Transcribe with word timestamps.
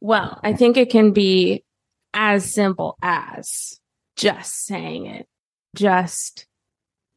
Well, 0.00 0.40
I 0.42 0.54
think 0.54 0.76
it 0.76 0.90
can 0.90 1.12
be 1.12 1.64
as 2.14 2.52
simple 2.52 2.96
as 3.02 3.78
just 4.16 4.64
saying 4.66 5.06
it, 5.06 5.26
just 5.74 6.46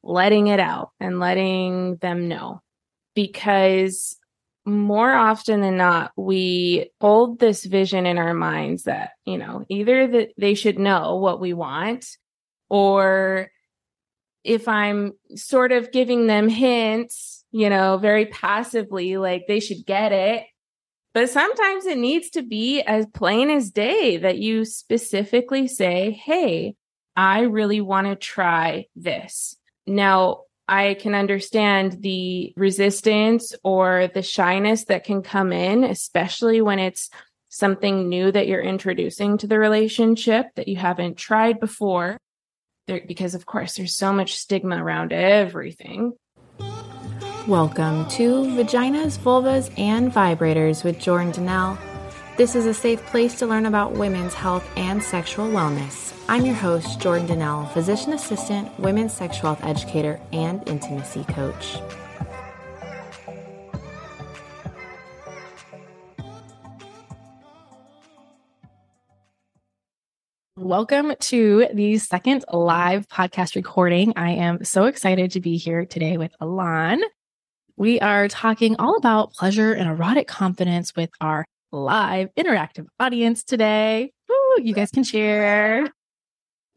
letting 0.03 0.47
it 0.47 0.59
out 0.59 0.91
and 0.99 1.19
letting 1.19 1.96
them 1.97 2.27
know. 2.27 2.61
Because 3.15 4.17
more 4.65 5.13
often 5.13 5.61
than 5.61 5.77
not, 5.77 6.11
we 6.15 6.89
hold 6.99 7.39
this 7.39 7.63
vision 7.63 8.05
in 8.05 8.17
our 8.17 8.33
minds 8.33 8.84
that, 8.84 9.12
you 9.26 9.38
know, 9.38 9.65
either 9.70 10.08
that 10.08 10.29
they 10.38 10.54
should 10.54 10.79
know 10.79 11.18
what 11.18 11.40
we 11.40 11.54
want 11.54 12.06
or 12.70 13.50
if 14.44 14.68
I'm 14.68 15.13
sort 15.36 15.72
of 15.72 15.92
giving 15.92 16.27
them 16.27 16.50
hints, 16.50 17.45
you 17.52 17.70
know, 17.70 17.98
very 17.98 18.26
passively, 18.26 19.18
like 19.18 19.45
they 19.48 19.59
should 19.59 19.86
get 19.86 20.12
it. 20.12 20.45
But 21.13 21.30
sometimes 21.30 21.85
it 21.85 21.98
needs 21.98 22.31
to 22.31 22.41
be 22.41 22.81
as 22.81 23.05
plain 23.05 23.49
as 23.49 23.70
day 23.70 24.17
that 24.17 24.39
you 24.39 24.66
specifically 24.66 25.67
say, 25.67 26.12
Hey, 26.12 26.76
I 27.16 27.41
really 27.41 27.81
want 27.81 28.08
to 28.08 28.16
try 28.16 28.88
this. 28.95 29.55
Now, 29.85 30.41
I 30.68 30.95
can 30.95 31.13
understand 31.13 32.02
the 32.02 32.54
resistance 32.55 33.54
or 33.63 34.09
the 34.13 34.23
shyness 34.23 34.85
that 34.85 35.04
can 35.04 35.21
come 35.21 35.52
in, 35.52 35.84
especially 35.84 36.62
when 36.62 36.80
it's 36.80 37.09
something 37.49 38.09
new 38.09 38.32
that 38.32 38.48
you're 38.48 38.62
introducing 38.62 39.38
to 39.38 39.48
the 39.48 39.59
relationship 39.59 40.48
that 40.55 40.68
you 40.68 40.77
haven't 40.77 41.18
tried 41.18 41.59
before. 41.59 42.18
There, 42.88 43.02
because, 43.07 43.35
of 43.35 43.45
course, 43.45 43.76
there's 43.76 43.95
so 43.95 44.12
much 44.12 44.35
stigma 44.35 44.84
around 44.84 45.13
everything. 45.13 46.13
Welcome 47.48 48.08
to 48.12 48.46
Vaginas, 48.56 49.18
Vulvas, 49.18 49.70
and 49.78 50.14
Vibrators 50.14 50.86
with 50.86 50.98
Jordan 50.98 51.32
D'Nelle. 51.32 51.78
This 52.38 52.56
is 52.56 52.66
a 52.66 52.74
safe 52.74 53.06
place 53.08 53.38
to 53.40 53.46
learn 53.46 53.66
about 53.66 53.92
women's 53.92 54.34
health 54.34 54.66
and 54.78 55.04
sexual 55.04 55.48
wellness. 55.50 56.14
I'm 56.30 56.46
your 56.46 56.56
host, 56.56 57.02
Jordan 57.02 57.27
D'Nelle, 57.27 57.70
physician 57.74 58.13
assistant, 58.13 58.80
women's 58.80 59.12
sexual 59.12 59.55
health 59.55 59.66
educator, 59.66 60.22
and 60.32 60.66
intimacy 60.70 61.26
coach. 61.26 61.80
Welcome 70.55 71.13
to 71.19 71.67
the 71.73 71.97
second 71.97 72.45
live 72.53 73.09
podcast 73.09 73.57
recording. 73.57 74.13
I 74.16 74.31
am 74.31 74.63
so 74.63 74.85
excited 74.85 75.31
to 75.31 75.41
be 75.41 75.57
here 75.57 75.85
today 75.85 76.17
with 76.17 76.33
Elan. 76.39 77.03
We 77.75 77.99
are 77.99 78.27
talking 78.27 78.75
all 78.77 78.95
about 78.95 79.33
pleasure 79.33 79.73
and 79.73 79.89
erotic 79.89 80.27
confidence 80.27 80.95
with 80.95 81.09
our 81.19 81.45
live 81.71 82.29
interactive 82.38 82.85
audience 82.99 83.43
today. 83.43 84.11
You 84.57 84.73
guys 84.73 84.91
can 84.91 85.03
share. 85.03 85.91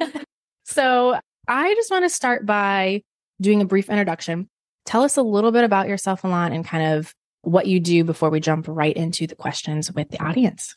so, 0.64 1.18
I 1.48 1.74
just 1.74 1.90
want 1.90 2.04
to 2.04 2.08
start 2.08 2.46
by 2.46 3.02
doing 3.40 3.60
a 3.60 3.66
brief 3.66 3.90
introduction. 3.90 4.48
Tell 4.86 5.02
us 5.02 5.16
a 5.16 5.22
little 5.22 5.52
bit 5.52 5.64
about 5.64 5.88
yourself, 5.88 6.24
Elan, 6.24 6.52
and 6.52 6.64
kind 6.64 6.96
of 6.96 7.12
what 7.42 7.66
you 7.66 7.78
do 7.78 8.02
before 8.02 8.30
we 8.30 8.40
jump 8.40 8.66
right 8.68 8.96
into 8.96 9.26
the 9.26 9.36
questions 9.36 9.92
with 9.92 10.10
the 10.10 10.22
audience. 10.24 10.74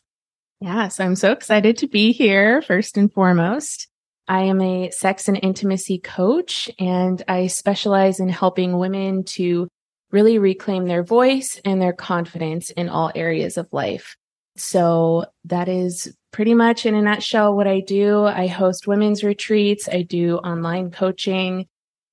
Yeah, 0.60 0.88
so 0.88 1.04
I'm 1.04 1.16
so 1.16 1.32
excited 1.32 1.78
to 1.78 1.88
be 1.88 2.12
here, 2.12 2.62
first 2.62 2.96
and 2.96 3.12
foremost. 3.12 3.88
I 4.28 4.42
am 4.42 4.60
a 4.60 4.90
sex 4.90 5.26
and 5.26 5.40
intimacy 5.42 5.98
coach, 5.98 6.70
and 6.78 7.22
I 7.26 7.48
specialize 7.48 8.20
in 8.20 8.28
helping 8.28 8.78
women 8.78 9.24
to 9.24 9.66
really 10.10 10.38
reclaim 10.38 10.86
their 10.86 11.02
voice 11.02 11.60
and 11.64 11.80
their 11.80 11.92
confidence 11.92 12.70
in 12.70 12.88
all 12.88 13.12
areas 13.14 13.56
of 13.56 13.68
life. 13.72 14.16
So 14.56 15.26
that 15.44 15.68
is 15.68 16.14
pretty 16.32 16.54
much 16.54 16.86
in 16.86 16.94
a 16.94 17.02
nutshell 17.02 17.54
what 17.54 17.66
I 17.66 17.80
do. 17.80 18.24
I 18.24 18.46
host 18.46 18.86
women's 18.86 19.24
retreats, 19.24 19.88
I 19.90 20.02
do 20.02 20.36
online 20.38 20.90
coaching, 20.90 21.66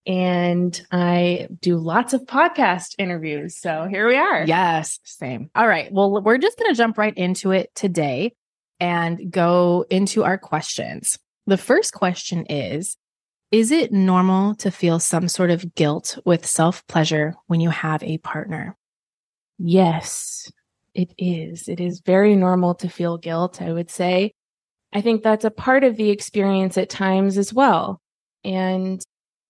and 0.06 0.80
I 0.92 1.50
do 1.62 1.78
lots 1.78 2.14
of 2.14 2.22
podcast 2.22 2.96
interviews. 2.98 3.58
So 3.58 3.88
here 3.90 4.08
we 4.08 4.16
are. 4.16 4.46
Yes, 4.46 5.00
same. 5.04 5.50
All 5.56 5.68
right. 5.68 5.92
Well, 5.92 6.22
we're 6.22 6.38
just 6.38 6.58
going 6.58 6.72
to 6.72 6.78
jump 6.78 6.98
right 6.98 7.16
into 7.18 7.52
it 7.52 7.72
today 7.76 8.34
and 8.80 9.32
go 9.32 9.86
into 9.90 10.24
our 10.24 10.38
questions. 10.38 11.20
The 11.46 11.58
first 11.58 11.94
question 11.94 12.46
is 12.50 12.96
Is 13.52 13.72
it 13.72 13.92
normal 13.92 14.56
to 14.56 14.72
feel 14.72 15.00
some 15.00 15.28
sort 15.28 15.52
of 15.52 15.76
guilt 15.76 16.20
with 16.26 16.46
self 16.46 16.86
pleasure 16.88 17.36
when 17.48 17.60
you 17.60 17.70
have 17.70 18.04
a 18.04 18.18
partner? 18.20 18.76
Yes, 19.58 20.52
it 20.94 21.14
is. 21.18 21.68
It 21.68 21.80
is 21.80 22.02
very 22.02 22.36
normal 22.36 22.76
to 22.76 22.90
feel 22.90 23.18
guilt, 23.18 23.62
I 23.62 23.72
would 23.72 23.90
say. 23.90 24.34
I 24.94 25.02
think 25.02 25.24
that's 25.24 25.46
a 25.46 25.52
part 25.52 25.84
of 25.84 25.96
the 25.98 26.10
experience 26.10 26.78
at 26.78 26.90
times 26.90 27.38
as 27.38 27.54
well. 27.54 28.02
And 28.44 29.02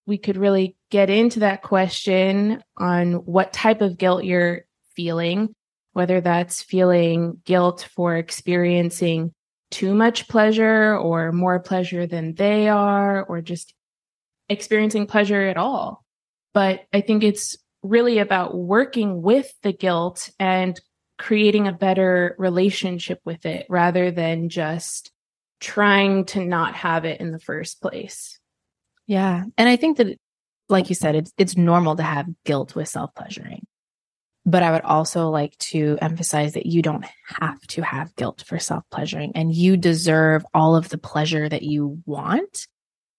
we 0.06 0.18
could 0.18 0.38
really 0.38 0.76
get 0.90 1.10
into 1.10 1.40
that 1.42 1.62
question 1.62 2.64
on 2.78 3.14
what 3.14 3.54
type 3.54 3.82
of 3.82 3.98
guilt 3.98 4.24
you're 4.24 4.66
feeling 4.96 5.54
whether 5.98 6.22
that's 6.22 6.62
feeling 6.62 7.42
guilt 7.44 7.90
for 7.96 8.18
experiencing 8.18 9.34
too 9.72 9.96
much 9.96 10.28
pleasure 10.28 10.96
or 10.96 11.32
more 11.32 11.60
pleasure 11.60 12.06
than 12.06 12.36
they 12.36 12.70
are, 12.70 13.24
or 13.24 13.42
just 13.42 13.74
experiencing 14.50 15.08
pleasure 15.08 15.48
at 15.48 15.58
all. 15.58 16.06
But 16.54 16.82
I 16.94 17.02
think 17.02 17.24
it's 17.24 17.58
really 17.84 18.20
about 18.20 18.56
working 18.56 19.22
with 19.22 19.52
the 19.62 19.74
guilt 19.74 20.30
and 20.40 20.80
creating 21.18 21.68
a 21.68 21.74
better 21.74 22.36
relationship 22.38 23.20
with 23.26 23.46
it 23.46 23.66
rather 23.70 24.12
than 24.12 24.50
just 24.50 25.12
trying 25.60 26.26
to 26.26 26.46
not 26.46 26.76
have 26.76 27.06
it 27.06 27.20
in 27.20 27.32
the 27.32 27.40
first 27.40 27.82
place. 27.82 28.40
Yeah. 29.08 29.46
And 29.58 29.70
I 29.70 29.76
think 29.76 29.98
that, 29.98 30.18
like 30.70 30.90
you 30.90 30.96
said, 30.96 31.16
it's, 31.16 31.32
it's 31.38 31.58
normal 31.58 31.96
to 31.96 32.04
have 32.04 32.28
guilt 32.46 32.76
with 32.76 32.88
self 32.88 33.16
pleasuring. 33.16 33.66
But 34.46 34.64
I 34.64 34.72
would 34.72 34.84
also 34.84 35.30
like 35.30 35.58
to 35.58 35.98
emphasize 36.02 36.54
that 36.54 36.66
you 36.66 36.82
don't 36.82 37.06
have 37.40 37.60
to 37.68 37.82
have 37.82 38.16
guilt 38.16 38.44
for 38.46 38.60
self 38.60 38.84
pleasuring 38.92 39.32
and 39.36 39.54
you 39.54 39.76
deserve 39.76 40.46
all 40.54 40.76
of 40.76 40.90
the 40.90 40.98
pleasure 40.98 41.50
that 41.50 41.64
you 41.64 42.02
want. 42.06 42.68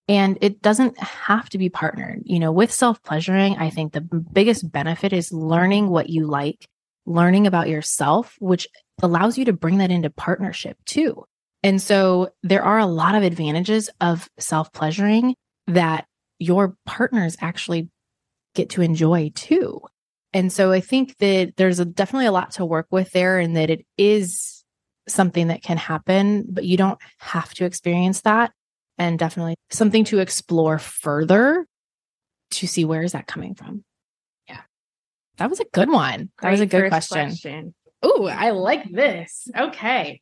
And 0.08 0.38
it 0.40 0.62
doesn't 0.62 0.98
have 0.98 1.50
to 1.50 1.58
be 1.58 1.68
partnered. 1.68 2.22
You 2.24 2.38
know, 2.38 2.50
with 2.50 2.72
self 2.72 3.02
pleasuring, 3.02 3.56
I 3.56 3.70
think 3.70 3.92
the 3.92 4.00
biggest 4.00 4.70
benefit 4.72 5.12
is 5.12 5.32
learning 5.32 5.88
what 5.90 6.08
you 6.08 6.26
like, 6.26 6.66
learning 7.06 7.46
about 7.46 7.68
yourself, 7.68 8.34
which 8.40 8.66
allows 9.02 9.36
you 9.36 9.44
to 9.44 9.52
bring 9.52 9.78
that 9.78 9.90
into 9.90 10.10
partnership 10.10 10.78
too. 10.86 11.24
And 11.62 11.82
so 11.82 12.30
there 12.42 12.62
are 12.62 12.78
a 12.78 12.86
lot 12.86 13.14
of 13.14 13.22
advantages 13.22 13.90
of 14.00 14.28
self 14.38 14.72
pleasuring 14.72 15.34
that 15.66 16.06
your 16.38 16.76
partners 16.86 17.36
actually 17.40 17.90
get 18.54 18.70
to 18.70 18.82
enjoy 18.82 19.30
too. 19.34 19.80
And 20.32 20.52
so 20.52 20.72
I 20.72 20.80
think 20.80 21.16
that 21.18 21.54
there's 21.56 21.80
a, 21.80 21.84
definitely 21.84 22.26
a 22.26 22.32
lot 22.32 22.52
to 22.52 22.64
work 22.64 22.86
with 22.90 23.10
there 23.12 23.38
and 23.38 23.56
that 23.56 23.70
it 23.70 23.84
is 23.96 24.64
something 25.08 25.48
that 25.48 25.62
can 25.62 25.76
happen, 25.76 26.46
but 26.48 26.64
you 26.64 26.76
don't 26.76 26.98
have 27.18 27.54
to 27.54 27.64
experience 27.64 28.22
that. 28.22 28.52
And 28.98 29.18
definitely 29.18 29.54
something 29.70 30.04
to 30.06 30.18
explore 30.18 30.78
further 30.78 31.66
to 32.52 32.66
see 32.66 32.84
where 32.84 33.02
is 33.02 33.12
that 33.12 33.26
coming 33.26 33.54
from. 33.54 33.84
Yeah. 34.48 34.60
That 35.36 35.50
was 35.50 35.60
a 35.60 35.66
good 35.72 35.88
one. 35.88 36.30
That 36.42 36.50
was 36.50 36.60
a 36.60 36.66
good 36.66 36.88
question. 36.88 37.28
question. 37.28 37.74
Ooh, 38.04 38.26
I 38.26 38.50
like 38.50 38.90
this. 38.90 39.48
Okay. 39.56 40.20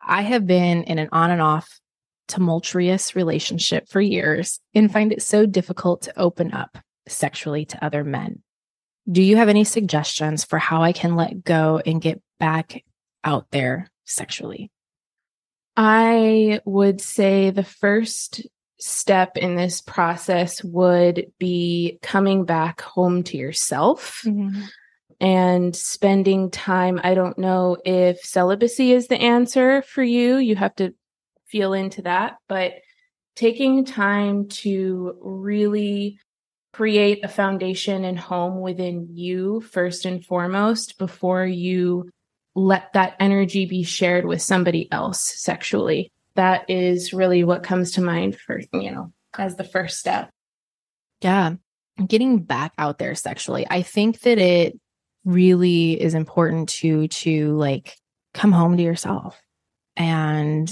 I 0.00 0.22
have 0.22 0.46
been 0.46 0.84
in 0.84 0.98
an 0.98 1.08
on 1.12 1.30
and 1.30 1.42
off 1.42 1.80
tumultuous 2.28 3.14
relationship 3.14 3.88
for 3.88 4.00
years 4.00 4.60
and 4.74 4.92
find 4.92 5.12
it 5.12 5.22
so 5.22 5.46
difficult 5.46 6.02
to 6.02 6.18
open 6.18 6.52
up 6.52 6.78
sexually 7.08 7.64
to 7.66 7.84
other 7.84 8.04
men. 8.04 8.42
Do 9.10 9.22
you 9.22 9.36
have 9.36 9.48
any 9.48 9.64
suggestions 9.64 10.44
for 10.44 10.58
how 10.58 10.82
I 10.82 10.92
can 10.92 11.14
let 11.14 11.44
go 11.44 11.80
and 11.86 12.00
get 12.00 12.20
back 12.40 12.82
out 13.22 13.46
there 13.52 13.90
sexually? 14.04 14.70
I 15.76 16.60
would 16.64 17.00
say 17.00 17.50
the 17.50 17.64
first 17.64 18.46
step 18.78 19.36
in 19.36 19.56
this 19.56 19.80
process 19.80 20.62
would 20.62 21.32
be 21.38 21.98
coming 22.02 22.44
back 22.44 22.80
home 22.80 23.22
to 23.24 23.36
yourself 23.36 24.22
mm-hmm. 24.24 24.62
and 25.20 25.74
spending 25.74 26.50
time. 26.50 27.00
I 27.02 27.14
don't 27.14 27.38
know 27.38 27.78
if 27.84 28.20
celibacy 28.20 28.92
is 28.92 29.08
the 29.08 29.20
answer 29.20 29.82
for 29.82 30.02
you. 30.02 30.36
You 30.36 30.56
have 30.56 30.74
to 30.76 30.94
feel 31.46 31.72
into 31.72 32.02
that, 32.02 32.36
but 32.48 32.74
taking 33.34 33.84
time 33.84 34.48
to 34.48 35.16
really 35.20 36.18
create 36.72 37.24
a 37.24 37.28
foundation 37.28 38.04
and 38.04 38.18
home 38.18 38.60
within 38.60 39.08
you 39.10 39.62
first 39.62 40.04
and 40.04 40.24
foremost 40.24 40.98
before 40.98 41.46
you 41.46 42.10
let 42.56 42.92
that 42.94 43.14
energy 43.20 43.66
be 43.66 43.84
shared 43.84 44.24
with 44.24 44.42
somebody 44.42 44.90
else 44.90 45.20
sexually. 45.20 46.10
That 46.34 46.68
is 46.68 47.12
really 47.12 47.44
what 47.44 47.62
comes 47.62 47.92
to 47.92 48.00
mind 48.00 48.36
for, 48.36 48.60
you 48.72 48.90
know, 48.90 49.12
as 49.38 49.54
the 49.54 49.62
first 49.64 50.00
step. 50.00 50.30
Yeah. 51.20 51.54
Getting 52.04 52.40
back 52.40 52.72
out 52.78 52.98
there 52.98 53.14
sexually. 53.14 53.66
I 53.70 53.82
think 53.82 54.20
that 54.22 54.38
it 54.38 54.78
really 55.24 56.00
is 56.00 56.14
important 56.14 56.68
to 56.70 57.06
to 57.08 57.56
like 57.56 57.96
come 58.34 58.52
home 58.52 58.76
to 58.76 58.82
yourself. 58.82 59.40
and 59.96 60.70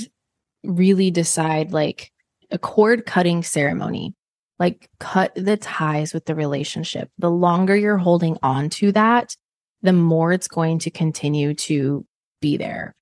really 0.63 1.11
decide 1.11 1.73
like 1.73 2.11
a 2.51 2.59
cord 2.59 3.07
cutting 3.07 3.43
ceremony. 3.43 4.15
Like 4.59 4.89
cut 5.01 5.33
the 5.35 5.57
ties 5.57 6.15
with 6.15 6.27
the 6.27 6.35
relationship. 6.35 7.11
The 7.19 7.31
longer 7.31 7.77
you're 7.77 7.99
holding 7.99 8.39
on 8.43 8.71
to 8.71 8.93
that, 8.93 9.37
the 9.85 9.93
more 9.93 10.33
it's 10.33 10.49
going 10.49 10.81
to 10.81 10.91
continue 10.91 11.55
to 11.55 12.05
be 12.41 12.57
there 12.57 12.95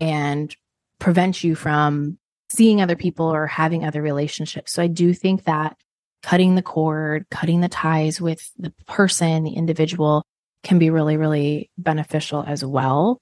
and 0.00 0.56
prevent 0.98 1.44
you 1.44 1.54
from 1.54 2.18
seeing 2.48 2.80
other 2.80 2.96
people 2.96 3.26
or 3.26 3.46
having 3.46 3.84
other 3.84 4.02
relationships. 4.02 4.72
So 4.72 4.82
I 4.82 4.86
do 4.86 5.12
think 5.12 5.44
that 5.44 5.76
cutting 6.22 6.54
the 6.54 6.62
cord, 6.62 7.26
cutting 7.30 7.60
the 7.60 7.68
ties 7.68 8.20
with 8.20 8.50
the 8.58 8.72
person, 8.86 9.44
the 9.44 9.52
individual 9.52 10.24
can 10.62 10.78
be 10.78 10.90
really, 10.90 11.18
really 11.18 11.70
beneficial 11.76 12.42
as 12.46 12.64
well. 12.64 13.20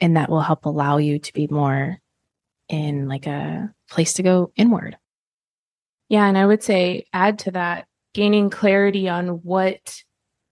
And 0.00 0.16
that 0.16 0.28
will 0.28 0.40
help 0.40 0.66
allow 0.66 0.98
you 0.98 1.20
to 1.20 1.32
be 1.32 1.46
more 1.46 1.98
in 2.68 3.08
like 3.08 3.26
a 3.26 3.72
place 3.88 4.14
to 4.14 4.22
go 4.24 4.52
inward. 4.56 4.96
Yeah. 6.08 6.26
And 6.26 6.36
I 6.36 6.44
would 6.44 6.62
say 6.62 7.06
add 7.12 7.38
to 7.40 7.52
that, 7.52 7.86
gaining 8.14 8.50
clarity 8.50 9.08
on 9.08 9.42
what 9.42 10.02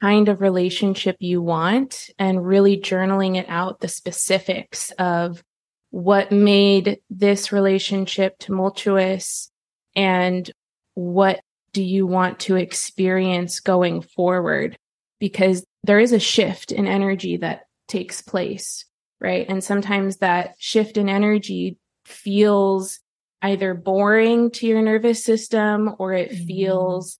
kind 0.06 0.28
of 0.28 0.40
relationship 0.40 1.16
you 1.18 1.42
want 1.42 2.10
and 2.16 2.46
really 2.46 2.76
journaling 2.76 3.36
it 3.36 3.46
out 3.48 3.80
the 3.80 3.88
specifics 3.88 4.92
of 5.00 5.42
what 5.90 6.30
made 6.30 6.98
this 7.10 7.50
relationship 7.50 8.38
tumultuous 8.38 9.50
and 9.96 10.48
what 10.94 11.40
do 11.72 11.82
you 11.82 12.06
want 12.06 12.38
to 12.38 12.54
experience 12.54 13.58
going 13.58 14.00
forward? 14.00 14.76
Because 15.18 15.64
there 15.82 15.98
is 15.98 16.12
a 16.12 16.20
shift 16.20 16.70
in 16.70 16.86
energy 16.86 17.38
that 17.38 17.62
takes 17.88 18.22
place, 18.22 18.84
right? 19.20 19.44
And 19.48 19.64
sometimes 19.64 20.18
that 20.18 20.54
shift 20.60 20.98
in 20.98 21.08
energy 21.08 21.78
feels 22.04 23.00
either 23.42 23.74
boring 23.74 24.52
to 24.52 24.68
your 24.68 24.82
nervous 24.82 25.24
system 25.24 25.96
or 25.98 26.12
it 26.12 26.30
mm-hmm. 26.30 26.46
feels 26.46 27.18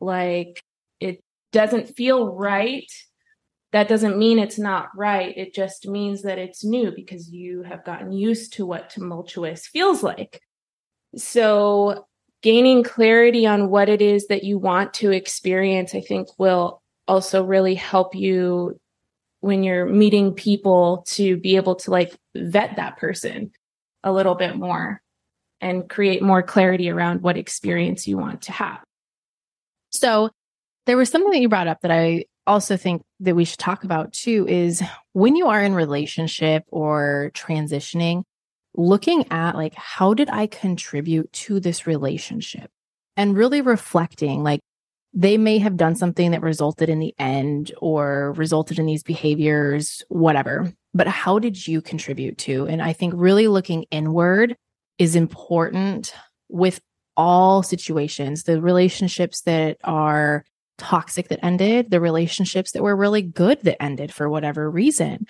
like 0.00 0.62
doesn't 1.52 1.96
feel 1.96 2.34
right. 2.34 2.90
That 3.72 3.88
doesn't 3.88 4.18
mean 4.18 4.38
it's 4.38 4.58
not 4.58 4.88
right. 4.96 5.36
It 5.36 5.54
just 5.54 5.86
means 5.86 6.22
that 6.22 6.38
it's 6.38 6.64
new 6.64 6.92
because 6.94 7.30
you 7.30 7.62
have 7.62 7.84
gotten 7.84 8.12
used 8.12 8.54
to 8.54 8.66
what 8.66 8.90
tumultuous 8.90 9.66
feels 9.66 10.02
like. 10.02 10.40
So, 11.16 12.06
gaining 12.42 12.82
clarity 12.82 13.46
on 13.46 13.68
what 13.68 13.88
it 13.88 14.00
is 14.00 14.28
that 14.28 14.44
you 14.44 14.58
want 14.58 14.94
to 14.94 15.10
experience, 15.10 15.94
I 15.94 16.00
think, 16.00 16.28
will 16.38 16.82
also 17.06 17.44
really 17.44 17.74
help 17.74 18.14
you 18.14 18.78
when 19.40 19.62
you're 19.62 19.86
meeting 19.86 20.34
people 20.34 21.04
to 21.08 21.36
be 21.36 21.56
able 21.56 21.76
to 21.76 21.90
like 21.90 22.16
vet 22.36 22.76
that 22.76 22.96
person 22.96 23.52
a 24.02 24.12
little 24.12 24.34
bit 24.34 24.56
more 24.56 25.00
and 25.60 25.88
create 25.88 26.22
more 26.22 26.42
clarity 26.42 26.90
around 26.90 27.22
what 27.22 27.36
experience 27.36 28.06
you 28.06 28.16
want 28.16 28.42
to 28.42 28.52
have. 28.52 28.78
So, 29.90 30.30
there 30.88 30.96
was 30.96 31.10
something 31.10 31.30
that 31.30 31.40
you 31.40 31.50
brought 31.50 31.68
up 31.68 31.82
that 31.82 31.90
I 31.90 32.24
also 32.46 32.78
think 32.78 33.02
that 33.20 33.36
we 33.36 33.44
should 33.44 33.58
talk 33.58 33.84
about 33.84 34.10
too 34.14 34.46
is 34.48 34.82
when 35.12 35.36
you 35.36 35.48
are 35.48 35.62
in 35.62 35.74
relationship 35.74 36.64
or 36.68 37.30
transitioning, 37.34 38.22
looking 38.74 39.30
at 39.30 39.54
like 39.54 39.74
how 39.74 40.14
did 40.14 40.30
I 40.30 40.46
contribute 40.46 41.30
to 41.44 41.60
this 41.60 41.86
relationship 41.86 42.70
and 43.18 43.36
really 43.36 43.60
reflecting 43.60 44.42
like 44.42 44.60
they 45.12 45.36
may 45.36 45.58
have 45.58 45.76
done 45.76 45.94
something 45.94 46.30
that 46.30 46.40
resulted 46.40 46.88
in 46.88 47.00
the 47.00 47.14
end 47.18 47.70
or 47.82 48.32
resulted 48.32 48.78
in 48.78 48.86
these 48.86 49.02
behaviors, 49.02 50.02
whatever. 50.08 50.72
But 50.94 51.06
how 51.06 51.38
did 51.38 51.68
you 51.68 51.82
contribute 51.82 52.38
to? 52.38 52.66
And 52.66 52.80
I 52.80 52.94
think 52.94 53.12
really 53.14 53.46
looking 53.46 53.84
inward 53.90 54.56
is 54.96 55.16
important 55.16 56.14
with 56.48 56.80
all 57.14 57.62
situations, 57.62 58.44
the 58.44 58.62
relationships 58.62 59.42
that 59.42 59.76
are 59.84 60.44
toxic 60.78 61.28
that 61.28 61.44
ended, 61.44 61.90
the 61.90 62.00
relationships 62.00 62.72
that 62.72 62.82
were 62.82 62.96
really 62.96 63.22
good 63.22 63.60
that 63.62 63.82
ended 63.82 64.12
for 64.12 64.28
whatever 64.28 64.70
reason. 64.70 65.26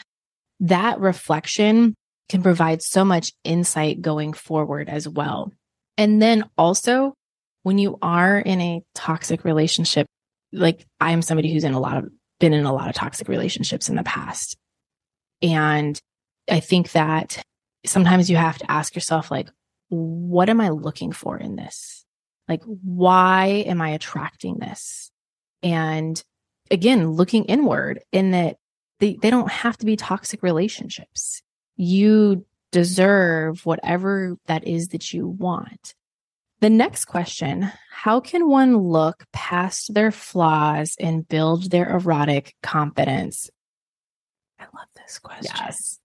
That 0.60 1.00
reflection 1.00 1.94
can 2.28 2.42
provide 2.42 2.82
so 2.82 3.04
much 3.04 3.32
insight 3.44 4.02
going 4.02 4.32
forward 4.32 4.88
as 4.88 5.08
well. 5.08 5.52
And 5.96 6.22
then 6.22 6.44
also, 6.56 7.14
when 7.62 7.78
you 7.78 7.98
are 8.02 8.38
in 8.38 8.60
a 8.60 8.82
toxic 8.94 9.44
relationship, 9.44 10.06
like 10.52 10.86
I'm 11.00 11.22
somebody 11.22 11.52
who's 11.52 11.64
in 11.64 11.74
a 11.74 11.80
lot 11.80 11.96
of 11.98 12.10
been 12.38 12.52
in 12.52 12.64
a 12.64 12.72
lot 12.72 12.88
of 12.88 12.94
toxic 12.94 13.28
relationships 13.28 13.88
in 13.88 13.96
the 13.96 14.04
past. 14.04 14.56
And 15.42 15.98
I 16.50 16.60
think 16.60 16.92
that 16.92 17.42
sometimes 17.84 18.30
you 18.30 18.36
have 18.36 18.58
to 18.58 18.70
ask 18.70 18.94
yourself, 18.94 19.30
like, 19.30 19.48
what 19.88 20.48
am 20.48 20.60
I 20.60 20.68
looking 20.68 21.12
for 21.12 21.36
in 21.36 21.56
this? 21.56 22.04
Like, 22.48 22.62
why 22.64 23.64
am 23.66 23.80
I 23.80 23.90
attracting 23.90 24.58
this? 24.58 25.07
And 25.62 26.22
again, 26.70 27.10
looking 27.10 27.44
inward 27.44 28.00
in 28.12 28.32
that 28.32 28.56
they, 29.00 29.18
they 29.20 29.30
don't 29.30 29.50
have 29.50 29.76
to 29.78 29.86
be 29.86 29.96
toxic 29.96 30.42
relationships. 30.42 31.42
You 31.76 32.44
deserve 32.72 33.64
whatever 33.64 34.36
that 34.46 34.66
is 34.66 34.88
that 34.88 35.12
you 35.12 35.28
want. 35.28 35.94
The 36.60 36.70
next 36.70 37.04
question 37.04 37.70
How 37.90 38.20
can 38.20 38.48
one 38.48 38.76
look 38.76 39.24
past 39.32 39.94
their 39.94 40.10
flaws 40.10 40.96
and 40.98 41.26
build 41.26 41.70
their 41.70 41.88
erotic 41.90 42.54
confidence? 42.62 43.48
I 44.58 44.64
love 44.64 44.88
this 44.96 45.18
question. 45.18 45.54
Yes. 45.56 46.00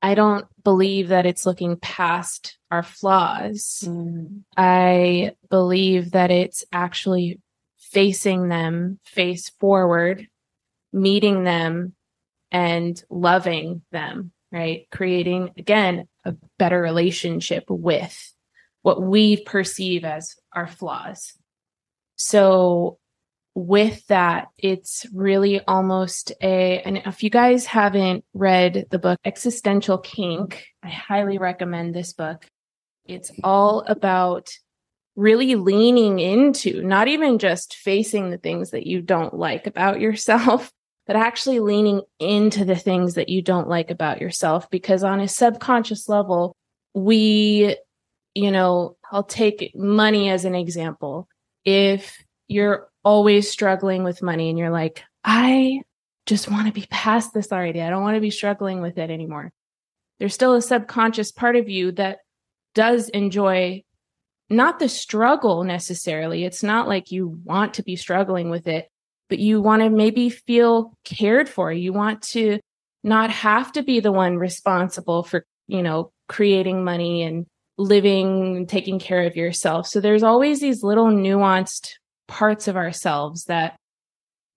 I 0.00 0.14
don't 0.14 0.46
believe 0.62 1.08
that 1.08 1.24
it's 1.24 1.46
looking 1.46 1.76
past 1.76 2.58
our 2.70 2.82
flaws. 2.82 3.82
Mm. 3.86 4.42
I 4.56 5.32
believe 5.48 6.10
that 6.10 6.30
it's 6.30 6.62
actually 6.72 7.40
facing 7.94 8.48
them 8.48 8.98
face 9.04 9.48
forward, 9.60 10.28
meeting 10.92 11.44
them 11.44 11.94
and 12.50 13.02
loving 13.08 13.82
them, 13.92 14.32
right? 14.52 14.86
Creating 14.90 15.52
again 15.56 16.06
a 16.24 16.34
better 16.58 16.80
relationship 16.80 17.64
with 17.68 18.34
what 18.82 19.00
we 19.00 19.42
perceive 19.42 20.04
as 20.04 20.34
our 20.52 20.66
flaws. 20.66 21.32
So 22.16 22.98
with 23.54 24.04
that, 24.08 24.48
it's 24.58 25.06
really 25.12 25.60
almost 25.60 26.32
a, 26.42 26.80
and 26.80 26.98
if 27.06 27.22
you 27.22 27.30
guys 27.30 27.66
haven't 27.66 28.24
read 28.34 28.86
the 28.90 28.98
book 28.98 29.18
Existential 29.24 29.98
Kink, 29.98 30.64
I 30.82 30.88
highly 30.88 31.38
recommend 31.38 31.94
this 31.94 32.12
book. 32.12 32.44
It's 33.06 33.30
all 33.42 33.84
about 33.86 34.50
really 35.16 35.54
leaning 35.54 36.18
into 36.18 36.82
not 36.82 37.08
even 37.08 37.38
just 37.38 37.76
facing 37.76 38.30
the 38.30 38.38
things 38.38 38.70
that 38.70 38.86
you 38.86 39.00
don't 39.00 39.34
like 39.34 39.66
about 39.66 40.00
yourself, 40.00 40.72
but 41.06 41.16
actually 41.16 41.60
leaning 41.60 42.02
into 42.18 42.64
the 42.64 42.76
things 42.76 43.14
that 43.14 43.28
you 43.28 43.42
don't 43.42 43.68
like 43.68 43.90
about 43.90 44.20
yourself. 44.20 44.70
Because 44.70 45.04
on 45.04 45.20
a 45.20 45.28
subconscious 45.28 46.08
level, 46.08 46.56
we, 46.94 47.76
you 48.34 48.50
know, 48.50 48.96
I'll 49.10 49.22
take 49.22 49.72
money 49.74 50.30
as 50.30 50.44
an 50.44 50.54
example. 50.54 51.28
If 51.64 52.24
you're 52.48 52.88
always 53.04 53.50
struggling 53.50 54.02
with 54.02 54.22
money 54.22 54.48
and 54.48 54.58
you're 54.58 54.70
like, 54.70 55.02
I 55.22 55.82
just 56.26 56.50
want 56.50 56.66
to 56.66 56.72
be 56.72 56.86
past 56.90 57.34
this 57.34 57.52
already. 57.52 57.82
I 57.82 57.90
don't 57.90 58.02
want 58.02 58.16
to 58.16 58.20
be 58.20 58.30
struggling 58.30 58.80
with 58.80 58.98
it 58.98 59.10
anymore. 59.10 59.52
There's 60.18 60.34
still 60.34 60.54
a 60.54 60.62
subconscious 60.62 61.32
part 61.32 61.56
of 61.56 61.68
you 61.68 61.92
that 61.92 62.20
does 62.74 63.08
enjoy 63.08 63.84
not 64.50 64.78
the 64.78 64.88
struggle 64.88 65.64
necessarily. 65.64 66.44
It's 66.44 66.62
not 66.62 66.88
like 66.88 67.10
you 67.10 67.40
want 67.44 67.74
to 67.74 67.82
be 67.82 67.96
struggling 67.96 68.50
with 68.50 68.66
it, 68.66 68.88
but 69.28 69.38
you 69.38 69.60
want 69.60 69.82
to 69.82 69.90
maybe 69.90 70.28
feel 70.28 70.96
cared 71.04 71.48
for. 71.48 71.72
You 71.72 71.92
want 71.92 72.22
to 72.32 72.60
not 73.02 73.30
have 73.30 73.72
to 73.72 73.82
be 73.82 74.00
the 74.00 74.12
one 74.12 74.36
responsible 74.36 75.22
for, 75.22 75.44
you 75.66 75.82
know, 75.82 76.12
creating 76.28 76.84
money 76.84 77.22
and 77.22 77.46
living, 77.76 78.56
and 78.56 78.68
taking 78.68 78.98
care 78.98 79.22
of 79.22 79.36
yourself. 79.36 79.86
So 79.86 80.00
there's 80.00 80.22
always 80.22 80.60
these 80.60 80.84
little 80.84 81.06
nuanced 81.06 81.94
parts 82.28 82.68
of 82.68 82.76
ourselves 82.76 83.44
that 83.44 83.76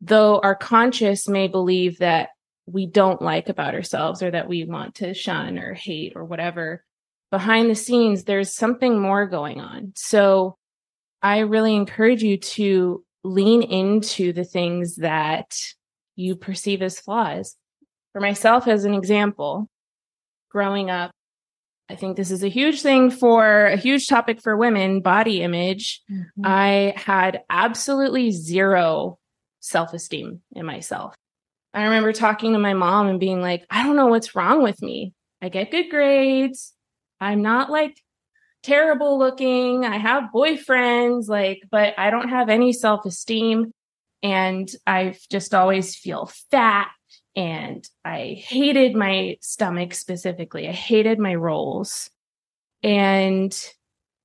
though 0.02 0.40
our 0.40 0.56
conscious 0.56 1.28
may 1.28 1.48
believe 1.48 1.98
that 1.98 2.30
we 2.68 2.86
don't 2.86 3.22
like 3.22 3.50
about 3.50 3.74
ourselves 3.74 4.22
or 4.22 4.30
that 4.32 4.48
we 4.48 4.66
want 4.66 4.96
to 4.96 5.14
shun 5.14 5.58
or 5.58 5.74
hate 5.74 6.14
or 6.16 6.26
whatever, 6.26 6.84
behind 7.32 7.70
the 7.70 7.76
scenes, 7.76 8.24
there's 8.24 8.54
something 8.54 9.00
more 9.00 9.26
going 9.26 9.60
on. 9.60 9.94
So 9.96 10.58
I 11.22 11.40
really 11.40 11.76
encourage 11.76 12.24
you 12.24 12.38
to 12.38 13.04
lean 13.24 13.64
into 13.64 14.34
the 14.34 14.46
things 14.46 14.98
that 14.98 15.56
you 16.16 16.36
perceive 16.36 16.82
as 16.82 17.00
flaws. 17.00 17.56
For 18.14 18.22
myself, 18.22 18.68
as 18.68 18.86
an 18.86 18.94
example, 18.94 19.70
growing 20.50 20.90
up, 20.90 21.12
I 21.90 21.96
think 21.96 22.18
this 22.18 22.32
is 22.32 22.44
a 22.44 22.50
huge 22.50 22.82
thing 22.82 23.12
for 23.12 23.68
a 23.68 23.78
huge 23.78 24.08
topic 24.08 24.42
for 24.42 24.58
women 24.58 25.02
body 25.02 25.42
image. 25.42 26.02
Mm-hmm. 26.12 26.42
I 26.44 26.94
had 26.98 27.42
absolutely 27.50 28.32
zero 28.32 29.20
self 29.60 29.94
esteem 29.94 30.42
in 30.54 30.66
myself. 30.66 31.16
I 31.74 31.84
remember 31.84 32.12
talking 32.12 32.54
to 32.54 32.60
my 32.60 32.74
mom 32.74 33.08
and 33.08 33.20
being 33.20 33.42
like, 33.42 33.66
I 33.70 33.84
don't 33.84 33.96
know 33.96 34.08
what's 34.08 34.36
wrong 34.36 34.64
with 34.64 34.82
me. 34.82 35.14
I 35.42 35.50
get 35.50 35.72
good 35.72 35.90
grades. 35.90 36.74
I'm 37.20 37.42
not 37.42 37.70
like 37.70 38.02
terrible 38.64 39.18
looking. 39.18 39.86
I 39.86 39.98
have 39.98 40.32
boyfriends, 40.34 41.28
like, 41.28 41.62
but 41.72 41.94
I 41.98 42.10
don't 42.10 42.30
have 42.30 42.50
any 42.50 42.74
self 42.74 43.06
esteem. 43.06 43.72
And 44.24 44.70
I 44.86 45.16
just 45.30 45.54
always 45.54 45.96
feel 45.96 46.32
fat. 46.52 46.90
And 47.36 47.88
I 48.04 48.44
hated 48.46 48.96
my 48.96 49.38
stomach 49.42 49.94
specifically. 49.94 50.68
I 50.68 50.72
hated 50.72 51.20
my 51.20 51.36
rolls. 51.36 52.10
And 52.82 53.56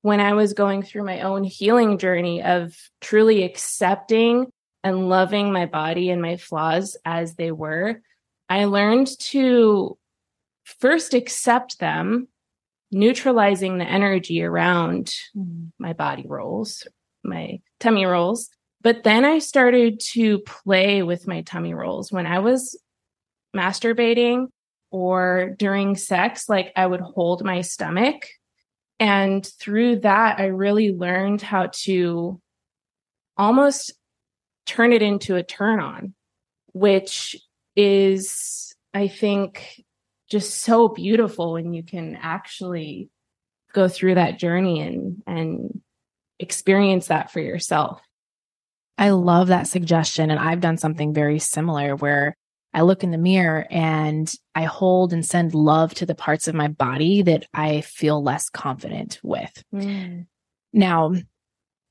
when 0.01 0.19
I 0.19 0.33
was 0.33 0.55
going 0.55 0.83
through 0.83 1.05
my 1.05 1.21
own 1.21 1.45
healing 1.45 1.99
journey 1.99 2.43
of 2.43 2.77
truly 3.01 3.45
accepting 3.45 4.51
and 4.83 5.09
loving 5.09 5.53
my 5.53 5.67
body 5.67 6.11
and 6.11 6.21
my 6.21 6.37
flaws 6.37 6.97
as 7.05 7.37
they 7.37 7.53
were, 7.53 8.01
I 8.49 8.65
learned 8.65 9.09
to 9.21 9.97
first 10.65 11.15
accept 11.15 11.79
them, 11.79 12.29
neutralizing 12.93 13.79
the 13.79 13.85
energy 13.85 14.43
around 14.43 15.07
mm-hmm. 15.37 15.67
my 15.79 15.93
body 15.93 16.25
rolls, 16.27 16.87
my 17.25 17.61
tummy 17.81 18.05
rolls. 18.05 18.51
But 18.81 19.05
then 19.05 19.25
I 19.25 19.39
started 19.39 20.01
to 20.13 20.41
play 20.41 21.03
with 21.03 21.29
my 21.29 21.43
tummy 21.43 21.75
rolls 21.75 22.11
when 22.11 22.27
I 22.27 22.41
was 22.41 22.79
masturbating 23.55 24.49
or 24.91 25.55
during 25.59 25.97
sex, 25.97 26.49
like 26.49 26.73
I 26.77 26.87
would 26.87 27.01
hold 27.01 27.45
my 27.45 27.61
stomach 27.63 28.27
and 29.03 29.45
through 29.45 29.97
that, 30.01 30.39
I 30.39 30.47
really 30.47 30.93
learned 30.93 31.43
how 31.43 31.71
to 31.83 32.41
almost 33.37 33.93
turn 34.65 34.93
it 34.93 35.03
into 35.03 35.35
a 35.35 35.43
turn 35.43 35.81
on, 35.81 36.15
which 36.73 37.35
is, 37.75 38.73
I 38.95 39.09
think, 39.09 39.83
just 40.33 40.63
so 40.63 40.89
beautiful 40.89 41.53
when 41.53 41.75
you 41.75 41.83
can 41.83 42.17
actually 42.21 43.11
go 43.75 43.87
through 43.87 44.15
that 44.15 44.39
journey 44.39 44.81
and, 44.81 45.23
and 45.27 45.81
experience 46.39 47.09
that 47.09 47.31
for 47.31 47.41
yourself. 47.41 48.01
I 48.97 49.11
love 49.11 49.49
that 49.49 49.67
suggestion. 49.67 50.31
And 50.31 50.41
I've 50.41 50.61
done 50.61 50.79
something 50.79 51.13
very 51.13 51.39
similar 51.39 51.95
where 51.97 52.35
I 52.73 52.81
look 52.81 53.05
in 53.05 53.11
the 53.11 53.19
mirror 53.19 53.67
and 53.71 54.33
I 54.55 54.65
hold 54.65 55.13
and 55.13 55.25
send 55.25 55.55
love 55.55 55.93
to 55.95 56.07
the 56.07 56.15
parts 56.15 56.49
of 56.49 56.55
my 56.55 56.69
body 56.69 57.21
that 57.23 57.47
I 57.53 57.83
feel 57.83 58.23
less 58.23 58.49
confident 58.49 59.21
with. 59.23 59.63
Mm. 59.75 60.27
Now, 60.73 61.13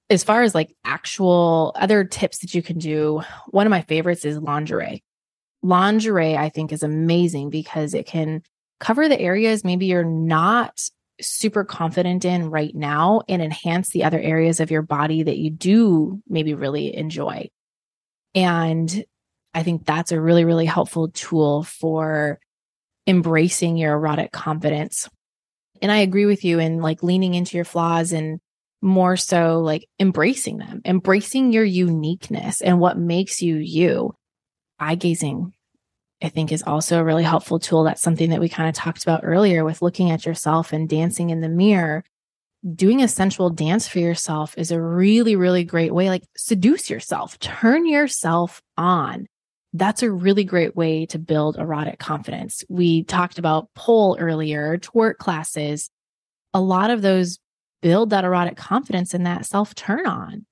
as 0.09 0.23
far 0.23 0.41
as 0.41 0.55
like 0.55 0.75
actual 0.83 1.73
other 1.75 2.03
tips 2.05 2.39
that 2.39 2.55
you 2.55 2.63
can 2.63 2.79
do, 2.79 3.21
one 3.49 3.67
of 3.67 3.71
my 3.71 3.81
favorites 3.81 4.25
is 4.25 4.39
lingerie. 4.39 5.03
Lingerie, 5.63 6.37
I 6.37 6.49
think, 6.49 6.71
is 6.71 6.83
amazing 6.83 7.49
because 7.49 7.93
it 7.93 8.05
can 8.05 8.41
cover 8.79 9.07
the 9.07 9.19
areas 9.19 9.63
maybe 9.63 9.85
you're 9.85 10.03
not 10.03 10.79
super 11.21 11.63
confident 11.63 12.25
in 12.25 12.49
right 12.49 12.73
now 12.73 13.21
and 13.29 13.41
enhance 13.41 13.89
the 13.89 14.03
other 14.03 14.19
areas 14.19 14.59
of 14.59 14.71
your 14.71 14.81
body 14.81 15.23
that 15.23 15.37
you 15.37 15.51
do 15.51 16.21
maybe 16.27 16.53
really 16.53 16.95
enjoy. 16.95 17.47
And 18.33 19.03
I 19.53 19.63
think 19.63 19.85
that's 19.85 20.11
a 20.11 20.21
really, 20.21 20.45
really 20.45 20.65
helpful 20.65 21.09
tool 21.09 21.63
for 21.63 22.39
embracing 23.05 23.77
your 23.77 23.93
erotic 23.93 24.31
confidence. 24.31 25.09
And 25.81 25.91
I 25.91 25.97
agree 25.97 26.25
with 26.25 26.43
you 26.45 26.59
in 26.59 26.81
like 26.81 27.03
leaning 27.03 27.33
into 27.33 27.57
your 27.57 27.65
flaws 27.65 28.13
and 28.13 28.39
more 28.81 29.17
so 29.17 29.59
like 29.59 29.87
embracing 29.99 30.57
them, 30.57 30.81
embracing 30.85 31.53
your 31.53 31.63
uniqueness 31.63 32.61
and 32.61 32.79
what 32.79 32.97
makes 32.97 33.41
you 33.41 33.57
you. 33.57 34.15
Eye 34.81 34.95
gazing, 34.95 35.53
I 36.21 36.27
think, 36.27 36.51
is 36.51 36.63
also 36.63 36.99
a 36.99 37.03
really 37.03 37.23
helpful 37.23 37.59
tool. 37.59 37.83
That's 37.83 38.01
something 38.01 38.31
that 38.31 38.41
we 38.41 38.49
kind 38.49 38.67
of 38.67 38.75
talked 38.75 39.03
about 39.03 39.21
earlier 39.23 39.63
with 39.63 39.81
looking 39.81 40.11
at 40.11 40.25
yourself 40.25 40.73
and 40.73 40.89
dancing 40.89 41.29
in 41.29 41.39
the 41.39 41.49
mirror. 41.49 42.03
Doing 42.75 43.01
a 43.01 43.07
sensual 43.07 43.49
dance 43.49 43.87
for 43.87 43.99
yourself 43.99 44.53
is 44.57 44.71
a 44.71 44.81
really, 44.81 45.35
really 45.35 45.63
great 45.63 45.93
way. 45.93 46.09
Like, 46.09 46.23
seduce 46.35 46.89
yourself, 46.89 47.39
turn 47.39 47.85
yourself 47.85 48.61
on 48.77 49.27
that's 49.73 50.03
a 50.03 50.11
really 50.11 50.43
great 50.43 50.75
way 50.75 51.05
to 51.07 51.19
build 51.19 51.57
erotic 51.57 51.99
confidence. 51.99 52.63
We 52.67 53.03
talked 53.03 53.39
about 53.39 53.73
pole 53.73 54.17
earlier, 54.19 54.77
twerk 54.77 55.17
classes. 55.17 55.89
A 56.53 56.59
lot 56.59 56.89
of 56.89 57.01
those 57.01 57.39
build 57.81 58.09
that 58.09 58.25
erotic 58.25 58.57
confidence 58.57 59.13
and 59.13 59.25
that 59.25 59.45
self 59.45 59.73
turn 59.73 60.05
on. 60.05 60.45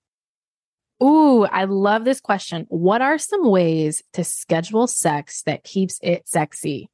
Ooh, 1.02 1.46
I 1.46 1.64
love 1.66 2.04
this 2.04 2.20
question. 2.20 2.66
What 2.70 3.02
are 3.02 3.18
some 3.18 3.50
ways 3.50 4.04
to 4.14 4.24
schedule 4.24 4.88
sex 4.88 5.44
that 5.44 5.64
keeps 5.64 6.00
it 6.02 6.28
sexy? 6.28 6.90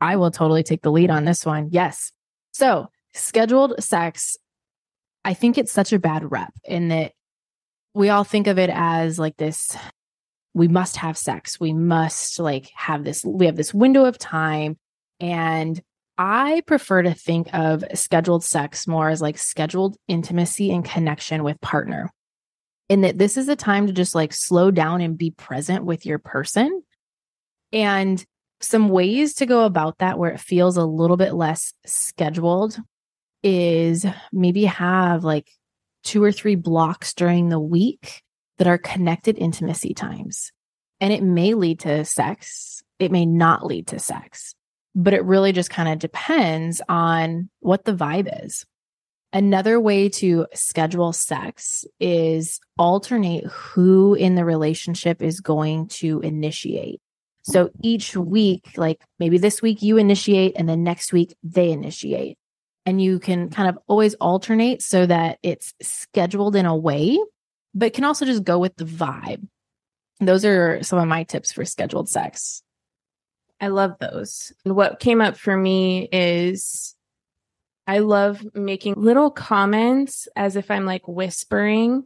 I 0.00 0.16
will 0.16 0.30
totally 0.30 0.62
take 0.62 0.82
the 0.82 0.90
lead 0.90 1.10
on 1.10 1.24
this 1.24 1.46
one. 1.46 1.68
Yes. 1.70 2.12
So, 2.52 2.88
scheduled 3.14 3.82
sex, 3.82 4.36
I 5.24 5.34
think 5.34 5.58
it's 5.58 5.72
such 5.72 5.92
a 5.92 5.98
bad 5.98 6.30
rep 6.30 6.52
in 6.64 6.88
that 6.88 7.12
we 7.94 8.08
all 8.08 8.24
think 8.24 8.46
of 8.46 8.58
it 8.58 8.70
as 8.72 9.18
like 9.18 9.36
this 9.36 9.76
we 10.54 10.66
must 10.66 10.96
have 10.96 11.16
sex. 11.16 11.60
We 11.60 11.72
must 11.72 12.40
like 12.40 12.70
have 12.74 13.04
this, 13.04 13.24
we 13.24 13.46
have 13.46 13.56
this 13.56 13.72
window 13.72 14.06
of 14.06 14.18
time. 14.18 14.76
And 15.20 15.80
I 16.16 16.62
prefer 16.66 17.02
to 17.02 17.14
think 17.14 17.48
of 17.52 17.84
scheduled 17.94 18.42
sex 18.42 18.88
more 18.88 19.08
as 19.08 19.22
like 19.22 19.38
scheduled 19.38 19.96
intimacy 20.08 20.72
and 20.72 20.84
connection 20.84 21.44
with 21.44 21.60
partner. 21.60 22.10
In 22.88 23.02
that 23.02 23.18
this 23.18 23.36
is 23.36 23.48
a 23.48 23.56
time 23.56 23.86
to 23.86 23.92
just 23.92 24.14
like 24.14 24.32
slow 24.32 24.70
down 24.70 25.00
and 25.00 25.18
be 25.18 25.30
present 25.30 25.84
with 25.84 26.06
your 26.06 26.18
person. 26.18 26.82
And 27.72 28.24
some 28.60 28.88
ways 28.88 29.34
to 29.34 29.46
go 29.46 29.64
about 29.64 29.98
that 29.98 30.18
where 30.18 30.30
it 30.30 30.40
feels 30.40 30.76
a 30.76 30.84
little 30.84 31.16
bit 31.16 31.34
less 31.34 31.74
scheduled 31.86 32.78
is 33.42 34.04
maybe 34.32 34.64
have 34.64 35.22
like 35.22 35.48
two 36.02 36.22
or 36.22 36.32
three 36.32 36.56
blocks 36.56 37.14
during 37.14 37.48
the 37.48 37.60
week 37.60 38.22
that 38.58 38.66
are 38.66 38.78
connected 38.78 39.38
intimacy 39.38 39.94
times. 39.94 40.50
And 41.00 41.12
it 41.12 41.22
may 41.22 41.54
lead 41.54 41.80
to 41.80 42.04
sex, 42.04 42.82
it 42.98 43.12
may 43.12 43.24
not 43.24 43.64
lead 43.64 43.86
to 43.88 43.98
sex, 43.98 44.54
but 44.94 45.14
it 45.14 45.24
really 45.24 45.52
just 45.52 45.70
kind 45.70 45.88
of 45.88 45.98
depends 45.98 46.82
on 46.88 47.50
what 47.60 47.84
the 47.84 47.94
vibe 47.94 48.44
is. 48.44 48.64
Another 49.32 49.78
way 49.78 50.08
to 50.08 50.46
schedule 50.54 51.12
sex 51.12 51.84
is 52.00 52.60
alternate 52.78 53.44
who 53.44 54.14
in 54.14 54.34
the 54.36 54.44
relationship 54.44 55.20
is 55.22 55.40
going 55.40 55.88
to 55.88 56.20
initiate. 56.20 57.00
So 57.42 57.70
each 57.82 58.16
week, 58.16 58.72
like 58.76 59.02
maybe 59.18 59.38
this 59.38 59.60
week 59.60 59.82
you 59.82 59.96
initiate 59.96 60.54
and 60.56 60.68
then 60.68 60.82
next 60.82 61.12
week 61.12 61.36
they 61.42 61.70
initiate. 61.70 62.38
And 62.86 63.02
you 63.02 63.18
can 63.18 63.50
kind 63.50 63.68
of 63.68 63.78
always 63.86 64.14
alternate 64.14 64.82
so 64.82 65.04
that 65.04 65.38
it's 65.42 65.74
scheduled 65.82 66.56
in 66.56 66.64
a 66.64 66.76
way 66.76 67.18
but 67.74 67.92
can 67.92 68.04
also 68.04 68.24
just 68.24 68.44
go 68.44 68.58
with 68.58 68.76
the 68.76 68.84
vibe. 68.84 69.46
Those 70.20 70.44
are 70.44 70.82
some 70.82 70.98
of 70.98 71.06
my 71.06 71.22
tips 71.22 71.52
for 71.52 71.64
scheduled 71.64 72.08
sex. 72.08 72.62
I 73.60 73.68
love 73.68 73.96
those. 74.00 74.52
What 74.64 75.00
came 75.00 75.20
up 75.20 75.36
for 75.36 75.56
me 75.56 76.08
is 76.10 76.96
I 77.88 78.00
love 78.00 78.46
making 78.54 78.94
little 78.96 79.30
comments 79.30 80.28
as 80.36 80.56
if 80.56 80.70
I'm 80.70 80.84
like 80.84 81.08
whispering 81.08 82.04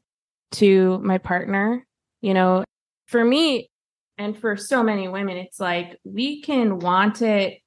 to 0.52 1.00
my 1.00 1.18
partner. 1.18 1.84
You 2.20 2.34
know, 2.34 2.64
for 3.06 3.24
me 3.24 3.68
and 4.16 4.38
for 4.38 4.56
so 4.56 4.84
many 4.84 5.08
women, 5.08 5.36
it's 5.36 5.58
like 5.58 5.98
we 6.04 6.40
can 6.40 6.78
want 6.78 7.20
it 7.20 7.58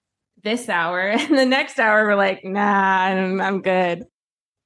this 0.43 0.69
hour 0.69 0.99
and 1.09 1.37
the 1.37 1.45
next 1.45 1.77
hour 1.77 2.05
we're 2.05 2.15
like, 2.15 2.45
nah, 2.45 2.61
I'm, 2.61 3.41
I'm 3.41 3.61
good. 3.61 4.05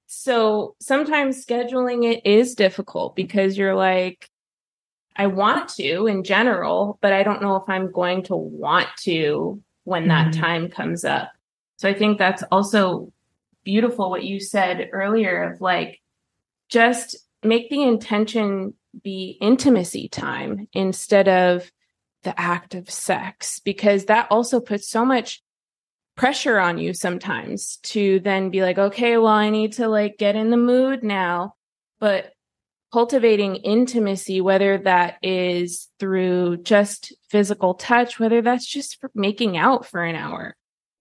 So 0.06 0.76
sometimes 0.80 1.44
scheduling 1.44 2.06
it 2.06 2.26
is 2.30 2.54
difficult 2.54 3.16
because 3.16 3.58
you're 3.58 3.76
like, 3.76 4.30
I 5.16 5.26
want 5.26 5.70
to 5.70 6.06
in 6.06 6.24
general, 6.24 7.00
but 7.02 7.14
I 7.14 7.24
don't 7.24 7.42
know 7.42 7.56
if 7.56 7.64
I'm 7.68 7.92
going 7.92 8.24
to 8.26 8.36
want 8.36 8.90
to 9.02 9.60
when 9.86 10.08
that 10.10 10.34
mm-hmm. 10.34 10.42
time 10.42 10.70
comes 10.70 11.04
up. 11.04 11.32
So 11.78 11.90
I 11.90 11.96
think 11.96 12.20
that's 12.20 12.44
also 12.52 13.12
beautiful 13.64 14.10
what 14.10 14.24
you 14.24 14.40
said 14.40 14.90
earlier 14.92 15.52
of 15.52 15.62
like, 15.62 16.00
just 16.70 17.18
make 17.44 17.70
the 17.70 17.84
intention 17.84 18.74
be 19.04 19.38
intimacy 19.42 20.08
time 20.08 20.68
instead 20.74 21.28
of 21.28 21.72
the 22.24 22.40
act 22.40 22.76
of 22.76 22.90
sex, 22.90 23.60
because 23.60 24.06
that 24.06 24.28
also 24.30 24.60
puts 24.60 24.90
so 24.90 25.06
much 25.06 25.42
pressure 26.16 26.60
on 26.60 26.78
you 26.78 26.94
sometimes 26.94 27.78
to 27.78 28.20
then 28.20 28.50
be 28.50 28.62
like, 28.62 28.78
okay, 28.78 29.18
well, 29.18 29.28
I 29.28 29.50
need 29.50 29.74
to 29.74 29.88
like 29.88 30.18
get 30.18 30.36
in 30.36 30.50
the 30.50 30.58
mood 30.58 31.02
now. 31.02 31.56
But 32.00 32.34
cultivating 32.92 33.56
intimacy, 33.58 34.42
whether 34.42 34.80
that 34.80 35.16
is 35.22 35.88
through 36.00 36.58
just 36.58 37.14
physical 37.30 37.76
touch, 37.76 38.20
whether 38.20 38.42
that's 38.42 38.66
just 38.66 38.98
making 39.14 39.56
out 39.58 39.86
for 39.86 40.04
an 40.04 40.16
hour 40.16 40.56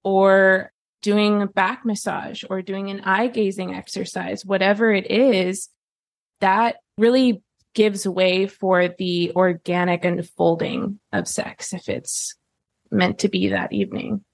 or 0.04 0.70
doing 1.02 1.42
a 1.42 1.46
back 1.46 1.84
massage 1.84 2.44
or 2.48 2.62
doing 2.62 2.90
an 2.90 3.00
eye 3.00 3.28
gazing 3.28 3.74
exercise, 3.74 4.44
whatever 4.44 4.92
it 4.92 5.10
is, 5.10 5.68
that 6.40 6.76
really 6.96 7.42
gives 7.74 8.06
way 8.06 8.46
for 8.46 8.88
the 8.98 9.32
organic 9.36 10.04
unfolding 10.04 10.98
of 11.12 11.28
sex 11.28 11.72
if 11.72 11.88
it's 11.88 12.34
meant 12.90 13.20
to 13.20 13.28
be 13.28 13.48
that 13.48 13.72
evening 13.72 14.24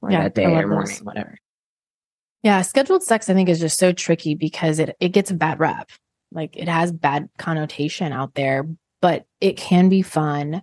or 0.00 0.10
yeah, 0.10 0.24
that 0.24 0.34
day 0.34 0.44
or 0.44 0.66
morning, 0.66 0.94
those. 0.94 1.02
whatever. 1.02 1.38
Yeah, 2.42 2.62
scheduled 2.62 3.02
sex 3.02 3.28
I 3.28 3.34
think 3.34 3.48
is 3.48 3.60
just 3.60 3.78
so 3.78 3.92
tricky 3.92 4.34
because 4.34 4.78
it 4.78 4.96
it 5.00 5.10
gets 5.10 5.30
a 5.30 5.34
bad 5.34 5.60
rap. 5.60 5.90
Like 6.32 6.56
it 6.56 6.68
has 6.68 6.92
bad 6.92 7.28
connotation 7.38 8.12
out 8.12 8.34
there, 8.34 8.66
but 9.00 9.26
it 9.40 9.56
can 9.56 9.88
be 9.88 10.02
fun 10.02 10.62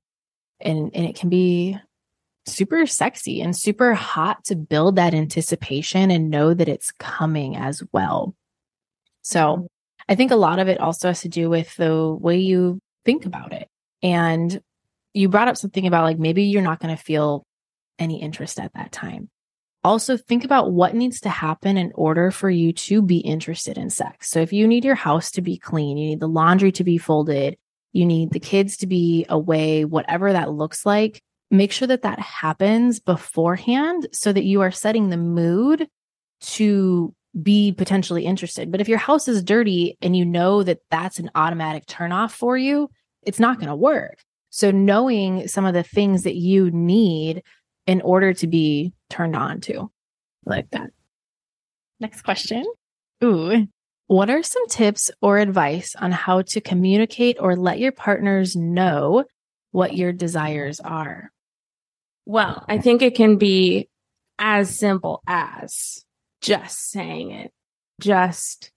and 0.60 0.92
and 0.94 1.06
it 1.06 1.16
can 1.16 1.30
be 1.30 1.78
super 2.48 2.86
sexy 2.86 3.42
and 3.42 3.56
super 3.56 3.94
hot 3.94 4.44
to 4.46 4.56
build 4.56 4.96
that 4.96 5.14
anticipation 5.14 6.12
and 6.12 6.30
know 6.30 6.54
that 6.54 6.70
it's 6.70 6.92
coming 6.92 7.56
as 7.56 7.84
well. 7.92 8.36
So. 9.22 9.68
I 10.08 10.16
think 10.16 10.32
a 10.32 10.36
lot 10.36 10.60
of 10.60 10.68
it 10.68 10.80
also 10.80 11.08
has 11.08 11.22
to 11.22 11.30
do 11.30 11.50
with 11.50 11.76
the 11.78 12.16
way 12.20 12.38
you 12.38 12.80
think 13.06 13.26
about 13.26 13.54
it. 13.54 13.68
And 14.04 14.62
you 15.14 15.30
brought 15.30 15.48
up 15.48 15.58
something 15.58 15.88
about 15.88 16.04
like 16.04 16.20
maybe 16.20 16.44
you're 16.44 16.62
not 16.62 16.80
going 16.80 16.96
to 16.96 17.02
feel 17.02 17.44
any 17.98 18.22
interest 18.22 18.60
at 18.60 18.74
that 18.74 18.92
time. 18.92 19.30
Also, 19.84 20.18
think 20.18 20.44
about 20.44 20.72
what 20.72 20.96
needs 20.96 21.22
to 21.22 21.30
happen 21.30 21.78
in 21.78 21.92
order 21.94 22.32
for 22.32 22.50
you 22.50 22.74
to 22.74 23.04
be 23.04 23.18
interested 23.18 23.78
in 23.78 23.92
sex. 23.92 24.30
So, 24.30 24.42
if 24.42 24.52
you 24.52 24.68
need 24.68 24.84
your 24.84 24.96
house 24.96 25.30
to 25.32 25.42
be 25.44 25.58
clean, 25.58 25.98
you 25.98 26.10
need 26.10 26.20
the 26.20 26.28
laundry 26.28 26.72
to 26.74 26.84
be 26.84 26.98
folded, 26.98 27.56
you 27.94 28.04
need 28.04 28.32
the 28.32 28.40
kids 28.40 28.78
to 28.78 28.88
be 28.88 29.28
away, 29.30 29.86
whatever 29.86 30.34
that 30.34 30.52
looks 30.52 30.88
like, 30.88 31.22
make 31.52 31.72
sure 31.72 31.88
that 31.88 32.02
that 32.02 32.20
happens 32.20 33.00
beforehand 33.00 34.08
so 34.12 34.34
that 34.34 34.44
you 34.44 34.62
are 34.62 34.72
setting 34.72 35.10
the 35.10 35.18
mood 35.18 35.88
to 36.42 37.14
be 37.42 37.72
potentially 37.72 38.26
interested. 38.26 38.72
But 38.72 38.82
if 38.82 38.88
your 38.88 38.98
house 38.98 39.28
is 39.28 39.44
dirty 39.44 39.98
and 40.02 40.16
you 40.16 40.26
know 40.26 40.64
that 40.64 40.80
that's 40.90 41.20
an 41.20 41.30
automatic 41.36 41.86
turnoff 41.86 42.32
for 42.32 42.58
you, 42.58 42.90
it's 43.24 43.40
not 43.40 43.58
going 43.58 43.70
to 43.70 43.76
work. 43.76 44.20
So, 44.50 44.72
knowing 44.72 45.48
some 45.48 45.66
of 45.66 45.74
the 45.74 45.84
things 45.84 46.24
that 46.24 46.36
you 46.36 46.72
need 46.72 47.44
in 47.88 48.02
order 48.02 48.34
to 48.34 48.48
be 48.48 48.94
turned 49.10 49.36
on 49.36 49.62
to. 49.62 49.92
Like 50.46 50.70
that. 50.72 50.92
Next 52.00 52.22
question. 52.22 52.66
Ooh. 53.24 53.68
What 54.08 54.30
are 54.30 54.44
some 54.44 54.68
tips 54.68 55.10
or 55.22 55.40
advice 55.40 55.96
on 55.98 56.12
how 56.12 56.44
to 56.44 56.62
communicate 56.62 57.38
or 57.40 57.56
let 57.56 57.80
your 57.80 57.92
partners 57.92 58.56
know 58.56 59.26
what 59.72 59.96
your 59.96 60.14
desires 60.14 60.80
are? 60.80 61.32
Well, 62.26 62.66
I 62.68 62.80
think 62.80 63.02
it 63.02 63.16
can 63.16 63.38
be 63.38 63.90
as 64.40 64.78
simple 64.78 65.22
as 65.28 66.04
just 66.42 66.90
saying 66.90 67.32
it, 67.32 67.52
just 68.02 68.72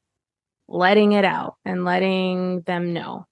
letting 0.69 1.13
it 1.13 1.25
out 1.25 1.57
and 1.65 1.85
letting 1.85 2.61
them 2.63 2.93
know. 2.93 3.27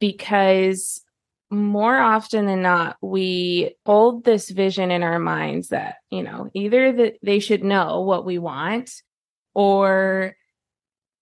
Because 0.00 1.02
more 1.50 1.96
often 1.98 2.46
than 2.46 2.62
not, 2.62 2.96
we 3.02 3.74
hold 3.84 4.24
this 4.24 4.48
vision 4.50 4.90
in 4.90 5.02
our 5.02 5.18
minds 5.18 5.68
that, 5.68 5.96
you 6.10 6.22
know, 6.22 6.48
either 6.54 6.92
that 6.92 7.18
they 7.22 7.38
should 7.38 7.64
know 7.64 8.00
what 8.02 8.24
we 8.24 8.38
want, 8.38 8.90
or 9.54 10.34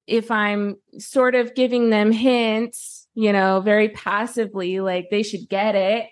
if 0.06 0.30
I'm 0.30 0.76
sort 0.98 1.34
of 1.34 1.54
giving 1.54 1.90
them 1.90 2.12
hints, 2.12 3.08
you 3.14 3.32
know, 3.32 3.60
very 3.60 3.88
passively, 3.88 4.80
like 4.80 5.08
they 5.10 5.22
should 5.22 5.48
get 5.48 5.74
it. 5.74 6.06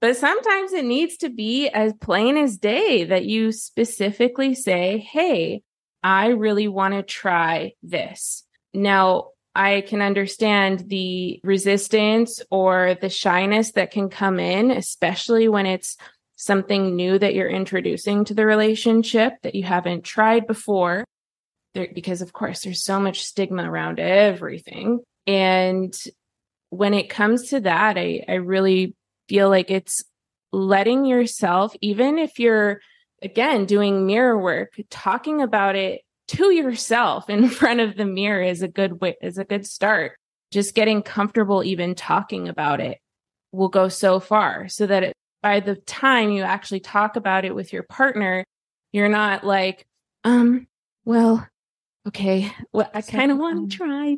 But 0.00 0.16
sometimes 0.16 0.72
it 0.72 0.84
needs 0.84 1.18
to 1.18 1.28
be 1.28 1.68
as 1.68 1.92
plain 1.92 2.36
as 2.36 2.56
day 2.56 3.04
that 3.04 3.26
you 3.26 3.52
specifically 3.52 4.54
say, 4.54 4.98
Hey, 4.98 5.62
I 6.02 6.28
really 6.28 6.68
want 6.68 6.94
to 6.94 7.02
try 7.02 7.74
this. 7.82 8.44
Now, 8.72 9.28
I 9.54 9.82
can 9.82 10.00
understand 10.00 10.88
the 10.88 11.40
resistance 11.42 12.40
or 12.50 12.96
the 13.00 13.10
shyness 13.10 13.72
that 13.72 13.90
can 13.90 14.08
come 14.08 14.38
in, 14.38 14.70
especially 14.70 15.48
when 15.48 15.66
it's 15.66 15.96
something 16.36 16.96
new 16.96 17.18
that 17.18 17.34
you're 17.34 17.50
introducing 17.50 18.24
to 18.24 18.34
the 18.34 18.46
relationship 18.46 19.34
that 19.42 19.54
you 19.54 19.64
haven't 19.64 20.04
tried 20.04 20.46
before. 20.46 21.04
There, 21.74 21.88
because 21.94 22.22
of 22.22 22.32
course 22.32 22.62
there's 22.62 22.82
so 22.82 22.98
much 22.98 23.24
stigma 23.24 23.70
around 23.70 24.00
everything. 24.00 25.00
And 25.26 25.94
when 26.70 26.94
it 26.94 27.10
comes 27.10 27.50
to 27.50 27.60
that, 27.60 27.98
I, 27.98 28.24
I 28.26 28.34
really 28.34 28.94
feel 29.30 29.48
like 29.48 29.70
it's 29.70 30.02
letting 30.50 31.04
yourself, 31.04 31.72
even 31.80 32.18
if 32.18 32.40
you're 32.40 32.80
again 33.22 33.64
doing 33.64 34.06
mirror 34.06 34.36
work, 34.36 34.74
talking 34.90 35.40
about 35.40 35.76
it 35.76 36.00
to 36.28 36.50
yourself 36.50 37.30
in 37.30 37.48
front 37.60 37.78
of 37.78 37.96
the 37.96 38.04
mirror 38.04 38.42
is 38.42 38.62
a 38.62 38.68
good 38.68 39.00
way 39.00 39.14
is 39.22 39.38
a 39.38 39.44
good 39.44 39.64
start. 39.64 40.18
Just 40.50 40.74
getting 40.74 41.00
comfortable 41.00 41.62
even 41.62 41.94
talking 41.94 42.48
about 42.48 42.80
it 42.80 42.98
will 43.52 43.68
go 43.68 43.88
so 43.88 44.18
far 44.18 44.68
so 44.68 44.84
that 44.86 45.04
it, 45.04 45.12
by 45.44 45.60
the 45.60 45.76
time 45.76 46.32
you 46.32 46.42
actually 46.42 46.80
talk 46.80 47.14
about 47.14 47.44
it 47.44 47.54
with 47.54 47.72
your 47.72 47.82
partner 47.84 48.44
you're 48.92 49.08
not 49.08 49.42
like 49.42 49.86
um 50.22 50.66
well 51.04 51.46
okay 52.06 52.52
well 52.72 52.88
i 52.94 53.00
kind 53.00 53.32
of 53.32 53.38
want 53.38 53.70
to 53.70 53.76
try. 53.76 54.16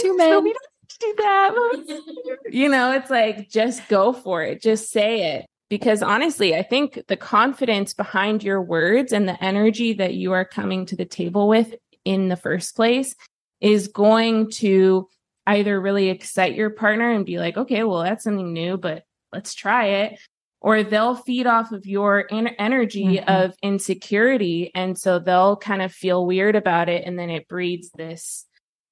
Two 0.00 0.16
men. 0.16 0.42
we 0.42 0.52
don't 0.52 0.75
do 0.98 1.14
that 1.18 2.36
you 2.50 2.68
know 2.68 2.92
it's 2.92 3.10
like 3.10 3.48
just 3.48 3.86
go 3.88 4.12
for 4.12 4.42
it 4.42 4.62
just 4.62 4.90
say 4.90 5.36
it 5.36 5.46
because 5.68 6.02
honestly, 6.02 6.54
I 6.54 6.62
think 6.62 7.02
the 7.08 7.16
confidence 7.16 7.92
behind 7.92 8.44
your 8.44 8.62
words 8.62 9.12
and 9.12 9.28
the 9.28 9.42
energy 9.42 9.94
that 9.94 10.14
you 10.14 10.32
are 10.32 10.44
coming 10.44 10.86
to 10.86 10.96
the 10.96 11.04
table 11.04 11.48
with 11.48 11.74
in 12.04 12.28
the 12.28 12.36
first 12.36 12.76
place 12.76 13.14
is 13.60 13.88
going 13.88 14.50
to 14.50 15.08
either 15.46 15.80
really 15.80 16.08
excite 16.08 16.54
your 16.54 16.70
partner 16.70 17.10
and 17.10 17.26
be 17.26 17.38
like, 17.38 17.56
okay, 17.56 17.82
well, 17.82 18.02
that's 18.02 18.24
something 18.24 18.52
new, 18.52 18.76
but 18.76 19.02
let's 19.32 19.54
try 19.54 19.86
it. 19.86 20.20
Or 20.60 20.82
they'll 20.82 21.14
feed 21.14 21.46
off 21.46 21.72
of 21.72 21.86
your 21.86 22.26
energy 22.30 23.04
mm-hmm. 23.04 23.28
of 23.28 23.54
insecurity. 23.62 24.70
And 24.74 24.98
so 24.98 25.18
they'll 25.18 25.56
kind 25.56 25.82
of 25.82 25.92
feel 25.92 26.26
weird 26.26 26.56
about 26.56 26.88
it. 26.88 27.04
And 27.04 27.18
then 27.18 27.30
it 27.30 27.48
breeds 27.48 27.90
this 27.90 28.46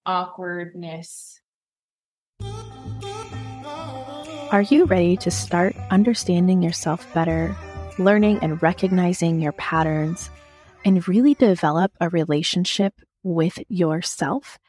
awkwardness 0.06 1.40
are 4.54 4.62
you 4.62 4.84
ready 4.84 5.16
to 5.16 5.32
start 5.32 5.74
understanding 5.90 6.62
yourself 6.62 7.12
better, 7.12 7.56
learning 7.98 8.38
and 8.40 8.62
recognizing 8.62 9.40
your 9.40 9.50
patterns, 9.50 10.30
and 10.84 11.08
really 11.08 11.34
develop 11.34 11.90
a 12.00 12.08
relationship 12.10 12.94
with 13.24 13.58
yourself? 13.68 14.60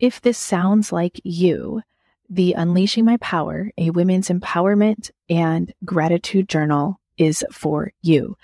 If 0.00 0.20
this 0.20 0.38
sounds 0.38 0.90
like 0.90 1.20
you, 1.22 1.82
the 2.28 2.54
Unleashing 2.54 3.04
My 3.04 3.16
Power, 3.18 3.70
a 3.78 3.90
women's 3.90 4.28
empowerment 4.28 5.12
and 5.28 5.72
gratitude 5.84 6.48
journal 6.48 6.98
is 7.16 7.44
for 7.52 7.92
you. 8.02 8.36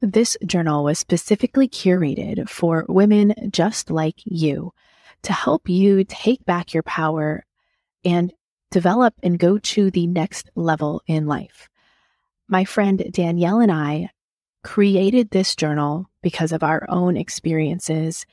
This 0.00 0.38
journal 0.46 0.84
was 0.84 0.98
specifically 0.98 1.68
curated 1.68 2.48
for 2.48 2.86
women 2.88 3.34
just 3.50 3.90
like 3.90 4.22
you 4.24 4.72
to 5.24 5.34
help 5.34 5.68
you 5.68 6.02
take 6.04 6.46
back 6.46 6.72
your 6.72 6.82
power 6.82 7.44
and 8.06 8.32
develop 8.72 9.14
and 9.22 9.38
go 9.38 9.58
to 9.58 9.90
the 9.90 10.06
next 10.08 10.50
level 10.56 11.02
in 11.06 11.26
life. 11.26 11.68
My 12.48 12.64
friend 12.64 13.04
Danielle 13.12 13.60
and 13.60 13.70
I 13.70 14.10
created 14.64 15.30
this 15.30 15.54
journal 15.54 16.06
because 16.22 16.52
of 16.52 16.62
our 16.62 16.84
own 16.88 17.16
experiences 17.16 18.26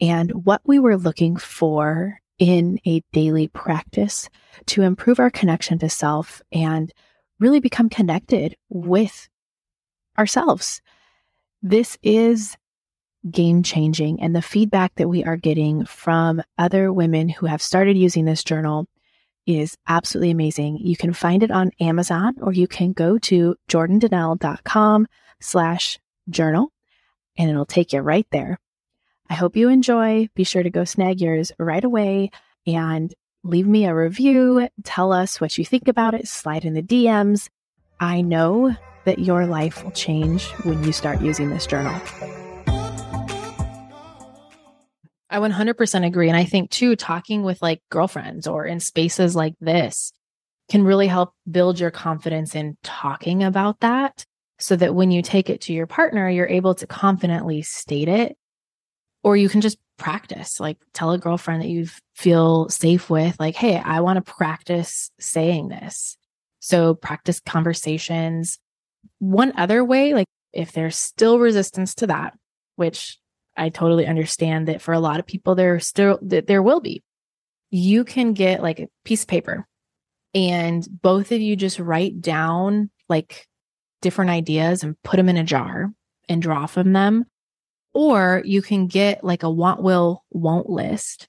and 0.00 0.30
what 0.44 0.62
we 0.64 0.78
were 0.78 0.96
looking 0.96 1.36
for 1.36 2.18
in 2.38 2.80
a 2.84 3.02
daily 3.12 3.48
practice 3.48 4.28
to 4.66 4.82
improve 4.82 5.20
our 5.20 5.30
connection 5.30 5.78
to 5.78 5.88
self 5.88 6.42
and 6.50 6.92
really 7.38 7.60
become 7.60 7.88
connected 7.88 8.56
with 8.68 9.28
ourselves. 10.18 10.80
This 11.62 11.96
is 12.02 12.56
game 13.30 13.62
changing. 13.62 14.20
And 14.20 14.34
the 14.34 14.42
feedback 14.42 14.94
that 14.96 15.08
we 15.08 15.24
are 15.24 15.36
getting 15.36 15.84
from 15.84 16.42
other 16.58 16.92
women 16.92 17.28
who 17.28 17.46
have 17.46 17.62
started 17.62 17.96
using 17.96 18.24
this 18.24 18.44
journal 18.44 18.86
is 19.46 19.76
absolutely 19.86 20.30
amazing. 20.30 20.78
You 20.78 20.96
can 20.96 21.12
find 21.12 21.42
it 21.42 21.50
on 21.50 21.70
Amazon 21.80 22.34
or 22.40 22.52
you 22.52 22.66
can 22.66 22.92
go 22.92 23.18
to 23.18 23.56
jordandnelle.com 23.68 25.06
slash 25.40 25.98
journal 26.28 26.72
and 27.36 27.50
it'll 27.50 27.66
take 27.66 27.92
you 27.92 28.00
right 28.00 28.26
there. 28.30 28.58
I 29.28 29.34
hope 29.34 29.56
you 29.56 29.68
enjoy. 29.68 30.28
Be 30.34 30.44
sure 30.44 30.62
to 30.62 30.70
go 30.70 30.84
snag 30.84 31.20
yours 31.20 31.52
right 31.58 31.84
away 31.84 32.30
and 32.66 33.12
leave 33.42 33.66
me 33.66 33.86
a 33.86 33.94
review. 33.94 34.68
Tell 34.84 35.12
us 35.12 35.40
what 35.40 35.58
you 35.58 35.64
think 35.64 35.88
about 35.88 36.14
it. 36.14 36.28
Slide 36.28 36.64
in 36.64 36.74
the 36.74 36.82
DMs. 36.82 37.48
I 38.00 38.20
know 38.20 38.74
that 39.04 39.18
your 39.18 39.46
life 39.46 39.84
will 39.84 39.92
change 39.92 40.46
when 40.64 40.82
you 40.82 40.92
start 40.92 41.20
using 41.20 41.50
this 41.50 41.66
journal. 41.66 42.00
I 45.34 45.38
100% 45.38 46.06
agree. 46.06 46.28
And 46.28 46.36
I 46.36 46.44
think 46.44 46.70
too, 46.70 46.94
talking 46.94 47.42
with 47.42 47.60
like 47.60 47.82
girlfriends 47.90 48.46
or 48.46 48.64
in 48.66 48.78
spaces 48.78 49.34
like 49.34 49.54
this 49.60 50.12
can 50.68 50.84
really 50.84 51.08
help 51.08 51.32
build 51.50 51.80
your 51.80 51.90
confidence 51.90 52.54
in 52.54 52.76
talking 52.84 53.42
about 53.42 53.80
that 53.80 54.24
so 54.60 54.76
that 54.76 54.94
when 54.94 55.10
you 55.10 55.22
take 55.22 55.50
it 55.50 55.62
to 55.62 55.72
your 55.72 55.88
partner, 55.88 56.30
you're 56.30 56.46
able 56.46 56.76
to 56.76 56.86
confidently 56.86 57.62
state 57.62 58.06
it. 58.06 58.36
Or 59.24 59.36
you 59.36 59.48
can 59.48 59.60
just 59.60 59.76
practice, 59.98 60.60
like 60.60 60.78
tell 60.92 61.10
a 61.10 61.18
girlfriend 61.18 61.62
that 61.62 61.68
you 61.68 61.88
feel 62.14 62.68
safe 62.68 63.10
with, 63.10 63.34
like, 63.40 63.56
hey, 63.56 63.76
I 63.76 64.02
want 64.02 64.24
to 64.24 64.32
practice 64.32 65.10
saying 65.18 65.66
this. 65.66 66.16
So 66.60 66.94
practice 66.94 67.40
conversations. 67.40 68.60
One 69.18 69.52
other 69.56 69.84
way, 69.84 70.14
like 70.14 70.28
if 70.52 70.70
there's 70.70 70.94
still 70.94 71.40
resistance 71.40 71.96
to 71.96 72.06
that, 72.06 72.38
which 72.76 73.18
I 73.56 73.68
totally 73.68 74.06
understand 74.06 74.68
that 74.68 74.82
for 74.82 74.94
a 74.94 75.00
lot 75.00 75.20
of 75.20 75.26
people, 75.26 75.54
there 75.54 75.78
still 75.80 76.18
that 76.22 76.46
there 76.46 76.62
will 76.62 76.80
be. 76.80 77.02
You 77.70 78.04
can 78.04 78.32
get 78.32 78.62
like 78.62 78.80
a 78.80 78.88
piece 79.04 79.22
of 79.22 79.28
paper 79.28 79.66
and 80.34 80.86
both 81.02 81.30
of 81.30 81.40
you 81.40 81.54
just 81.54 81.78
write 81.78 82.20
down 82.20 82.90
like 83.08 83.46
different 84.02 84.32
ideas 84.32 84.82
and 84.82 85.00
put 85.02 85.16
them 85.16 85.28
in 85.28 85.36
a 85.36 85.44
jar 85.44 85.92
and 86.28 86.42
draw 86.42 86.66
from 86.66 86.92
them. 86.92 87.24
Or 87.92 88.42
you 88.44 88.60
can 88.60 88.88
get 88.88 89.22
like 89.22 89.44
a 89.44 89.50
want, 89.50 89.80
will, 89.82 90.24
won't 90.30 90.68
list 90.68 91.28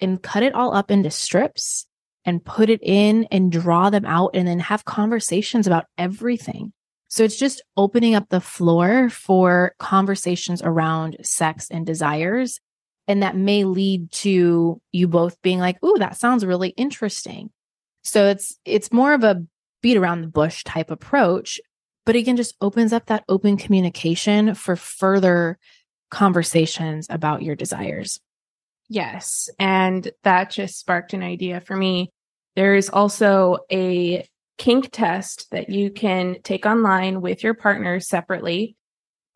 and 0.00 0.22
cut 0.22 0.42
it 0.42 0.54
all 0.54 0.74
up 0.74 0.90
into 0.90 1.10
strips 1.10 1.86
and 2.24 2.44
put 2.44 2.68
it 2.68 2.80
in 2.82 3.24
and 3.30 3.50
draw 3.50 3.88
them 3.88 4.04
out 4.04 4.32
and 4.34 4.46
then 4.46 4.60
have 4.60 4.84
conversations 4.84 5.66
about 5.66 5.86
everything. 5.96 6.72
So 7.12 7.24
it's 7.24 7.36
just 7.36 7.60
opening 7.76 8.14
up 8.14 8.30
the 8.30 8.40
floor 8.40 9.10
for 9.10 9.74
conversations 9.78 10.62
around 10.62 11.18
sex 11.20 11.68
and 11.70 11.84
desires. 11.84 12.58
And 13.06 13.22
that 13.22 13.36
may 13.36 13.64
lead 13.64 14.10
to 14.12 14.80
you 14.92 15.08
both 15.08 15.36
being 15.42 15.58
like, 15.58 15.76
Ooh, 15.84 15.98
that 15.98 16.16
sounds 16.16 16.42
really 16.42 16.70
interesting. 16.70 17.50
So 18.02 18.28
it's, 18.28 18.56
it's 18.64 18.94
more 18.94 19.12
of 19.12 19.24
a 19.24 19.44
beat 19.82 19.98
around 19.98 20.22
the 20.22 20.28
bush 20.28 20.64
type 20.64 20.90
approach, 20.90 21.60
but 22.06 22.16
again, 22.16 22.38
just 22.38 22.56
opens 22.62 22.94
up 22.94 23.04
that 23.06 23.24
open 23.28 23.58
communication 23.58 24.54
for 24.54 24.74
further 24.74 25.58
conversations 26.10 27.06
about 27.10 27.42
your 27.42 27.56
desires. 27.56 28.20
Yes. 28.88 29.50
And 29.58 30.10
that 30.24 30.48
just 30.48 30.78
sparked 30.78 31.12
an 31.12 31.22
idea 31.22 31.60
for 31.60 31.76
me. 31.76 32.10
There 32.56 32.74
is 32.74 32.88
also 32.88 33.58
a 33.70 34.26
kink 34.58 34.90
test 34.92 35.50
that 35.50 35.68
you 35.68 35.90
can 35.90 36.36
take 36.42 36.66
online 36.66 37.20
with 37.20 37.42
your 37.42 37.54
partner 37.54 38.00
separately. 38.00 38.76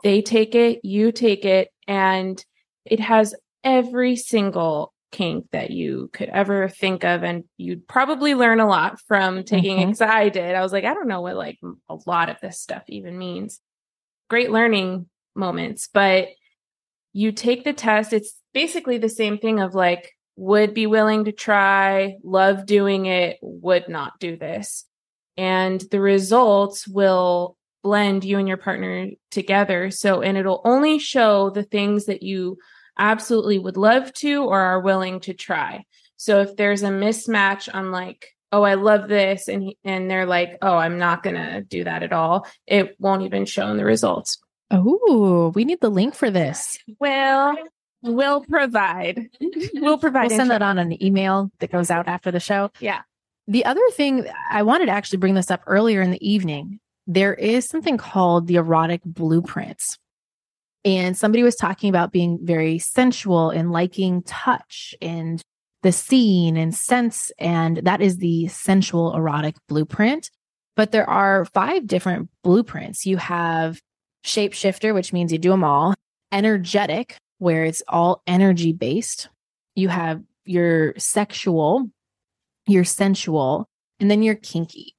They 0.03 0.23
take 0.23 0.55
it, 0.55 0.85
you 0.85 1.13
take 1.13 1.45
it, 1.45 1.69
and 1.87 2.43
it 2.85 3.01
has 3.01 3.35
every 3.65 4.17
single 4.17 4.93
kink 5.13 5.47
that 5.53 5.71
you 5.71 6.11
could 6.13 6.29
ever 6.29 6.69
think 6.69 7.05
of. 7.05 7.23
And 7.23 7.45
you'd 7.57 7.89
probably 7.89 8.35
learn 8.35 8.61
a 8.61 8.67
lot 8.67 9.01
from 9.09 9.43
taking 9.45 9.79
mm-hmm. 9.79 9.83
it 9.83 9.87
because 9.87 10.01
I 10.03 10.29
did. 10.29 10.55
I 10.55 10.63
was 10.63 10.73
like, 10.73 10.85
I 10.85 10.95
don't 10.95 11.09
know 11.09 11.23
what 11.23 11.37
like 11.37 11.59
a 11.89 11.97
lot 12.07 12.29
of 12.29 12.41
this 12.41 12.61
stuff 12.61 12.83
even 12.89 13.19
means. 13.19 13.61
Great 14.29 14.51
learning 14.51 15.07
moments, 15.35 15.89
but 15.93 16.29
you 17.13 17.33
take 17.33 17.65
the 17.65 17.73
test. 17.73 18.13
It's 18.13 18.35
basically 18.53 18.99
the 18.99 19.09
same 19.09 19.39
thing 19.39 19.61
of 19.61 19.75
like, 19.75 20.13
would 20.37 20.75
be 20.75 20.87
willing 20.87 21.25
to 21.25 21.33
try, 21.33 22.17
love 22.23 22.67
doing 22.67 23.07
it, 23.07 23.39
would 23.41 23.89
not 23.89 24.19
do 24.21 24.37
this. 24.37 24.85
And 25.37 25.81
the 25.91 26.01
results 26.01 26.89
will 26.89 27.57
blend 27.83 28.25
you 28.25 28.39
and 28.39 28.49
your 28.49 28.57
partner 28.57 29.09
together. 29.31 29.91
So, 29.91 30.23
and 30.23 30.37
it'll 30.37 30.63
only 30.65 30.99
show 30.99 31.51
the 31.51 31.63
things 31.63 32.07
that 32.07 32.23
you 32.23 32.59
absolutely 32.99 33.59
would 33.59 33.77
love 33.77 34.13
to 34.15 34.45
or 34.45 34.59
are 34.61 34.81
willing 34.81 35.21
to 35.21 35.35
try. 35.35 35.85
So 36.17 36.41
if 36.41 36.57
there's 36.57 36.83
a 36.83 36.89
mismatch 36.89 37.73
on 37.73 37.93
like, 37.93 38.35
oh, 38.53 38.63
I 38.63 38.75
love 38.75 39.09
this, 39.09 39.49
and 39.49 39.63
he, 39.63 39.79
and 39.85 40.11
they're 40.11 40.27
like, 40.27 40.57
oh, 40.63 40.77
I'm 40.77 40.99
not 40.99 41.23
gonna 41.23 41.63
do 41.63 41.85
that 41.85 42.03
at 42.03 42.13
all, 42.13 42.47
it 42.67 42.97
won't 42.99 43.23
even 43.23 43.45
show 43.45 43.69
in 43.69 43.77
the 43.77 43.85
results. 43.85 44.39
Oh, 44.71 45.53
we 45.55 45.65
need 45.65 45.81
the 45.81 45.91
link 45.91 46.15
for 46.15 46.31
this. 46.31 46.79
Well, 46.99 47.57
we'll 48.03 48.41
provide. 48.43 49.29
We'll 49.75 49.99
provide. 49.99 50.31
We'll 50.31 50.39
send 50.39 50.51
that 50.51 50.63
on 50.63 50.79
an 50.79 51.01
email 51.03 51.51
that 51.61 51.71
goes 51.71 51.91
out 51.91 52.09
after 52.09 52.31
the 52.31 52.41
show. 52.41 52.71
Yeah. 52.81 53.03
The 53.49 53.65
other 53.65 53.83
thing 53.93 54.27
I 54.51 54.63
wanted 54.63 54.87
to 54.87 54.93
actually 54.93 55.19
bring 55.19 55.35
this 55.35 55.51
up 55.51 55.63
earlier 55.67 56.03
in 56.03 56.11
the 56.11 56.29
evening. 56.29 56.81
There 57.07 57.35
is 57.35 57.67
something 57.67 57.97
called 57.97 58.47
the 58.47 58.57
erotic 58.57 59.03
blueprints. 59.05 59.99
And 60.85 61.17
somebody 61.17 61.43
was 61.43 61.57
talking 61.57 61.89
about 61.89 62.13
being 62.13 62.39
very 62.43 62.79
sensual 62.79 63.51
and 63.51 63.73
liking 63.73 64.23
touch 64.23 64.95
and 65.01 65.43
the 65.83 65.93
scene 65.93 66.57
and 66.57 66.75
sense. 66.75 67.31
And 67.39 67.79
that 67.79 68.01
is 68.01 68.19
the 68.19 68.49
sensual 68.49 69.15
erotic 69.15 69.57
blueprint. 69.69 70.31
But 70.75 70.93
there 70.93 71.09
are 71.09 71.45
five 71.47 71.87
different 71.87 72.29
blueprints. 72.43 73.07
You 73.07 73.17
have 73.17 73.81
shapeshifter, 74.25 74.93
which 74.93 75.13
means 75.13 75.33
you 75.33 75.39
do 75.39 75.51
them 75.51 75.65
all, 75.65 75.95
energetic, 76.33 77.17
where 77.39 77.65
it's 77.65 77.83
all 77.89 78.23
energy 78.27 78.73
based. 78.73 79.29
You 79.75 79.89
have 79.89 80.23
your 80.45 80.95
sexual, 80.99 81.91
your 82.67 82.85
sensual, 82.85 83.69
and 84.01 84.11
then 84.11 84.23
you're 84.23 84.35
kinky. 84.35 84.95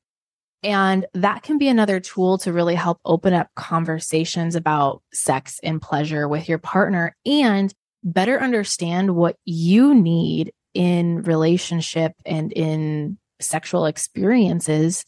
And 0.63 1.05
that 1.13 1.43
can 1.43 1.57
be 1.57 1.67
another 1.67 1.99
tool 1.99 2.37
to 2.39 2.51
really 2.51 2.75
help 2.75 2.99
open 3.05 3.33
up 3.33 3.49
conversations 3.55 4.55
about 4.55 5.01
sex 5.13 5.59
and 5.63 5.81
pleasure 5.81 6.27
with 6.27 6.49
your 6.49 6.57
partner 6.57 7.15
and 7.25 7.73
better 8.03 8.39
understand 8.39 9.15
what 9.15 9.35
you 9.45 9.93
need 9.93 10.51
in 10.73 11.21
relationship 11.23 12.13
and 12.25 12.51
in 12.53 13.17
sexual 13.39 13.85
experiences. 13.85 15.05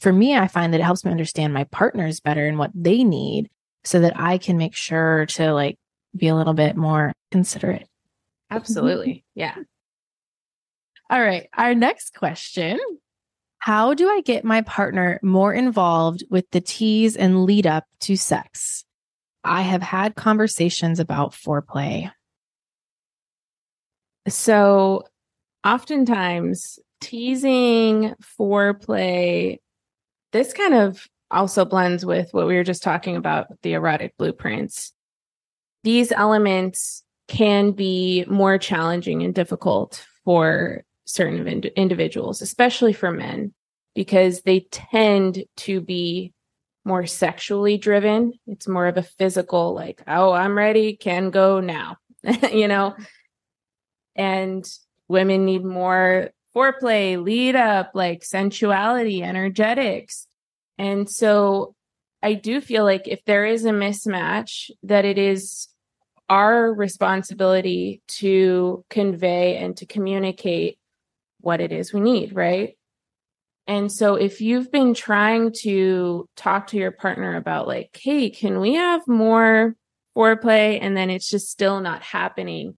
For 0.00 0.12
me, 0.12 0.36
I 0.36 0.48
find 0.48 0.72
that 0.72 0.80
it 0.80 0.84
helps 0.84 1.04
me 1.04 1.10
understand 1.10 1.54
my 1.54 1.64
partners 1.64 2.20
better 2.20 2.46
and 2.46 2.58
what 2.58 2.72
they 2.74 3.04
need 3.04 3.48
so 3.84 4.00
that 4.00 4.18
I 4.18 4.38
can 4.38 4.56
make 4.56 4.74
sure 4.74 5.26
to 5.26 5.52
like 5.52 5.76
be 6.16 6.28
a 6.28 6.34
little 6.34 6.54
bit 6.54 6.76
more 6.76 7.12
considerate. 7.30 7.88
Absolutely. 8.50 9.24
Yeah. 9.34 9.54
All 11.10 11.20
right. 11.20 11.48
Our 11.56 11.74
next 11.74 12.14
question 12.14 12.78
how 13.62 13.94
do 13.94 14.08
I 14.08 14.22
get 14.22 14.44
my 14.44 14.62
partner 14.62 15.20
more 15.22 15.54
involved 15.54 16.24
with 16.28 16.50
the 16.50 16.60
tease 16.60 17.14
and 17.14 17.44
lead 17.44 17.64
up 17.64 17.84
to 18.00 18.16
sex? 18.16 18.84
I 19.44 19.62
have 19.62 19.82
had 19.82 20.16
conversations 20.16 20.98
about 20.98 21.30
foreplay. 21.30 22.10
So, 24.26 25.04
oftentimes, 25.64 26.80
teasing, 27.00 28.14
foreplay, 28.36 29.58
this 30.32 30.52
kind 30.52 30.74
of 30.74 31.06
also 31.30 31.64
blends 31.64 32.04
with 32.04 32.34
what 32.34 32.48
we 32.48 32.56
were 32.56 32.64
just 32.64 32.82
talking 32.82 33.14
about 33.14 33.46
the 33.62 33.74
erotic 33.74 34.16
blueprints. 34.16 34.92
These 35.84 36.10
elements 36.10 37.04
can 37.28 37.70
be 37.70 38.24
more 38.26 38.58
challenging 38.58 39.22
and 39.22 39.32
difficult 39.32 40.04
for 40.24 40.82
certain 41.04 41.46
ind- 41.46 41.70
individuals, 41.76 42.42
especially 42.42 42.92
for 42.92 43.10
men, 43.10 43.52
because 43.94 44.42
they 44.42 44.60
tend 44.70 45.44
to 45.56 45.80
be 45.80 46.32
more 46.84 47.06
sexually 47.06 47.78
driven. 47.78 48.32
It's 48.46 48.68
more 48.68 48.86
of 48.86 48.96
a 48.96 49.02
physical, 49.02 49.74
like, 49.74 50.02
oh, 50.06 50.32
I'm 50.32 50.56
ready, 50.56 50.96
can 50.96 51.30
go 51.30 51.60
now, 51.60 51.96
you 52.52 52.68
know? 52.68 52.96
And 54.14 54.68
women 55.08 55.44
need 55.44 55.64
more 55.64 56.30
foreplay, 56.54 57.22
lead 57.22 57.56
up, 57.56 57.92
like 57.94 58.24
sensuality, 58.24 59.22
energetics. 59.22 60.26
And 60.78 61.08
so 61.08 61.74
I 62.22 62.34
do 62.34 62.60
feel 62.60 62.84
like 62.84 63.08
if 63.08 63.24
there 63.24 63.44
is 63.46 63.64
a 63.64 63.70
mismatch, 63.70 64.70
that 64.82 65.04
it 65.04 65.18
is 65.18 65.68
our 66.28 66.72
responsibility 66.72 68.02
to 68.08 68.84
convey 68.90 69.56
and 69.56 69.76
to 69.76 69.86
communicate 69.86 70.78
what 71.42 71.60
it 71.60 71.72
is 71.72 71.92
we 71.92 72.00
need, 72.00 72.34
right? 72.34 72.76
And 73.66 73.92
so 73.92 74.16
if 74.16 74.40
you've 74.40 74.72
been 74.72 74.94
trying 74.94 75.52
to 75.60 76.28
talk 76.36 76.68
to 76.68 76.76
your 76.76 76.90
partner 76.90 77.36
about 77.36 77.68
like, 77.68 77.98
hey, 78.00 78.30
can 78.30 78.60
we 78.60 78.74
have 78.74 79.06
more 79.06 79.76
foreplay? 80.16 80.78
And 80.80 80.96
then 80.96 81.10
it's 81.10 81.28
just 81.28 81.50
still 81.50 81.80
not 81.80 82.02
happening. 82.02 82.76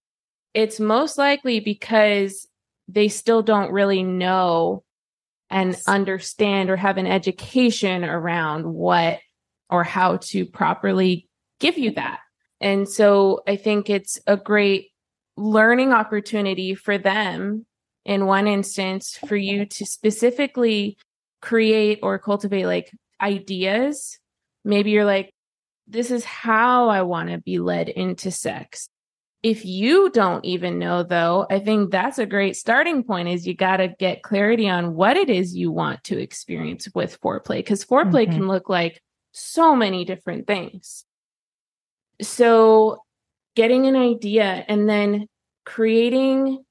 It's 0.52 0.78
most 0.78 1.16
likely 1.16 1.60
because 1.60 2.46
they 2.86 3.08
still 3.08 3.42
don't 3.42 3.72
really 3.72 4.02
know 4.02 4.84
and 5.50 5.76
understand 5.86 6.70
or 6.70 6.76
have 6.76 6.98
an 6.98 7.06
education 7.06 8.04
around 8.04 8.66
what 8.66 9.20
or 9.70 9.84
how 9.84 10.18
to 10.18 10.44
properly 10.44 11.28
give 11.60 11.78
you 11.78 11.92
that. 11.92 12.20
And 12.60 12.88
so 12.88 13.40
I 13.46 13.56
think 13.56 13.88
it's 13.88 14.20
a 14.26 14.36
great 14.36 14.90
learning 15.36 15.92
opportunity 15.92 16.74
for 16.74 16.98
them 16.98 17.66
in 18.04 18.26
one 18.26 18.46
instance 18.46 19.18
for 19.26 19.36
you 19.36 19.66
to 19.66 19.86
specifically 19.86 20.96
create 21.40 22.00
or 22.02 22.18
cultivate 22.18 22.66
like 22.66 22.90
ideas. 23.20 24.18
Maybe 24.64 24.90
you're 24.90 25.04
like, 25.04 25.32
this 25.86 26.10
is 26.10 26.24
how 26.24 26.88
I 26.88 27.02
want 27.02 27.30
to 27.30 27.38
be 27.38 27.58
led 27.58 27.88
into 27.88 28.30
sex. 28.30 28.88
If 29.42 29.66
you 29.66 30.08
don't 30.08 30.42
even 30.44 30.78
know 30.78 31.02
though, 31.02 31.46
I 31.50 31.58
think 31.58 31.90
that's 31.90 32.18
a 32.18 32.24
great 32.24 32.56
starting 32.56 33.04
point 33.04 33.28
is 33.28 33.46
you 33.46 33.54
got 33.54 33.76
to 33.76 33.88
get 33.88 34.22
clarity 34.22 34.68
on 34.68 34.94
what 34.94 35.18
it 35.18 35.28
is 35.28 35.54
you 35.54 35.70
want 35.70 36.02
to 36.04 36.18
experience 36.18 36.88
with 36.94 37.20
foreplay 37.20 37.58
because 37.58 37.84
foreplay 37.84 38.24
mm-hmm. 38.24 38.32
can 38.32 38.48
look 38.48 38.70
like 38.70 39.02
so 39.32 39.76
many 39.76 40.06
different 40.06 40.46
things. 40.46 41.04
So 42.22 43.02
getting 43.54 43.86
an 43.86 43.96
idea 43.96 44.64
and 44.66 44.88
then 44.88 45.26
creating 45.66 46.63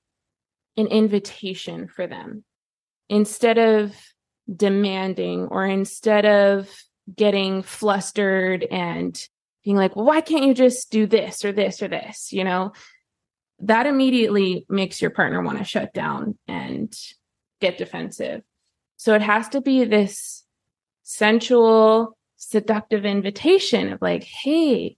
an 0.77 0.87
invitation 0.87 1.87
for 1.87 2.07
them 2.07 2.43
instead 3.09 3.57
of 3.57 3.95
demanding 4.53 5.47
or 5.47 5.65
instead 5.65 6.25
of 6.25 6.69
getting 7.15 7.63
flustered 7.63 8.65
and 8.69 9.27
being 9.63 9.77
like, 9.77 9.95
well, 9.95 10.05
why 10.05 10.21
can't 10.21 10.45
you 10.45 10.53
just 10.53 10.91
do 10.91 11.05
this 11.05 11.45
or 11.45 11.51
this 11.51 11.81
or 11.81 11.87
this? 11.87 12.31
You 12.31 12.43
know, 12.43 12.73
that 13.59 13.85
immediately 13.85 14.65
makes 14.69 15.01
your 15.01 15.11
partner 15.11 15.41
want 15.41 15.59
to 15.59 15.63
shut 15.63 15.93
down 15.93 16.37
and 16.47 16.93
get 17.61 17.77
defensive. 17.77 18.41
So 18.97 19.13
it 19.13 19.21
has 19.21 19.49
to 19.49 19.61
be 19.61 19.85
this 19.85 20.43
sensual, 21.03 22.17
seductive 22.37 23.05
invitation 23.05 23.93
of 23.93 24.01
like, 24.01 24.23
hey, 24.23 24.97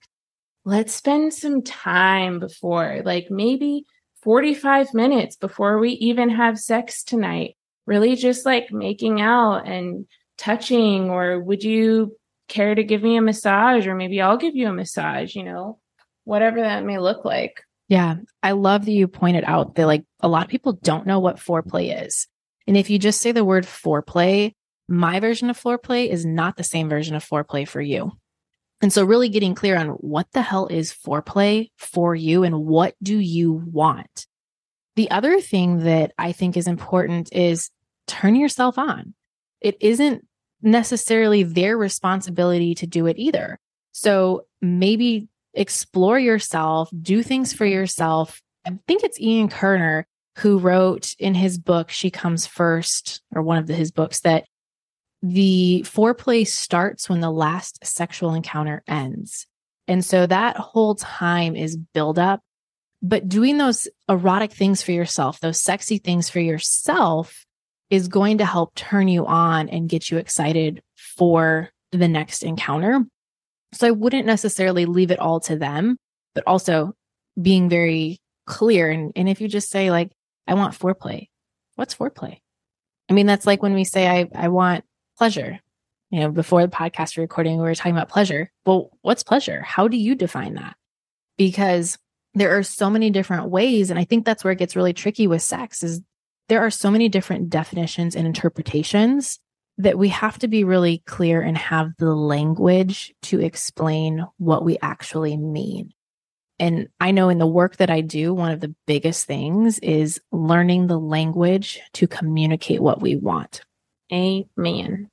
let's 0.63 0.93
spend 0.93 1.33
some 1.33 1.61
time 1.61 2.39
before, 2.39 3.01
like 3.05 3.27
maybe 3.29 3.85
45 4.25 4.93
minutes 4.93 5.37
before 5.37 5.77
we 5.77 5.91
even 5.91 6.29
have 6.29 6.59
sex 6.59 7.03
tonight. 7.03 7.55
Really 7.87 8.15
just 8.15 8.45
like 8.45 8.71
making 8.71 9.21
out 9.21 9.67
and 9.67 10.07
touching, 10.37 11.09
or 11.09 11.39
would 11.39 11.63
you 11.63 12.17
care 12.49 12.75
to 12.75 12.83
give 12.83 13.03
me 13.03 13.15
a 13.15 13.21
massage? 13.21 13.87
Or 13.87 13.95
maybe 13.95 14.19
I'll 14.19 14.37
give 14.37 14.55
you 14.55 14.67
a 14.67 14.73
massage, 14.73 15.35
you 15.35 15.43
know, 15.43 15.79
whatever 16.23 16.61
that 16.61 16.83
may 16.83 16.97
look 16.97 17.23
like. 17.23 17.63
Yeah. 17.87 18.15
I 18.41 18.53
love 18.53 18.85
that 18.85 18.91
you 18.91 19.07
pointed 19.07 19.43
out 19.45 19.75
that 19.75 19.85
like 19.85 20.03
a 20.19 20.27
lot 20.27 20.43
of 20.43 20.49
people 20.49 20.73
don't 20.73 21.05
know 21.05 21.19
what 21.19 21.37
foreplay 21.37 22.05
is. 22.05 22.27
And 22.67 22.75
if 22.75 22.89
you 22.89 22.97
just 22.97 23.21
say 23.21 23.31
the 23.31 23.45
word 23.45 23.65
foreplay, 23.65 24.53
my 24.87 25.19
version 25.19 25.51
of 25.51 25.61
foreplay 25.61 26.09
is 26.09 26.25
not 26.25 26.57
the 26.57 26.63
same 26.63 26.89
version 26.89 27.15
of 27.15 27.23
foreplay 27.23 27.67
for 27.67 27.81
you. 27.81 28.11
And 28.81 28.91
so 28.91 29.03
really 29.03 29.29
getting 29.29 29.55
clear 29.55 29.77
on 29.77 29.89
what 29.89 30.27
the 30.33 30.41
hell 30.41 30.67
is 30.67 30.93
foreplay 30.93 31.69
for 31.77 32.13
you 32.13 32.43
and 32.43 32.65
what 32.65 32.95
do 33.01 33.17
you 33.17 33.51
want? 33.51 34.27
The 34.95 35.09
other 35.11 35.41
thing 35.41 35.83
that 35.83 36.13
I 36.17 36.31
think 36.31 36.55
is 36.55 36.67
important 36.67 37.33
is 37.33 37.69
turn 38.07 38.35
yourself 38.35 38.77
on. 38.77 39.13
It 39.61 39.77
isn't 39.79 40.25
necessarily 40.61 41.43
their 41.43 41.77
responsibility 41.77 42.75
to 42.75 42.87
do 42.87 43.05
it 43.05 43.17
either. 43.17 43.59
So 43.91 44.45
maybe 44.61 45.29
explore 45.53 46.19
yourself, 46.19 46.89
do 47.01 47.23
things 47.23 47.53
for 47.53 47.65
yourself. 47.65 48.41
I 48.65 48.77
think 48.87 49.03
it's 49.03 49.19
Ian 49.19 49.49
Kerner 49.49 50.07
who 50.37 50.59
wrote 50.59 51.13
in 51.17 51.33
his 51.33 51.57
book, 51.57 51.89
She 51.89 52.11
Comes 52.11 52.45
First, 52.45 53.21
or 53.33 53.41
one 53.41 53.57
of 53.57 53.67
the, 53.67 53.73
his 53.73 53.91
books, 53.91 54.19
that 54.21 54.45
the 55.27 55.81
foreplay 55.87 56.45
starts 56.45 57.09
when 57.09 57.19
the 57.19 57.31
last 57.31 57.83
sexual 57.83 58.35
encounter 58.35 58.83
ends. 58.87 59.47
And 59.87 60.05
so 60.05 60.27
that 60.27 60.55
whole 60.55 60.93
time 60.93 61.55
is 61.55 61.75
build 61.75 62.19
up. 62.19 62.41
But 63.01 63.27
doing 63.27 63.57
those 63.57 63.87
erotic 64.07 64.51
things 64.51 64.83
for 64.83 64.91
yourself, 64.91 65.39
those 65.39 65.59
sexy 65.59 65.97
things 65.97 66.29
for 66.29 66.39
yourself 66.39 67.43
is 67.89 68.07
going 68.07 68.37
to 68.37 68.45
help 68.45 68.75
turn 68.75 69.07
you 69.07 69.25
on 69.25 69.67
and 69.69 69.89
get 69.89 70.11
you 70.11 70.17
excited 70.17 70.83
for 70.95 71.71
the 71.91 72.07
next 72.07 72.43
encounter. 72.43 73.03
So 73.73 73.87
I 73.87 73.91
wouldn't 73.91 74.27
necessarily 74.27 74.85
leave 74.85 75.09
it 75.09 75.19
all 75.19 75.39
to 75.41 75.57
them, 75.57 75.97
but 76.35 76.43
also 76.45 76.93
being 77.39 77.67
very 77.67 78.19
clear. 78.45 78.91
And, 78.91 79.11
and 79.15 79.27
if 79.27 79.41
you 79.41 79.47
just 79.47 79.71
say, 79.71 79.89
like, 79.89 80.11
I 80.47 80.53
want 80.53 80.77
foreplay, 80.77 81.29
what's 81.77 81.95
foreplay? 81.95 82.37
I 83.09 83.13
mean, 83.13 83.25
that's 83.25 83.47
like 83.47 83.63
when 83.63 83.73
we 83.73 83.85
say, 83.85 84.07
I, 84.07 84.29
I 84.35 84.49
want 84.49 84.83
pleasure. 85.17 85.59
You 86.11 86.21
know, 86.21 86.31
before 86.31 86.61
the 86.61 86.71
podcast 86.71 87.17
recording, 87.17 87.57
we 87.57 87.63
were 87.63 87.75
talking 87.75 87.93
about 87.93 88.09
pleasure. 88.09 88.51
Well, 88.65 88.91
what's 89.01 89.23
pleasure? 89.23 89.61
How 89.61 89.87
do 89.87 89.97
you 89.97 90.15
define 90.15 90.53
that? 90.55 90.75
Because 91.37 91.97
there 92.33 92.57
are 92.57 92.63
so 92.63 92.89
many 92.89 93.09
different 93.09 93.49
ways. 93.49 93.89
And 93.89 93.97
I 93.97 94.03
think 94.03 94.25
that's 94.25 94.43
where 94.43 94.53
it 94.53 94.59
gets 94.59 94.75
really 94.75 94.93
tricky 94.93 95.25
with 95.25 95.41
sex 95.41 95.83
is 95.83 96.01
there 96.47 96.61
are 96.61 96.69
so 96.69 96.91
many 96.91 97.09
different 97.09 97.49
definitions 97.49 98.15
and 98.15 98.27
interpretations 98.27 99.39
that 99.77 99.97
we 99.97 100.09
have 100.09 100.37
to 100.39 100.47
be 100.47 100.63
really 100.63 101.01
clear 101.05 101.41
and 101.41 101.57
have 101.57 101.91
the 101.97 102.13
language 102.13 103.13
to 103.23 103.41
explain 103.41 104.25
what 104.37 104.63
we 104.63 104.77
actually 104.81 105.35
mean. 105.35 105.91
And 106.59 106.87
I 107.01 107.11
know 107.11 107.27
in 107.27 107.39
the 107.39 107.47
work 107.47 107.77
that 107.77 107.89
I 107.89 108.01
do, 108.01 108.33
one 108.33 108.51
of 108.51 108.61
the 108.61 108.73
biggest 108.87 109.25
things 109.25 109.79
is 109.79 110.21
learning 110.31 110.87
the 110.87 110.99
language 110.99 111.81
to 111.93 112.07
communicate 112.07 112.81
what 112.81 113.01
we 113.01 113.17
want. 113.17 113.61
Amen. 114.15 115.09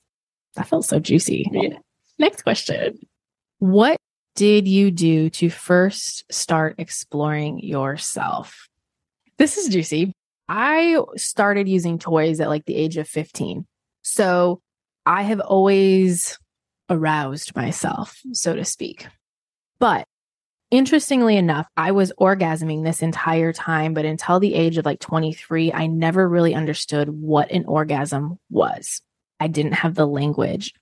That 0.54 0.68
felt 0.68 0.84
so 0.84 1.00
juicy. 1.00 1.46
Yeah. 1.50 1.78
Next 2.18 2.42
question. 2.42 2.98
What 3.58 3.96
did 4.36 4.68
you 4.68 4.90
do 4.90 5.28
to 5.30 5.50
first 5.50 6.24
start 6.32 6.76
exploring 6.78 7.58
yourself? 7.60 8.68
This 9.38 9.56
is 9.56 9.68
juicy. 9.68 10.12
I 10.48 10.98
started 11.16 11.68
using 11.68 11.98
toys 11.98 12.40
at 12.40 12.48
like 12.48 12.64
the 12.64 12.76
age 12.76 12.96
of 12.96 13.08
15. 13.08 13.66
So 14.02 14.60
I 15.06 15.22
have 15.22 15.40
always 15.40 16.38
aroused 16.88 17.56
myself, 17.56 18.20
so 18.32 18.54
to 18.54 18.64
speak. 18.64 19.06
But 19.78 20.06
interestingly 20.72 21.36
enough, 21.36 21.68
I 21.76 21.92
was 21.92 22.12
orgasming 22.18 22.82
this 22.82 23.02
entire 23.02 23.52
time, 23.52 23.94
but 23.94 24.06
until 24.06 24.40
the 24.40 24.54
age 24.54 24.78
of 24.78 24.86
like 24.86 24.98
23, 24.98 25.72
I 25.72 25.86
never 25.86 26.26
really 26.28 26.54
understood 26.54 27.10
what 27.10 27.52
an 27.52 27.66
orgasm 27.66 28.38
was. 28.50 29.02
I 29.38 29.48
didn't 29.48 29.74
have 29.74 29.94
the 29.94 30.06
language 30.06 30.72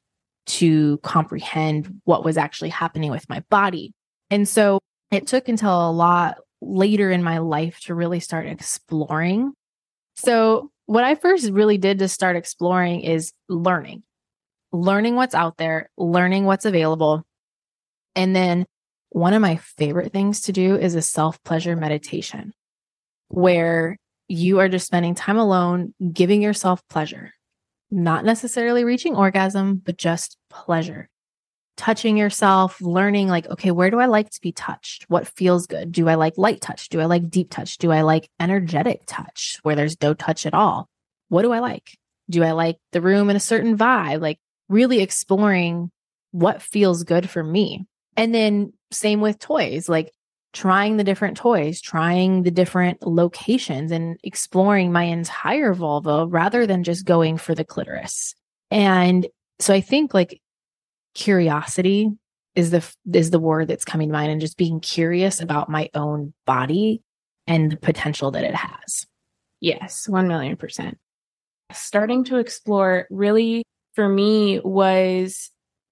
to 0.46 0.98
comprehend 0.98 2.00
what 2.04 2.24
was 2.24 2.38
actually 2.38 2.70
happening 2.70 3.10
with 3.10 3.28
my 3.28 3.42
body. 3.50 3.92
And 4.30 4.48
so 4.48 4.78
it 5.10 5.26
took 5.26 5.48
until 5.48 5.90
a 5.90 5.90
lot 5.90 6.38
later 6.62 7.10
in 7.10 7.22
my 7.22 7.38
life 7.38 7.80
to 7.80 7.94
really 7.94 8.20
start 8.20 8.46
exploring. 8.46 9.52
So, 10.14 10.70
what 10.86 11.04
I 11.04 11.14
first 11.14 11.50
really 11.50 11.78
did 11.78 12.00
to 12.00 12.08
start 12.08 12.36
exploring 12.36 13.02
is 13.02 13.32
learning, 13.48 14.02
learning 14.72 15.14
what's 15.14 15.36
out 15.36 15.56
there, 15.56 15.88
learning 15.96 16.44
what's 16.44 16.64
available. 16.64 17.24
And 18.16 18.34
then 18.34 18.66
one 19.10 19.34
of 19.34 19.42
my 19.42 19.56
favorite 19.56 20.12
things 20.12 20.42
to 20.42 20.52
do 20.52 20.76
is 20.76 20.94
a 20.94 21.02
self 21.02 21.42
pleasure 21.42 21.76
meditation 21.76 22.52
where 23.28 23.96
you 24.28 24.60
are 24.60 24.68
just 24.68 24.86
spending 24.86 25.14
time 25.14 25.36
alone, 25.36 25.92
giving 26.12 26.40
yourself 26.40 26.82
pleasure, 26.88 27.32
not 27.90 28.24
necessarily 28.24 28.84
reaching 28.84 29.16
orgasm, 29.16 29.82
but 29.84 29.98
just 29.98 30.36
pleasure. 30.48 31.08
Touching 31.76 32.16
yourself, 32.16 32.80
learning 32.80 33.28
like, 33.28 33.48
okay, 33.48 33.70
where 33.70 33.90
do 33.90 33.98
I 33.98 34.06
like 34.06 34.30
to 34.30 34.40
be 34.40 34.52
touched? 34.52 35.04
What 35.08 35.26
feels 35.26 35.66
good? 35.66 35.92
Do 35.92 36.08
I 36.08 36.14
like 36.14 36.36
light 36.36 36.60
touch? 36.60 36.88
Do 36.88 37.00
I 37.00 37.06
like 37.06 37.30
deep 37.30 37.50
touch? 37.50 37.78
Do 37.78 37.90
I 37.90 38.02
like 38.02 38.28
energetic 38.38 39.02
touch 39.06 39.58
where 39.62 39.74
there's 39.74 40.00
no 40.00 40.14
touch 40.14 40.46
at 40.46 40.54
all? 40.54 40.88
What 41.28 41.42
do 41.42 41.52
I 41.52 41.58
like? 41.60 41.96
Do 42.28 42.44
I 42.44 42.52
like 42.52 42.76
the 42.92 43.00
room 43.00 43.30
in 43.30 43.36
a 43.36 43.40
certain 43.40 43.76
vibe? 43.76 44.20
Like 44.20 44.38
really 44.68 45.00
exploring 45.00 45.90
what 46.30 46.62
feels 46.62 47.02
good 47.02 47.28
for 47.28 47.42
me. 47.42 47.86
And 48.20 48.34
then 48.34 48.74
same 48.92 49.22
with 49.22 49.38
toys, 49.38 49.88
like 49.88 50.12
trying 50.52 50.98
the 50.98 51.04
different 51.04 51.38
toys, 51.38 51.80
trying 51.80 52.42
the 52.42 52.50
different 52.50 53.00
locations 53.06 53.90
and 53.90 54.20
exploring 54.22 54.92
my 54.92 55.04
entire 55.04 55.72
vulva 55.72 56.26
rather 56.26 56.66
than 56.66 56.84
just 56.84 57.06
going 57.06 57.38
for 57.38 57.54
the 57.54 57.64
clitoris. 57.64 58.34
And 58.70 59.26
so 59.58 59.72
I 59.72 59.80
think 59.80 60.12
like 60.12 60.38
curiosity 61.14 62.10
is 62.54 62.72
the 62.72 62.86
is 63.10 63.30
the 63.30 63.38
word 63.38 63.68
that's 63.68 63.86
coming 63.86 64.08
to 64.08 64.12
mind 64.12 64.30
and 64.30 64.40
just 64.42 64.58
being 64.58 64.80
curious 64.80 65.40
about 65.40 65.70
my 65.70 65.88
own 65.94 66.34
body 66.44 67.00
and 67.46 67.72
the 67.72 67.78
potential 67.78 68.32
that 68.32 68.44
it 68.44 68.54
has. 68.54 69.06
Yes, 69.60 70.06
1 70.06 70.28
million 70.28 70.58
percent. 70.58 70.98
Starting 71.72 72.24
to 72.24 72.36
explore 72.36 73.06
really 73.08 73.64
for 73.94 74.06
me 74.06 74.60
was 74.62 75.50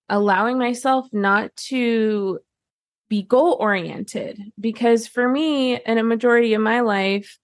allowing 0.08 0.58
myself 0.58 1.06
not 1.12 1.54
to 1.56 2.38
be 3.08 3.22
goal 3.22 3.56
oriented. 3.58 4.40
Because 4.58 5.06
for 5.06 5.28
me 5.28 5.80
in 5.80 5.98
a 5.98 6.02
majority 6.02 6.54
of 6.54 6.62
my 6.62 6.80
life 6.80 7.38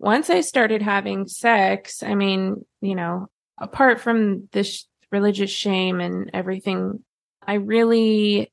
once 0.00 0.30
i 0.30 0.40
started 0.40 0.82
having 0.82 1.28
sex 1.28 2.02
i 2.02 2.14
mean 2.14 2.64
you 2.80 2.96
know 2.96 3.28
apart 3.58 4.00
from 4.00 4.48
this 4.50 4.86
religious 5.12 5.50
shame 5.50 6.00
and 6.00 6.30
everything 6.32 6.98
i 7.46 7.54
really 7.54 8.50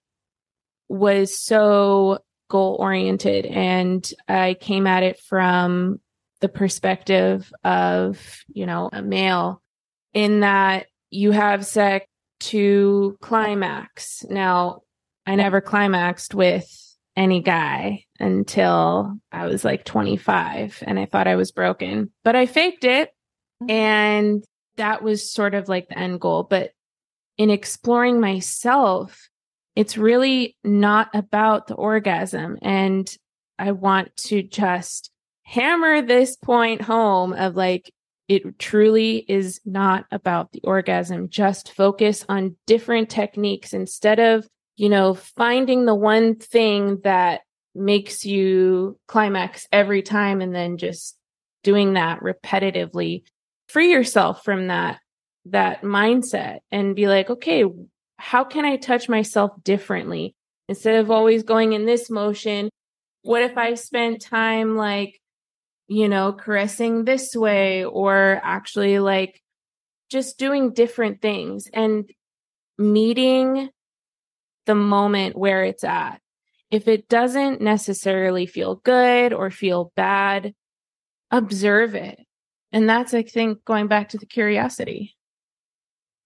was 0.89 1.35
so 1.41 2.19
goal 2.49 2.75
oriented 2.79 3.45
and 3.45 4.13
i 4.27 4.55
came 4.59 4.85
at 4.85 5.03
it 5.03 5.19
from 5.21 5.99
the 6.41 6.49
perspective 6.49 7.51
of 7.63 8.43
you 8.53 8.65
know 8.65 8.89
a 8.91 9.01
male 9.01 9.61
in 10.13 10.41
that 10.41 10.87
you 11.09 11.31
have 11.31 11.65
sex 11.65 12.05
to 12.39 13.17
climax 13.21 14.23
now 14.29 14.81
I 15.27 15.35
never 15.35 15.59
climaxed 15.59 16.33
with 16.33 16.65
any 17.17 17.41
guy 17.41 18.05
until 18.19 19.19
I 19.31 19.47
was 19.47 19.65
like 19.65 19.83
25 19.83 20.83
and 20.87 20.97
I 20.97 21.05
thought 21.05 21.27
I 21.27 21.35
was 21.35 21.51
broken, 21.51 22.11
but 22.23 22.35
I 22.35 22.45
faked 22.45 22.85
it. 22.85 23.09
Mm-hmm. 23.61 23.71
And 23.71 24.43
that 24.77 25.03
was 25.03 25.29
sort 25.29 25.53
of 25.53 25.67
like 25.67 25.89
the 25.89 25.99
end 25.99 26.21
goal. 26.21 26.43
But 26.43 26.71
in 27.37 27.49
exploring 27.49 28.21
myself, 28.21 29.27
it's 29.75 29.97
really 29.97 30.55
not 30.63 31.09
about 31.13 31.67
the 31.67 31.75
orgasm. 31.75 32.57
And 32.61 33.11
I 33.59 33.71
want 33.71 34.15
to 34.27 34.43
just 34.43 35.11
hammer 35.43 36.01
this 36.01 36.37
point 36.37 36.83
home 36.83 37.33
of 37.33 37.55
like, 37.55 37.91
it 38.27 38.59
truly 38.59 39.25
is 39.27 39.61
not 39.65 40.05
about 40.11 40.51
the 40.51 40.61
orgasm. 40.63 41.29
Just 41.29 41.73
focus 41.73 42.25
on 42.27 42.55
different 42.65 43.09
techniques 43.09 43.73
instead 43.73 44.19
of 44.19 44.47
you 44.77 44.89
know, 44.89 45.15
finding 45.15 45.85
the 45.85 45.95
one 45.95 46.35
thing 46.35 47.01
that 47.03 47.41
makes 47.75 48.23
you 48.23 48.97
climax 49.07 49.67
every 49.71 50.01
time 50.01 50.39
and 50.39 50.55
then 50.55 50.77
just 50.77 51.17
doing 51.63 51.93
that 51.93 52.21
repetitively. 52.21 53.23
Free 53.67 53.91
yourself 53.91 54.43
from 54.45 54.67
that 54.67 54.99
that 55.45 55.81
mindset 55.81 56.59
and 56.71 56.95
be 56.95 57.07
like, 57.07 57.29
okay, 57.29 57.63
how 58.17 58.43
can 58.43 58.65
I 58.65 58.77
touch 58.77 59.09
myself 59.09 59.51
differently? 59.63 60.35
Instead 60.69 60.95
of 60.95 61.09
always 61.09 61.43
going 61.43 61.73
in 61.73 61.85
this 61.85 62.09
motion, 62.09 62.69
what 63.21 63.41
if 63.41 63.57
I 63.57 63.73
spent 63.75 64.21
time 64.21 64.75
like, 64.75 65.19
you 65.87 66.09
know, 66.09 66.33
caressing 66.33 67.05
this 67.05 67.35
way 67.35 67.85
or 67.85 68.39
actually 68.43 68.99
like 68.99 69.41
just 70.09 70.37
doing 70.37 70.73
different 70.73 71.21
things 71.21 71.67
and 71.73 72.09
meeting 72.77 73.69
the 74.65 74.75
moment 74.75 75.37
where 75.37 75.63
it's 75.63 75.83
at. 75.83 76.21
If 76.69 76.87
it 76.87 77.07
doesn't 77.07 77.61
necessarily 77.61 78.45
feel 78.45 78.75
good 78.75 79.31
or 79.31 79.49
feel 79.49 79.93
bad, 79.95 80.53
observe 81.31 81.95
it. 81.95 82.19
And 82.73 82.89
that's, 82.89 83.13
I 83.13 83.23
think, 83.23 83.63
going 83.63 83.87
back 83.87 84.09
to 84.09 84.17
the 84.17 84.25
curiosity. 84.25 85.15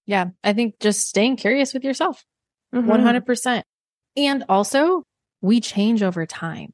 Yeah. 0.07 0.29
I 0.43 0.53
think 0.53 0.79
just 0.79 1.07
staying 1.07 1.37
curious 1.37 1.73
with 1.73 1.83
yourself, 1.83 2.25
mm-hmm. 2.73 2.89
100%. 2.89 3.61
And 4.17 4.43
also, 4.49 5.03
we 5.41 5.61
change 5.61 6.01
over 6.01 6.25
time. 6.25 6.73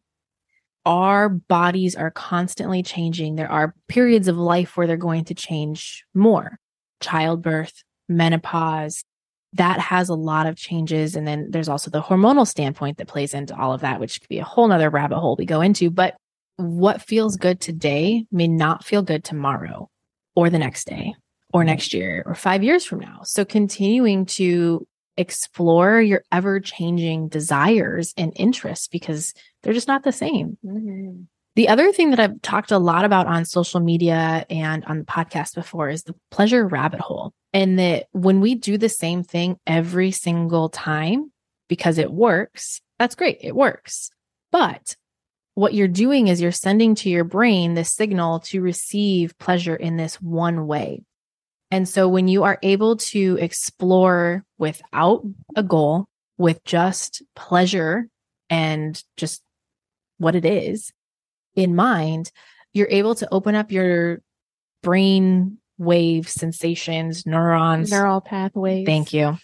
Our 0.88 1.28
bodies 1.28 1.97
are 1.97 2.12
constantly 2.12 2.82
changing. 2.82 3.36
There 3.36 3.52
are 3.52 3.76
periods 3.89 4.30
of 4.30 4.38
life 4.38 4.78
where 4.78 4.88
they're 4.88 4.95
going 4.95 5.26
to 5.26 5.36
change 5.36 6.06
more 6.13 6.58
childbirth, 7.02 7.84
menopause. 8.08 9.04
That 9.52 9.82
has 9.82 10.08
a 10.08 10.15
lot 10.15 10.47
of 10.47 10.56
changes. 10.56 11.17
And 11.17 11.28
then 11.28 11.47
there's 11.52 11.67
also 11.67 11.91
the 11.91 12.02
hormonal 12.02 12.47
standpoint 12.47 13.00
that 13.00 13.10
plays 13.10 13.34
into 13.34 13.54
all 13.54 13.73
of 13.73 13.82
that, 13.82 14.00
which 14.00 14.21
could 14.21 14.30
be 14.30 14.39
a 14.39 14.45
whole 14.45 14.65
nother 14.69 14.89
rabbit 14.89 15.19
hole 15.19 15.36
we 15.38 15.45
go 15.45 15.60
into. 15.60 15.89
But 15.89 16.15
what 16.56 17.02
feels 17.02 17.36
good 17.36 17.60
today 17.60 18.23
may 18.32 18.47
not 18.47 18.86
feel 18.86 19.02
good 19.02 19.26
tomorrow 19.26 19.89
or 20.38 20.50
the 20.50 20.58
next 20.58 20.88
day 20.88 21.15
or 21.52 21.62
mm-hmm. 21.62 21.67
next 21.67 21.93
year 21.93 22.23
or 22.26 22.34
five 22.34 22.63
years 22.63 22.86
from 22.86 23.00
now. 23.00 23.19
So 23.26 23.43
continuing 23.43 24.26
to 24.38 24.88
explore 25.17 25.99
your 26.01 26.23
ever 26.32 26.60
changing 26.60 27.27
desires 27.30 28.13
and 28.17 28.34
interests 28.36 28.88
because 28.88 29.34
they're 29.63 29.73
just 29.73 29.88
not 29.88 30.03
the 30.03 30.12
same. 30.12 30.58
Mm-hmm. 30.65 31.23
The 31.56 31.69
other 31.69 31.91
thing 31.91 32.12
that 32.12 32.19
I've 32.19 32.39
talked 32.43 32.71
a 32.71 32.77
lot 32.77 33.03
about 33.03 33.25
on 33.25 33.43
social 33.43 33.80
media 33.80 34.45
and 34.47 34.86
on 34.86 34.99
the 34.99 35.06
podcast 35.06 35.56
before 35.56 35.89
is 35.89 36.03
the 36.03 36.13
pleasure 36.30 36.67
rabbit 36.67 36.99
hole. 36.99 37.34
And 37.51 37.80
that 37.80 38.06
when 38.12 38.41
we 38.41 38.53
do 38.53 38.77
the 38.77 38.89
same 38.89 39.23
thing 39.23 39.58
every 39.65 40.12
single 40.12 40.69
time 40.69 41.32
because 41.67 41.97
it 41.97 42.12
works, 42.12 42.80
that's 42.99 43.15
great. 43.15 43.39
It 43.41 43.56
works. 43.56 44.12
But 44.51 44.95
what 45.56 45.73
you're 45.73 45.88
doing 45.88 46.27
is 46.27 46.39
you're 46.39 46.51
sending 46.51 46.93
to 46.93 47.10
your 47.10 47.23
brain 47.23 47.73
the 47.73 47.84
signal 47.84 48.41
to 48.41 48.62
receive 48.62 49.36
pleasure 49.39 49.75
in 49.75 49.97
this 49.97 50.21
one 50.21 50.67
way. 50.67 51.01
And 51.69 51.88
so 51.88 52.08
when 52.08 52.27
you 52.27 52.43
are 52.43 52.60
able 52.63 52.97
to 52.97 53.38
explore 53.41 54.45
without 54.58 55.23
a 55.56 55.63
goal, 55.63 56.08
with 56.38 56.63
just 56.63 57.23
pleasure 57.36 58.08
and 58.49 59.01
just 59.17 59.41
what 60.17 60.36
it 60.36 60.45
is 60.45 60.91
in 61.56 61.75
mind, 61.75 62.32
you're 62.73 62.88
able 62.89 63.15
to 63.15 63.27
open 63.34 63.56
up 63.56 63.71
your 63.71 64.21
brain 64.84 65.58
wave 65.77 66.30
sensations, 66.30 67.25
neurons, 67.25 67.91
neural 67.91 68.21
pathways. 68.21 68.86
Thank 68.86 69.13
you. 69.13 69.38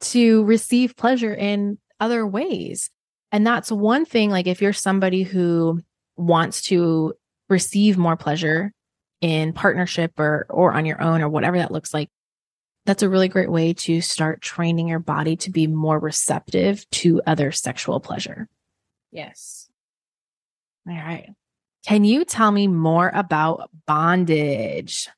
To 0.00 0.44
receive 0.44 0.96
pleasure 0.96 1.34
in 1.34 1.78
other 2.00 2.26
ways. 2.26 2.90
And 3.30 3.46
that's 3.46 3.70
one 3.70 4.04
thing, 4.04 4.30
like 4.30 4.46
if 4.46 4.60
you're 4.60 4.72
somebody 4.72 5.22
who 5.22 5.80
wants 6.16 6.62
to 6.62 7.14
receive 7.48 7.96
more 7.96 8.16
pleasure 8.16 8.72
in 9.22 9.54
partnership 9.54 10.18
or 10.18 10.44
or 10.50 10.74
on 10.74 10.84
your 10.84 11.00
own 11.00 11.22
or 11.22 11.28
whatever 11.28 11.56
that 11.56 11.70
looks 11.70 11.94
like 11.94 12.10
that's 12.84 13.04
a 13.04 13.08
really 13.08 13.28
great 13.28 13.50
way 13.50 13.72
to 13.72 14.00
start 14.00 14.42
training 14.42 14.88
your 14.88 14.98
body 14.98 15.36
to 15.36 15.50
be 15.50 15.68
more 15.68 15.98
receptive 15.98 16.88
to 16.90 17.22
other 17.26 17.52
sexual 17.52 18.00
pleasure. 18.00 18.48
Yes. 19.12 19.68
All 20.88 20.94
right. 20.94 21.30
Can 21.86 22.02
you 22.02 22.24
tell 22.24 22.50
me 22.50 22.66
more 22.66 23.10
about 23.14 23.70
bondage? 23.86 25.08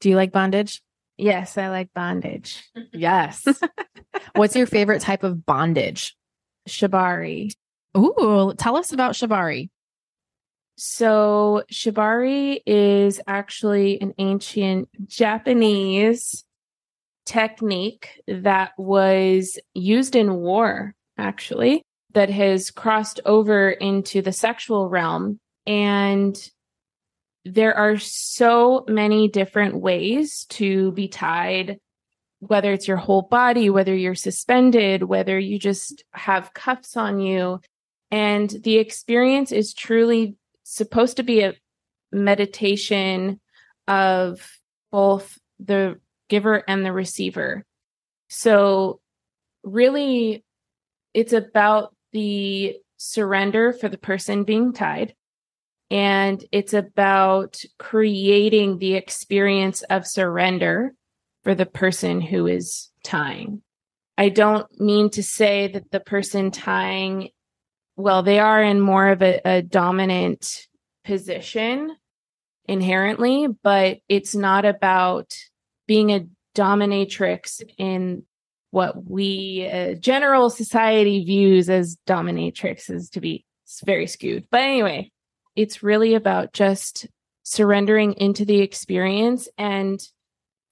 Do 0.00 0.08
you 0.08 0.16
like 0.16 0.32
bondage? 0.32 0.82
Yes, 1.18 1.58
I 1.58 1.68
like 1.68 1.92
bondage. 1.92 2.64
Yes. 2.92 3.46
What's 4.34 4.56
your 4.56 4.66
favorite 4.66 5.02
type 5.02 5.22
of 5.22 5.44
bondage? 5.44 6.16
Shibari. 6.68 7.52
Ooh, 7.96 8.54
tell 8.56 8.76
us 8.76 8.92
about 8.92 9.12
Shibari. 9.12 9.68
So, 10.84 11.62
shibari 11.72 12.58
is 12.66 13.20
actually 13.28 14.00
an 14.00 14.14
ancient 14.18 14.88
Japanese 15.06 16.44
technique 17.24 18.20
that 18.26 18.72
was 18.76 19.60
used 19.74 20.16
in 20.16 20.34
war, 20.34 20.96
actually, 21.16 21.84
that 22.14 22.30
has 22.30 22.72
crossed 22.72 23.20
over 23.24 23.70
into 23.70 24.22
the 24.22 24.32
sexual 24.32 24.88
realm. 24.88 25.38
And 25.68 26.36
there 27.44 27.76
are 27.76 27.96
so 27.96 28.84
many 28.88 29.28
different 29.28 29.76
ways 29.76 30.46
to 30.46 30.90
be 30.90 31.06
tied, 31.06 31.78
whether 32.40 32.72
it's 32.72 32.88
your 32.88 32.96
whole 32.96 33.22
body, 33.22 33.70
whether 33.70 33.94
you're 33.94 34.16
suspended, 34.16 35.04
whether 35.04 35.38
you 35.38 35.60
just 35.60 36.02
have 36.12 36.54
cuffs 36.54 36.96
on 36.96 37.20
you. 37.20 37.60
And 38.10 38.50
the 38.50 38.78
experience 38.78 39.52
is 39.52 39.74
truly 39.74 40.34
supposed 40.62 41.16
to 41.16 41.22
be 41.22 41.42
a 41.42 41.54
meditation 42.12 43.40
of 43.88 44.58
both 44.90 45.38
the 45.58 45.98
giver 46.28 46.62
and 46.68 46.84
the 46.84 46.92
receiver. 46.92 47.64
So, 48.28 49.00
really, 49.62 50.44
it's 51.14 51.32
about 51.32 51.94
the 52.12 52.76
surrender 52.96 53.72
for 53.72 53.88
the 53.88 53.98
person 53.98 54.44
being 54.44 54.72
tied. 54.72 55.14
And 55.90 56.42
it's 56.52 56.72
about 56.72 57.60
creating 57.78 58.78
the 58.78 58.94
experience 58.94 59.82
of 59.82 60.06
surrender 60.06 60.94
for 61.44 61.54
the 61.54 61.66
person 61.66 62.20
who 62.20 62.46
is 62.46 62.90
tying. 63.04 63.62
I 64.16 64.28
don't 64.30 64.66
mean 64.80 65.10
to 65.10 65.22
say 65.22 65.68
that 65.68 65.90
the 65.90 66.00
person 66.00 66.50
tying 66.50 67.28
well, 67.96 68.22
they 68.22 68.38
are 68.38 68.62
in 68.62 68.80
more 68.80 69.08
of 69.08 69.22
a, 69.22 69.40
a 69.44 69.62
dominant 69.62 70.66
position 71.04 71.94
inherently, 72.66 73.48
but 73.62 73.98
it's 74.08 74.34
not 74.34 74.64
about 74.64 75.34
being 75.86 76.10
a 76.10 76.26
dominatrix 76.54 77.62
in 77.78 78.24
what 78.70 79.08
we 79.08 79.68
uh, 79.70 79.94
general 79.94 80.48
society 80.48 81.24
views 81.24 81.68
as 81.68 81.98
dominatrixes 82.06 83.10
to 83.10 83.20
be 83.20 83.44
it's 83.64 83.82
very 83.84 84.06
skewed. 84.06 84.46
But 84.50 84.62
anyway, 84.62 85.10
it's 85.56 85.82
really 85.82 86.14
about 86.14 86.52
just 86.52 87.06
surrendering 87.42 88.14
into 88.14 88.44
the 88.44 88.60
experience 88.60 89.48
and 89.58 90.00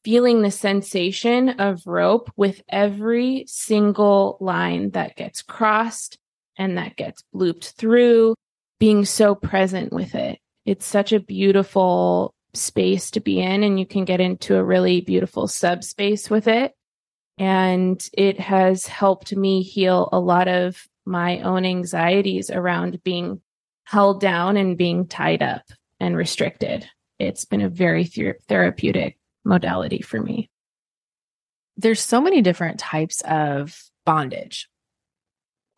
feeling 0.04 0.42
the 0.42 0.50
sensation 0.50 1.50
of 1.60 1.86
rope 1.86 2.30
with 2.36 2.62
every 2.68 3.44
single 3.46 4.38
line 4.40 4.90
that 4.90 5.16
gets 5.16 5.42
crossed 5.42 6.18
and 6.60 6.76
that 6.76 6.94
gets 6.94 7.24
looped 7.32 7.70
through, 7.70 8.34
being 8.78 9.06
so 9.06 9.34
present 9.34 9.94
with 9.94 10.14
it. 10.14 10.38
It's 10.66 10.84
such 10.84 11.12
a 11.12 11.18
beautiful 11.18 12.34
space 12.52 13.10
to 13.12 13.20
be 13.20 13.40
in, 13.40 13.64
and 13.64 13.80
you 13.80 13.86
can 13.86 14.04
get 14.04 14.20
into 14.20 14.56
a 14.56 14.62
really 14.62 15.00
beautiful 15.00 15.48
subspace 15.48 16.28
with 16.28 16.46
it. 16.46 16.74
And 17.38 18.06
it 18.12 18.38
has 18.38 18.86
helped 18.86 19.34
me 19.34 19.62
heal 19.62 20.10
a 20.12 20.20
lot 20.20 20.48
of 20.48 20.86
my 21.06 21.40
own 21.40 21.64
anxieties 21.64 22.50
around 22.50 23.02
being 23.02 23.40
held 23.84 24.20
down 24.20 24.58
and 24.58 24.76
being 24.76 25.06
tied 25.06 25.42
up 25.42 25.62
and 25.98 26.14
restricted. 26.14 26.86
It's 27.18 27.46
been 27.46 27.62
a 27.62 27.70
very 27.70 28.04
ther- 28.04 28.38
therapeutic 28.48 29.16
modality 29.46 30.02
for 30.02 30.20
me. 30.20 30.50
There's 31.78 32.00
so 32.00 32.20
many 32.20 32.42
different 32.42 32.78
types 32.78 33.22
of 33.22 33.82
bondage 34.04 34.69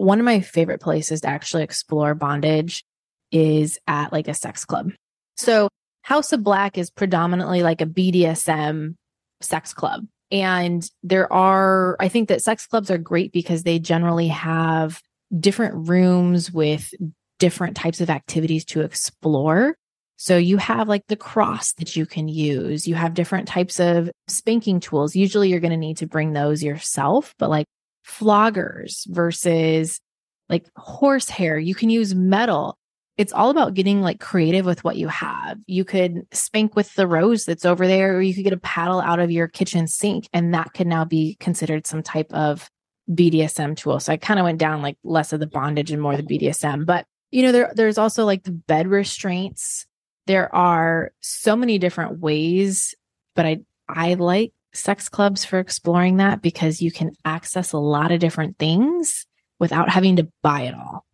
one 0.03 0.18
of 0.18 0.24
my 0.24 0.40
favorite 0.40 0.80
places 0.80 1.20
to 1.20 1.28
actually 1.28 1.62
explore 1.62 2.14
bondage 2.14 2.84
is 3.30 3.78
at 3.86 4.12
like 4.12 4.26
a 4.26 4.34
sex 4.34 4.64
club. 4.64 4.90
So 5.36 5.68
House 6.03 6.32
of 6.32 6.42
Black 6.42 6.76
is 6.76 6.90
predominantly 6.90 7.62
like 7.62 7.80
a 7.80 7.86
BDSM 7.86 8.96
sex 9.40 9.72
club. 9.72 10.07
And 10.32 10.84
there 11.05 11.32
are, 11.32 11.96
I 12.00 12.09
think 12.09 12.28
that 12.28 12.42
sex 12.42 12.66
clubs 12.66 12.90
are 12.90 12.98
great 12.98 13.32
because 13.32 13.62
they 13.62 13.78
generally 13.78 14.26
have 14.28 15.00
different 15.38 15.88
rooms 15.88 16.50
with 16.50 16.92
different 17.38 17.76
types 17.76 18.00
of 18.00 18.11
activities 18.11 18.64
to 18.66 18.80
explore. 18.80 19.76
So 20.16 20.36
you 20.36 20.57
have 20.57 20.88
like 20.88 21.07
the 21.07 21.16
cross 21.16 21.74
that 21.74 21.94
you 21.94 22.07
can 22.07 22.26
use. 22.26 22.88
You 22.88 22.96
have 22.96 23.14
different 23.14 23.46
types 23.46 23.78
of 23.78 24.11
spanking 24.26 24.80
tools. 24.80 25.14
Usually 25.14 25.48
you're 25.48 25.61
going 25.61 25.70
to 25.70 25.76
need 25.76 25.98
to 25.98 26.07
bring 26.07 26.32
those 26.32 26.62
yourself, 26.62 27.34
but 27.38 27.50
like 27.50 27.66
floggers 28.07 29.07
versus 29.09 30.00
like 30.48 30.66
horsehair. 30.76 31.59
You 31.59 31.74
can 31.74 31.90
use 31.90 32.14
metal. 32.14 32.78
It's 33.16 33.32
all 33.32 33.50
about 33.50 33.74
getting 33.74 34.00
like 34.00 34.20
creative 34.20 34.64
with 34.64 34.84
what 34.84 34.96
you 34.96 35.09
have. 35.09 35.59
You 35.66 35.84
could 35.84 36.26
spank 36.32 36.74
with 36.74 36.94
the 36.94 37.07
rose 37.07 37.44
that's 37.44 37.64
over 37.64 37.86
there, 37.86 38.16
or 38.16 38.22
you 38.22 38.34
could 38.34 38.44
get 38.44 38.53
a 38.53 38.59
paddle 38.59 39.00
out 39.00 39.20
of 39.20 39.30
your 39.30 39.48
kitchen 39.48 39.86
sink, 39.86 40.28
and 40.32 40.55
that 40.55 40.72
could 40.74 40.86
now 40.86 41.05
be 41.05 41.36
considered 41.40 41.86
some 41.86 42.03
type 42.03 42.32
of 42.32 42.70
BDSM 43.11 43.76
tool. 43.76 44.00
So 44.00 44.12
I 44.12 44.16
kind 44.16 44.40
of 44.40 44.44
went 44.44 44.59
down 44.59 44.82
like 44.82 44.96
less 45.05 45.32
of 45.32 45.40
the 45.40 45.46
bondage 45.46 45.90
and 45.90 46.00
more 46.00 46.16
the 46.16 46.22
BDSM. 46.22 46.86
But 46.86 47.07
you 47.30 47.42
know, 47.42 47.53
there 47.53 47.72
there's 47.74 47.98
also 47.98 48.24
like 48.24 48.44
the 48.44 48.53
bed 48.53 48.88
restraints. 48.88 49.86
There 50.26 50.55
are 50.55 51.12
so 51.20 51.57
many 51.57 51.78
different 51.78 52.20
ways, 52.20 52.94
but 53.34 53.46
I 53.46 53.61
I 53.88 54.14
like 54.14 54.53
sex 54.73 55.09
clubs 55.09 55.45
for 55.45 55.59
exploring 55.59 56.16
that 56.16 56.43
because 56.43 56.81
you 56.81 56.91
can 56.91 57.12
access 57.25 57.73
a 57.73 57.79
lot 57.79 58.12
of 58.12 58.20
different 58.20 58.59
things 58.59 59.27
without 59.59 59.91
having 59.91 60.16
to 60.16 60.29
buy 60.43 60.62
it 60.62 60.75
all. 60.75 61.05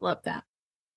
Love 0.00 0.18
that. 0.24 0.44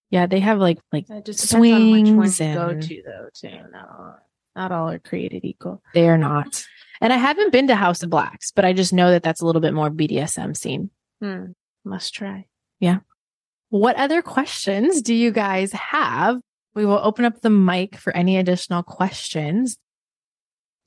Yeah, 0.10 0.28
they 0.28 0.40
have 0.40 0.60
like 0.60 0.80
like 0.92 1.10
It 1.10 1.26
just 1.26 1.50
depends 1.50 1.72
on 1.72 1.92
which 1.92 2.10
one 2.10 2.30
swings 2.30 2.40
you 2.40 2.54
go 2.54 2.80
to, 2.80 3.04
though. 3.06 3.30
Too. 3.34 3.58
No, 3.72 4.16
not 4.56 4.72
all 4.72 4.90
are 4.90 5.00
created 5.00 5.46
equal. 5.46 5.82
they 5.94 6.08
are 6.10 6.18
not. 6.18 6.66
And 7.00 7.12
I 7.12 7.18
haven't 7.18 7.52
been 7.52 7.68
to 7.68 7.76
House 7.76 8.04
of 8.04 8.10
Blacks, 8.12 8.52
but 8.52 8.64
I 8.64 8.74
just 8.74 8.94
know 8.94 9.10
that 9.12 9.24
that's 9.24 9.42
a 9.42 9.46
little 9.46 9.62
bit 9.62 9.74
more 9.74 9.90
BDSM 9.90 10.56
scene. 10.56 10.92
Hmm. 11.22 11.46
Must 11.84 12.14
try. 12.14 12.46
Yeah. 12.80 13.00
What 13.70 13.96
other 13.96 14.22
questions 14.22 15.02
do 15.02 15.14
you 15.16 15.32
guys 15.32 15.72
have? 15.72 16.40
We 16.76 16.86
will 16.86 17.00
open 17.02 17.26
up 17.26 17.42
the 17.42 17.50
mic 17.50 17.96
for 17.96 18.16
any 18.16 18.38
additional 18.38 18.84
questions. 18.84 19.78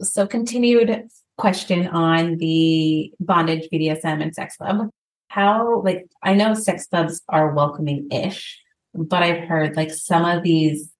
So, 0.02 0.26
continued 0.26 0.90
question 1.36 1.88
on 1.88 2.36
the 2.36 3.12
bondage, 3.20 3.68
BDSM, 3.72 4.22
and 4.22 4.34
sex 4.34 4.56
club. 4.56 4.88
How, 5.28 5.80
like, 5.82 6.06
I 6.22 6.34
know 6.34 6.54
sex 6.54 6.86
clubs 6.86 7.20
are 7.28 7.52
welcoming 7.52 8.08
ish, 8.12 8.60
but 8.94 9.22
I've 9.22 9.48
heard 9.48 9.76
like 9.76 9.90
some 9.90 10.24
of 10.24 10.42
these 10.42 10.90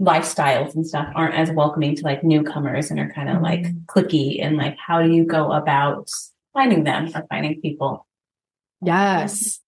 lifestyles 0.00 0.74
and 0.74 0.86
stuff 0.86 1.08
aren't 1.14 1.34
as 1.34 1.50
welcoming 1.50 1.94
to 1.96 2.04
like 2.04 2.22
newcomers 2.22 2.90
and 2.90 3.00
are 3.00 3.10
kind 3.10 3.28
of 3.28 3.36
mm-hmm. 3.36 3.44
like 3.44 3.86
clicky. 3.86 4.44
And 4.44 4.56
like, 4.56 4.76
how 4.84 5.02
do 5.02 5.10
you 5.10 5.24
go 5.24 5.52
about 5.52 6.10
finding 6.52 6.84
them 6.84 7.10
or 7.14 7.24
finding 7.30 7.60
people? 7.60 8.06
Yes. 8.82 9.60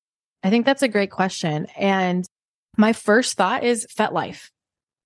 I 0.43 0.51
think 0.51 0.67
that's 0.67 0.83
a 0.83 0.89
great 0.89 1.11
question. 1.11 1.67
And 1.77 2.27
my 2.77 2.93
first 2.93 3.37
thought 3.37 3.65
is 3.65 3.87
FetLife. 3.87 4.51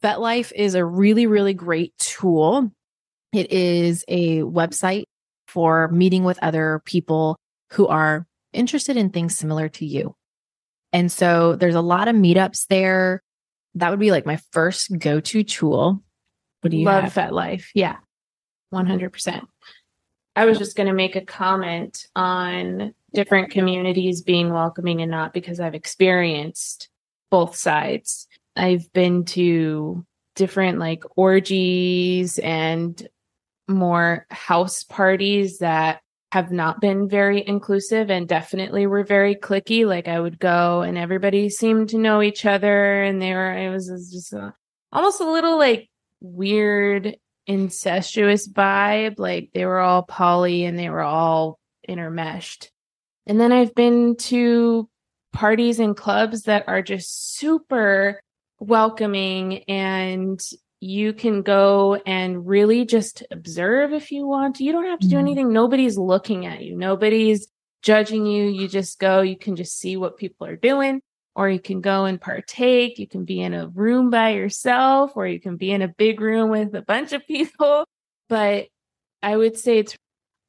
FetLife 0.02 0.52
is 0.54 0.74
a 0.74 0.84
really, 0.84 1.26
really 1.26 1.54
great 1.54 1.96
tool. 1.98 2.72
It 3.32 3.50
is 3.50 4.04
a 4.08 4.40
website 4.40 5.04
for 5.46 5.88
meeting 5.88 6.24
with 6.24 6.38
other 6.42 6.82
people 6.84 7.36
who 7.72 7.86
are 7.86 8.26
interested 8.52 8.96
in 8.96 9.10
things 9.10 9.36
similar 9.36 9.68
to 9.70 9.86
you. 9.86 10.14
And 10.92 11.10
so 11.10 11.56
there's 11.56 11.74
a 11.74 11.80
lot 11.80 12.08
of 12.08 12.16
meetups 12.16 12.66
there. 12.68 13.22
That 13.74 13.90
would 13.90 13.98
be 13.98 14.10
like 14.10 14.26
my 14.26 14.38
first 14.52 14.98
go 14.98 15.20
to 15.20 15.42
tool. 15.42 16.02
What 16.60 16.70
do 16.70 16.76
you 16.76 16.84
Love 16.84 17.04
have? 17.04 17.14
FetLife. 17.14 17.64
Yeah, 17.74 17.96
100%. 18.72 19.42
I 20.36 20.44
was 20.44 20.58
just 20.58 20.76
going 20.76 20.86
to 20.86 20.92
make 20.92 21.16
a 21.16 21.24
comment 21.24 22.06
on 22.14 22.94
different 23.14 23.50
communities 23.50 24.22
being 24.22 24.52
welcoming 24.52 25.00
and 25.00 25.10
not 25.10 25.32
because 25.32 25.60
I've 25.60 25.74
experienced 25.74 26.88
both 27.30 27.56
sides. 27.56 28.28
I've 28.56 28.92
been 28.92 29.24
to 29.26 30.04
different 30.34 30.78
like 30.78 31.04
orgies 31.16 32.38
and 32.38 33.08
more 33.68 34.26
house 34.30 34.82
parties 34.82 35.58
that 35.58 36.00
have 36.32 36.50
not 36.50 36.80
been 36.80 37.08
very 37.08 37.46
inclusive 37.46 38.10
and 38.10 38.26
definitely 38.26 38.86
were 38.86 39.04
very 39.04 39.34
clicky. 39.34 39.86
Like 39.86 40.08
I 40.08 40.18
would 40.18 40.38
go 40.38 40.80
and 40.80 40.96
everybody 40.96 41.50
seemed 41.50 41.90
to 41.90 41.98
know 41.98 42.22
each 42.22 42.46
other 42.46 43.02
and 43.02 43.20
they 43.20 43.34
were, 43.34 43.52
it 43.52 43.68
was 43.70 43.86
just 44.10 44.32
a, 44.32 44.54
almost 44.92 45.20
a 45.20 45.30
little 45.30 45.58
like 45.58 45.90
weird 46.20 47.16
incestuous 47.46 48.48
vibe. 48.48 49.18
Like 49.18 49.50
they 49.52 49.66
were 49.66 49.80
all 49.80 50.04
poly 50.04 50.64
and 50.64 50.78
they 50.78 50.88
were 50.88 51.02
all 51.02 51.58
intermeshed. 51.86 52.68
And 53.26 53.38
then 53.38 53.52
I've 53.52 53.74
been 53.74 54.16
to 54.16 54.88
parties 55.32 55.80
and 55.80 55.96
clubs 55.96 56.42
that 56.42 56.64
are 56.66 56.82
just 56.82 57.36
super 57.36 58.22
welcoming 58.58 59.64
and 59.64 60.42
you 60.84 61.12
can 61.12 61.42
go 61.42 61.94
and 62.06 62.44
really 62.44 62.84
just 62.84 63.22
observe 63.30 63.92
if 63.92 64.10
you 64.10 64.26
want. 64.26 64.58
You 64.58 64.72
don't 64.72 64.86
have 64.86 64.98
to 64.98 65.06
do 65.06 65.14
Mhm. 65.14 65.20
anything. 65.20 65.52
Nobody's 65.52 65.96
looking 65.96 66.44
at 66.44 66.64
you. 66.64 66.76
Nobody's 66.76 67.46
judging 67.82 68.26
you. 68.26 68.48
You 68.48 68.66
just 68.66 68.98
go, 68.98 69.20
you 69.20 69.36
can 69.36 69.54
just 69.54 69.78
see 69.78 69.96
what 69.96 70.16
people 70.16 70.44
are 70.44 70.56
doing 70.56 71.00
or 71.36 71.48
you 71.48 71.60
can 71.60 71.82
go 71.82 72.04
and 72.04 72.20
partake. 72.20 72.98
You 72.98 73.06
can 73.06 73.24
be 73.24 73.40
in 73.40 73.54
a 73.54 73.68
room 73.68 74.10
by 74.10 74.30
yourself 74.30 75.12
or 75.14 75.28
you 75.28 75.38
can 75.38 75.56
be 75.56 75.70
in 75.70 75.82
a 75.82 75.88
big 75.88 76.20
room 76.20 76.50
with 76.50 76.74
a 76.74 76.82
bunch 76.82 77.12
of 77.12 77.24
people. 77.28 77.84
But 78.28 78.66
I 79.22 79.36
would 79.36 79.56
say 79.56 79.78
it's 79.78 79.96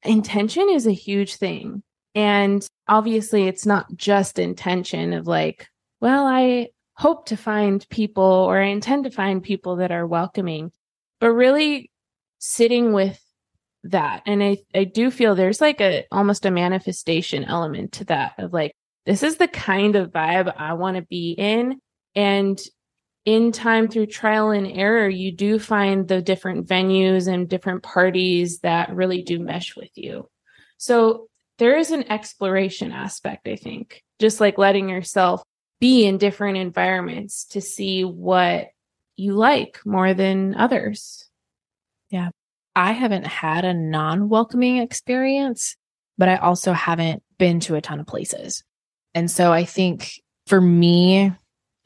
intention 0.03 0.67
is 0.67 0.87
a 0.87 0.91
huge 0.93 1.35
thing. 1.35 1.83
And 2.15 2.65
obviously, 2.87 3.47
it's 3.47 3.67
not 3.67 3.85
just 3.95 4.39
intention 4.39 5.13
of 5.13 5.27
like, 5.27 5.67
well, 6.01 6.25
I 6.25 6.69
hope 6.95 7.27
to 7.27 7.37
find 7.37 7.87
people 7.89 8.23
or 8.23 8.61
I 8.61 8.67
intend 8.67 9.05
to 9.05 9.11
find 9.11 9.41
people 9.41 9.77
that 9.77 9.91
are 9.91 10.05
welcoming, 10.05 10.71
but 11.19 11.31
really 11.31 11.91
sitting 12.39 12.93
with 12.93 13.19
that. 13.85 14.23
And 14.25 14.43
I, 14.43 14.57
I 14.73 14.83
do 14.83 15.11
feel 15.11 15.35
there's 15.35 15.61
like 15.61 15.81
a 15.81 16.05
almost 16.11 16.45
a 16.45 16.51
manifestation 16.51 17.43
element 17.43 17.93
to 17.93 18.05
that 18.05 18.33
of 18.37 18.53
like, 18.53 18.73
this 19.05 19.23
is 19.23 19.37
the 19.37 19.47
kind 19.47 19.95
of 19.95 20.11
vibe 20.11 20.53
I 20.55 20.73
want 20.73 20.97
to 20.97 21.03
be 21.03 21.31
in. 21.31 21.79
And 22.15 22.59
in 23.25 23.51
time 23.51 23.87
through 23.87 24.07
trial 24.07 24.51
and 24.51 24.67
error, 24.67 25.07
you 25.07 25.31
do 25.31 25.59
find 25.59 26.07
the 26.07 26.21
different 26.21 26.67
venues 26.67 27.27
and 27.27 27.49
different 27.49 27.83
parties 27.83 28.59
that 28.59 28.93
really 28.93 29.21
do 29.21 29.39
mesh 29.39 29.75
with 29.75 29.91
you. 29.95 30.29
So 30.77 31.27
there 31.57 31.77
is 31.77 31.91
an 31.91 32.11
exploration 32.11 32.91
aspect, 32.91 33.47
I 33.47 33.55
think, 33.55 34.03
just 34.19 34.41
like 34.41 34.57
letting 34.57 34.89
yourself 34.89 35.43
be 35.83 36.05
in 36.05 36.17
different 36.17 36.55
environments 36.55 37.43
to 37.43 37.59
see 37.59 38.05
what 38.05 38.69
you 39.17 39.33
like 39.33 39.81
more 39.85 40.13
than 40.13 40.55
others. 40.55 41.29
Yeah. 42.09 42.29
I 42.73 42.93
haven't 42.93 43.27
had 43.27 43.65
a 43.65 43.73
non 43.73 44.29
welcoming 44.29 44.77
experience, 44.77 45.75
but 46.17 46.29
I 46.29 46.37
also 46.37 46.71
haven't 46.71 47.21
been 47.37 47.59
to 47.61 47.75
a 47.75 47.81
ton 47.81 47.99
of 47.99 48.07
places. 48.07 48.63
And 49.13 49.29
so 49.29 49.51
I 49.51 49.65
think 49.65 50.21
for 50.47 50.61
me, 50.61 51.33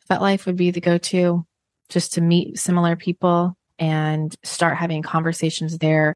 FetLife 0.07 0.45
would 0.45 0.57
be 0.57 0.69
the 0.69 0.79
go 0.79 0.99
to 0.99 1.43
just 1.89 2.13
to 2.13 2.21
meet 2.21 2.59
similar 2.59 2.95
people 2.95 3.57
and 3.79 4.35
start 4.43 4.77
having 4.77 5.01
conversations 5.01 5.75
there. 5.79 6.13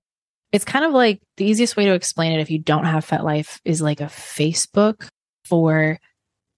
It's 0.51 0.65
kind 0.65 0.85
of 0.85 0.91
like 0.91 1.19
the 1.37 1.45
easiest 1.45 1.75
way 1.75 1.85
to 1.85 1.95
explain 1.95 2.33
it 2.33 2.41
if 2.41 2.51
you 2.51 2.59
don't 2.59 2.85
have 2.85 3.07
FetLife 3.07 3.59
is 3.65 3.81
like 3.81 4.01
a 4.01 4.05
Facebook 4.05 5.07
for 5.45 5.97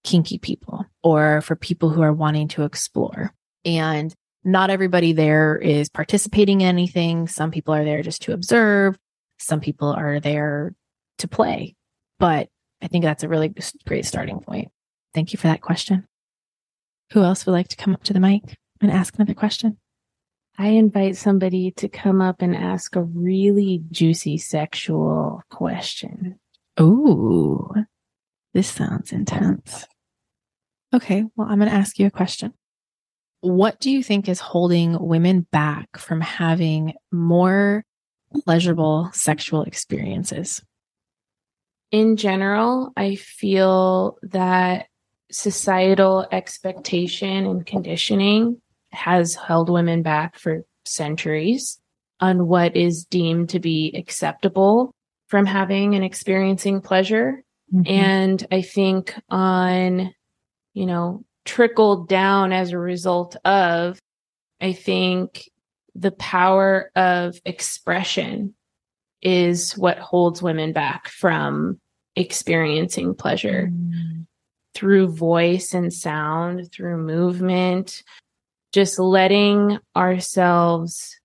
kinky 0.04 0.38
people 0.38 0.86
or 1.02 1.42
for 1.42 1.56
people 1.56 1.90
who 1.90 2.02
are 2.02 2.14
wanting 2.14 2.48
to 2.50 2.64
explore. 2.64 3.34
And 3.66 4.14
not 4.44 4.70
everybody 4.70 5.14
there 5.14 5.58
is 5.58 5.90
participating 5.90 6.62
in 6.62 6.68
anything. 6.68 7.28
Some 7.28 7.52
people 7.52 7.74
are 7.74 7.86
there 7.86 8.02
just 8.02 8.24
to 8.24 8.34
observe. 8.34 8.98
Some 9.40 9.62
people 9.62 9.90
are 9.90 10.20
there 10.20 10.76
to 11.20 11.28
play. 11.28 11.76
But 12.20 12.50
I 12.82 12.88
think 12.88 13.04
that's 13.04 13.24
a 13.24 13.30
really 13.30 13.54
great 13.88 14.06
starting 14.06 14.42
point. 14.42 14.70
Thank 15.14 15.32
you 15.32 15.38
for 15.38 15.48
that 15.48 15.62
question. 15.62 16.08
Who 17.12 17.24
else 17.24 17.46
would 17.46 17.54
like 17.54 17.70
to 17.70 17.78
come 17.78 17.94
up 17.94 18.04
to 18.04 18.14
the 18.14 18.20
mic 18.20 18.58
and 18.82 18.92
ask 18.92 19.16
another 19.16 19.34
question? 19.34 19.78
I 20.58 20.68
invite 20.70 21.16
somebody 21.16 21.72
to 21.78 21.88
come 21.88 22.22
up 22.22 22.42
and 22.42 22.56
ask 22.56 22.96
a 22.96 23.04
really 23.04 23.84
juicy 23.92 24.38
sexual 24.38 25.42
question. 25.50 26.40
Ooh, 26.80 27.74
this 28.54 28.68
sounds 28.68 29.12
intense. 29.12 29.88
Okay, 30.94 31.24
well, 31.36 31.48
I'm 31.50 31.60
going 31.60 31.70
to 31.70 31.76
ask 31.76 31.98
you 31.98 32.06
a 32.06 32.12
question. 32.12 32.54
What 33.42 33.80
do 33.80 33.92
you 33.92 34.04
think 34.04 34.30
is 34.30 34.40
holding 34.40 34.98
women 35.00 35.48
back 35.52 35.98
from 35.98 36.22
having 36.22 36.94
more 37.12 37.84
pleasurable 38.46 39.10
sexual 39.14 39.64
experiences? 39.64 40.62
in 41.94 42.18
general, 42.18 42.92
I 42.98 43.16
feel 43.16 44.18
that 44.24 44.88
societal 45.32 46.28
expectation 46.32 47.46
and 47.46 47.66
conditioning 47.66 48.60
has 48.92 49.36
held 49.36 49.70
women 49.70 50.02
back 50.02 50.40
for 50.40 50.66
centuries 50.86 51.80
on 52.20 52.48
what 52.48 52.76
is 52.76 53.06
deemed 53.06 53.50
to 53.50 53.60
be 53.60 53.94
acceptable 53.96 54.92
from 55.28 55.46
having 55.46 55.94
and 55.94 56.04
experiencing 56.04 56.82
pleasure. 56.82 57.44
Mm-hmm. 57.72 57.94
And 57.94 58.48
I 58.52 58.64
think 58.64 59.14
on, 59.30 60.16
you 60.74 60.86
know, 60.86 61.24
trickled 61.46 62.08
down 62.08 62.52
as 62.52 62.72
a 62.72 62.78
result 62.78 63.36
of, 63.46 64.00
I 64.62 64.74
think 64.74 65.50
the 65.96 66.12
power 66.12 66.92
of 66.96 67.40
expression 67.46 68.56
is 69.22 69.78
what 69.78 70.00
holds 70.00 70.42
women 70.42 70.74
back 70.74 71.08
from 71.08 71.80
experiencing 72.16 73.16
pleasure 73.16 73.70
Mm. 73.72 74.26
through 74.76 75.08
voice 75.10 75.74
and 75.74 75.94
sound, 75.94 76.72
through 76.72 76.98
movement, 76.98 78.04
just 78.72 79.00
letting 79.00 79.80
ourselves 79.96 81.20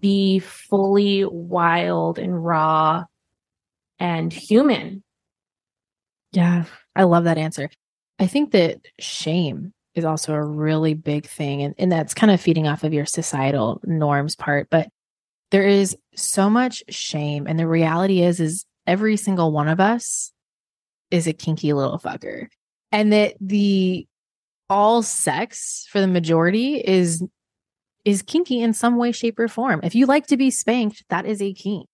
be 0.00 0.38
fully 0.38 1.24
wild 1.24 2.18
and 2.18 2.44
raw 2.44 3.04
and 3.98 4.32
human. 4.32 5.02
Yeah, 6.32 6.64
I 6.94 7.04
love 7.04 7.24
that 7.24 7.38
answer. 7.38 7.70
I 8.18 8.26
think 8.26 8.52
that 8.52 8.80
shame 8.98 9.72
is 9.94 10.04
also 10.04 10.34
a 10.34 10.44
really 10.44 10.94
big 10.94 11.26
thing, 11.26 11.62
and, 11.62 11.74
and 11.78 11.90
that's 11.90 12.14
kind 12.14 12.30
of 12.32 12.40
feeding 12.40 12.66
off 12.66 12.84
of 12.84 12.92
your 12.92 13.06
societal 13.06 13.80
norms 13.84 14.36
part. 14.36 14.68
But 14.70 14.88
there 15.50 15.66
is 15.66 15.96
so 16.14 16.50
much 16.50 16.82
shame, 16.88 17.46
and 17.46 17.58
the 17.58 17.66
reality 17.66 18.22
is, 18.22 18.40
is 18.40 18.64
every 18.86 19.16
single 19.16 19.52
one 19.52 19.68
of 19.68 19.80
us 19.80 20.32
is 21.10 21.26
a 21.26 21.32
kinky 21.32 21.72
little 21.72 21.98
fucker, 21.98 22.48
and 22.92 23.12
that 23.12 23.34
the 23.40 24.06
all 24.70 25.02
sex 25.02 25.86
for 25.90 26.00
the 26.00 26.06
majority 26.06 26.76
is 26.76 27.24
is 28.04 28.22
kinky 28.22 28.62
in 28.62 28.72
some 28.72 28.96
way, 28.96 29.12
shape, 29.12 29.38
or 29.38 29.48
form. 29.48 29.80
If 29.82 29.94
you 29.94 30.06
like 30.06 30.26
to 30.28 30.36
be 30.36 30.50
spanked, 30.50 31.04
that 31.10 31.26
is 31.26 31.42
a 31.42 31.52
kink. 31.52 31.86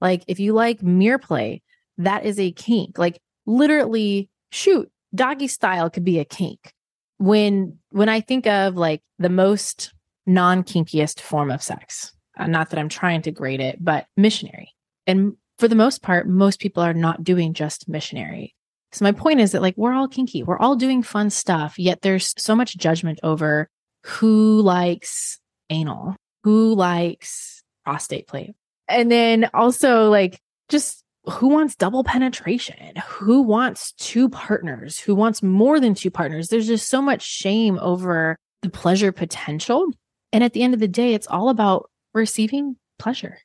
Like 0.00 0.24
if 0.26 0.40
you 0.40 0.52
like 0.52 0.82
mirror 0.82 1.18
play, 1.18 1.62
that 1.98 2.24
is 2.24 2.38
a 2.38 2.52
kink. 2.52 2.98
Like 2.98 3.20
literally, 3.46 4.28
shoot, 4.50 4.90
doggy 5.14 5.48
style 5.48 5.90
could 5.90 6.04
be 6.04 6.18
a 6.18 6.24
kink. 6.24 6.72
When 7.18 7.78
when 7.90 8.08
I 8.08 8.20
think 8.20 8.46
of 8.46 8.76
like 8.76 9.02
the 9.18 9.28
most 9.28 9.92
non-kinkiest 10.26 11.20
form 11.20 11.50
of 11.50 11.62
sex, 11.62 12.12
uh, 12.38 12.46
not 12.46 12.70
that 12.70 12.78
I'm 12.78 12.88
trying 12.88 13.22
to 13.22 13.30
grade 13.30 13.60
it, 13.60 13.78
but 13.82 14.06
missionary. 14.16 14.74
And 15.06 15.34
for 15.58 15.68
the 15.68 15.76
most 15.76 16.02
part, 16.02 16.28
most 16.28 16.58
people 16.58 16.82
are 16.82 16.94
not 16.94 17.22
doing 17.22 17.54
just 17.54 17.88
missionary. 17.88 18.54
So 18.92 19.04
my 19.04 19.12
point 19.12 19.40
is 19.40 19.52
that 19.52 19.62
like 19.62 19.76
we're 19.76 19.92
all 19.92 20.08
kinky, 20.08 20.42
we're 20.42 20.58
all 20.58 20.76
doing 20.76 21.02
fun 21.02 21.30
stuff, 21.30 21.78
yet 21.78 22.02
there's 22.02 22.34
so 22.36 22.54
much 22.54 22.76
judgment 22.76 23.20
over 23.22 23.68
who 24.04 24.60
likes 24.60 25.38
anal, 25.70 26.16
who 26.42 26.74
likes 26.74 27.62
prostate 27.84 28.26
play. 28.26 28.54
And 28.88 29.10
then 29.10 29.50
also 29.54 30.10
like 30.10 30.40
just 30.68 31.03
who 31.26 31.48
wants 31.48 31.74
double 31.74 32.04
penetration? 32.04 32.94
Who 33.06 33.42
wants 33.42 33.92
two 33.92 34.28
partners? 34.28 34.98
Who 34.98 35.14
wants 35.14 35.42
more 35.42 35.80
than 35.80 35.94
two 35.94 36.10
partners? 36.10 36.48
There's 36.48 36.66
just 36.66 36.88
so 36.88 37.00
much 37.00 37.22
shame 37.22 37.78
over 37.80 38.36
the 38.62 38.70
pleasure 38.70 39.12
potential. 39.12 39.86
And 40.32 40.44
at 40.44 40.52
the 40.52 40.62
end 40.62 40.74
of 40.74 40.80
the 40.80 40.88
day, 40.88 41.14
it's 41.14 41.26
all 41.26 41.48
about 41.48 41.90
receiving 42.12 42.76
pleasure 42.98 43.38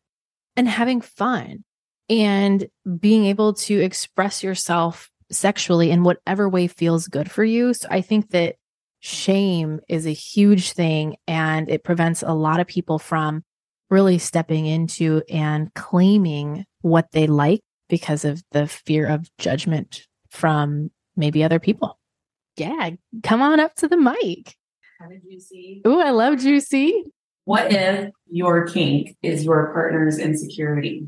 and 0.56 0.68
having 0.68 1.02
fun 1.02 1.64
and 2.10 2.68
being 3.00 3.26
able 3.26 3.54
to 3.54 3.80
express 3.80 4.44
yourself 4.44 5.10
sexually 5.32 5.92
in 5.92 6.04
whatever 6.04 6.50
way 6.50 6.68
feels 6.68 7.08
good 7.08 7.32
for 7.32 7.44
you. 7.44 7.74
So 7.74 7.88
I 7.90 8.02
think 8.02 8.32
that 8.32 8.56
shame 9.00 9.80
is 9.88 10.06
a 10.06 10.12
huge 10.12 10.74
thing 10.74 11.16
and 11.28 11.70
it 11.70 11.84
prevents 11.84 12.24
a 12.24 12.34
lot 12.34 12.60
of 12.60 12.68
people 12.68 13.00
from 13.00 13.44
really 13.90 14.18
stepping 14.18 14.66
into 14.66 15.22
and 15.30 15.74
claiming 15.74 16.66
what 16.82 17.12
they 17.12 17.28
like 17.28 17.62
because 17.90 18.24
of 18.24 18.44
the 18.52 18.68
fear 18.68 19.08
of 19.08 19.30
judgment 19.38 20.08
from 20.30 20.92
maybe 21.16 21.44
other 21.44 21.60
people. 21.60 22.00
Yeah, 22.56 22.92
come 23.24 23.42
on 23.42 23.60
up 23.60 23.76
to 23.76 23.88
the 23.88 23.98
mic. 23.98 24.56
How 25.00 25.08
did 25.08 25.22
you 25.28 25.40
see? 25.40 25.82
Ooh, 25.88 26.00
I 26.00 26.12
love 26.12 26.40
juicy. 26.40 27.06
What 27.46 27.72
if 27.72 28.12
your 28.30 28.68
kink 28.68 29.18
is 29.24 29.44
your 29.44 29.74
partner's 29.74 30.20
insecurity? 30.20 31.08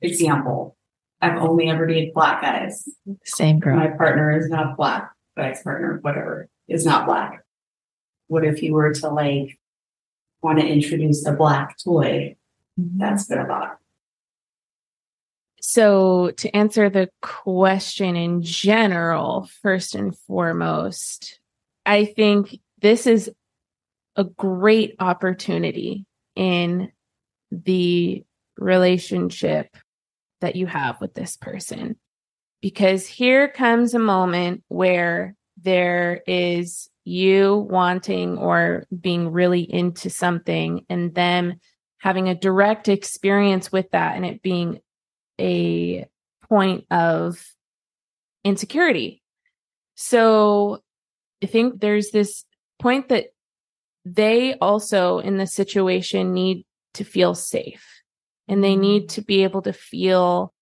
Example, 0.00 0.76
I've 1.20 1.38
only 1.38 1.68
ever 1.68 1.86
dated 1.86 2.14
black 2.14 2.40
guys. 2.40 2.88
Same 3.24 3.58
girl. 3.58 3.76
My 3.76 3.88
partner 3.88 4.36
is 4.36 4.48
not 4.48 4.76
black, 4.76 5.12
my 5.36 5.50
ex 5.50 5.62
partner, 5.62 5.98
whatever, 6.02 6.48
is 6.68 6.86
not 6.86 7.06
black. 7.06 7.44
What 8.28 8.44
if 8.44 8.62
you 8.62 8.74
were 8.74 8.94
to 8.94 9.08
like 9.08 9.58
want 10.40 10.60
to 10.60 10.66
introduce 10.66 11.26
a 11.26 11.32
black 11.32 11.76
toy? 11.82 12.36
Mm-hmm. 12.80 12.98
That's 12.98 13.26
been 13.26 13.38
a 13.38 13.48
lot. 13.48 13.78
So, 15.60 16.30
to 16.36 16.56
answer 16.56 16.88
the 16.88 17.10
question 17.20 18.16
in 18.16 18.42
general, 18.42 19.48
first 19.62 19.94
and 19.94 20.16
foremost, 20.16 21.40
I 21.84 22.04
think 22.04 22.60
this 22.80 23.06
is 23.06 23.30
a 24.16 24.24
great 24.24 24.94
opportunity 25.00 26.06
in 26.36 26.92
the 27.50 28.24
relationship 28.56 29.76
that 30.40 30.56
you 30.56 30.66
have 30.66 31.00
with 31.00 31.14
this 31.14 31.36
person. 31.36 31.96
Because 32.60 33.06
here 33.06 33.48
comes 33.48 33.94
a 33.94 34.00
moment 34.00 34.62
where 34.68 35.34
there 35.62 36.22
is 36.26 36.88
you 37.04 37.66
wanting 37.70 38.38
or 38.38 38.84
being 39.00 39.30
really 39.30 39.62
into 39.62 40.10
something 40.10 40.84
and 40.88 41.14
them 41.14 41.54
having 41.98 42.28
a 42.28 42.34
direct 42.34 42.88
experience 42.88 43.72
with 43.72 43.90
that 43.90 44.16
and 44.16 44.26
it 44.26 44.42
being 44.42 44.80
a 45.40 46.06
point 46.48 46.84
of 46.90 47.44
insecurity. 48.44 49.22
So 49.94 50.82
I 51.42 51.46
think 51.46 51.80
there's 51.80 52.10
this 52.10 52.44
point 52.78 53.08
that 53.08 53.26
they 54.04 54.54
also 54.54 55.18
in 55.18 55.36
the 55.36 55.46
situation 55.46 56.32
need 56.32 56.64
to 56.94 57.04
feel 57.04 57.34
safe 57.34 57.84
and 58.46 58.64
they 58.64 58.76
need 58.76 59.04
mm-hmm. 59.04 59.20
to 59.20 59.22
be 59.22 59.42
able 59.42 59.62
to 59.62 59.72
feel 59.72 60.52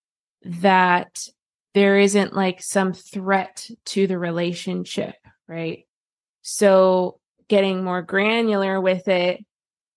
that 0.42 1.28
there 1.74 1.98
isn't 1.98 2.34
like 2.34 2.62
some 2.62 2.92
threat 2.92 3.68
to 3.84 4.06
the 4.06 4.18
relationship, 4.18 5.14
right? 5.46 5.86
So 6.42 7.20
getting 7.48 7.84
more 7.84 8.02
granular 8.02 8.80
with 8.80 9.08
it 9.08 9.44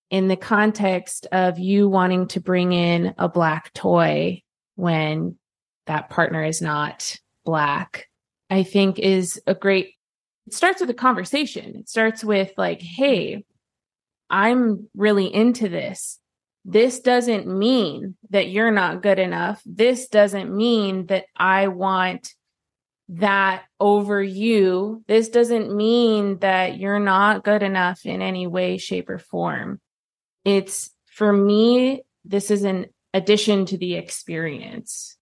in 0.10 0.28
the 0.28 0.36
context 0.36 1.28
of 1.32 1.60
you 1.60 1.88
wanting 1.88 2.28
to 2.28 2.40
bring 2.40 2.74
in 2.74 3.14
a 3.18 3.30
black 3.30 3.72
toy 3.74 4.42
when 4.80 5.38
that 5.88 6.10
partner 6.10 6.44
is 6.44 6.62
not 6.62 7.18
black, 7.46 8.08
I 8.50 8.64
think 8.64 8.98
is 8.98 9.42
a 9.46 9.54
great 9.54 9.96
it 10.48 10.54
starts 10.56 10.82
with 10.82 10.90
a 10.90 10.96
conversation. 10.96 11.76
It 11.76 11.90
starts 11.90 12.24
with 12.24 12.52
like, 12.58 12.82
hey, 12.82 13.46
I'm 14.32 14.88
really 14.96 15.32
into 15.32 15.70
this. 15.70 16.18
This 16.66 17.02
doesn't 17.02 17.46
mean 17.46 18.16
that 18.32 18.50
you're 18.50 18.72
not 18.72 19.04
good 19.04 19.20
enough. 19.20 19.62
This 19.64 20.08
doesn't 20.08 20.52
mean 20.52 21.06
that 21.08 21.26
I 21.36 21.68
want 21.68 22.34
that 23.10 23.64
over 23.80 24.24
you. 24.24 25.04
This 25.08 25.30
doesn't 25.30 25.76
mean 25.76 26.40
that 26.40 26.80
you're 26.80 27.00
not 27.00 27.44
good 27.44 27.62
enough 27.62 28.06
in 28.06 28.24
any 28.24 28.48
way, 28.48 28.78
shape, 28.78 29.10
or 29.10 29.20
form. 29.20 29.80
It's 30.46 30.90
for 31.06 31.32
me, 31.32 32.02
this 32.26 32.50
is 32.50 32.64
an 32.64 32.88
addition 33.14 33.66
to 33.68 33.78
the 33.78 33.96
experience. 33.96 35.18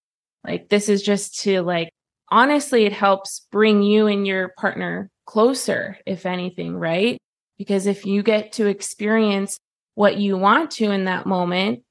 Like, 0.45 0.69
this 0.69 0.89
is 0.89 1.01
just 1.01 1.39
to 1.41 1.61
like, 1.61 1.89
honestly, 2.29 2.85
it 2.85 2.93
helps 2.93 3.45
bring 3.51 3.81
you 3.81 4.07
and 4.07 4.25
your 4.25 4.53
partner 4.57 5.09
closer, 5.25 5.97
if 6.05 6.25
anything, 6.25 6.75
right? 6.75 7.17
Because 7.57 7.87
if 7.87 8.05
you 8.05 8.23
get 8.23 8.53
to 8.53 8.67
experience 8.67 9.57
what 9.95 10.17
you 10.17 10.37
want 10.37 10.71
to 10.71 10.91
in 10.91 11.05
that 11.05 11.25
moment, 11.25 11.83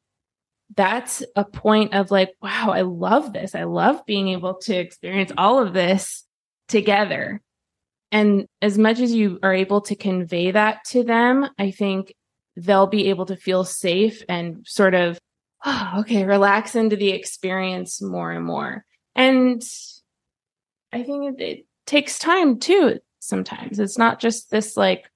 that's 0.75 1.23
a 1.35 1.45
point 1.45 1.95
of 1.95 2.11
like, 2.11 2.31
wow, 2.41 2.71
I 2.71 2.83
love 2.83 3.33
this. 3.33 3.55
I 3.55 3.65
love 3.65 4.05
being 4.07 4.29
able 4.29 4.55
to 4.63 4.77
experience 4.77 5.33
all 5.37 5.63
of 5.63 5.73
this 5.73 6.25
together. 6.69 7.41
And 8.13 8.47
as 8.63 8.79
much 8.79 9.01
as 9.01 9.13
you 9.13 9.39
are 9.43 9.55
able 9.55 9.81
to 9.83 9.97
convey 9.97 10.53
that 10.53 10.85
to 10.87 11.05
them, 11.05 11.49
I 11.59 11.71
think 11.71 12.15
they'll 12.57 12.87
be 12.87 13.11
able 13.11 13.27
to 13.27 13.37
feel 13.37 13.65
safe 13.65 14.23
and 14.29 14.65
sort 14.67 14.95
of, 14.95 15.19
oh, 15.67 15.93
okay, 15.99 16.25
relax 16.25 16.75
into 16.75 16.97
the 16.97 17.11
experience 17.11 18.01
more 18.01 18.33
and 18.33 18.45
more. 18.45 18.85
And 19.15 19.63
I 20.93 21.03
think 21.03 21.39
it, 21.39 21.43
it 21.43 21.67
takes 21.87 22.19
time 22.19 22.59
too, 22.59 23.01
sometimes. 23.19 23.79
It's 23.79 23.99
not 23.99 24.21
just 24.21 24.51
this 24.51 24.77
like 24.77 25.11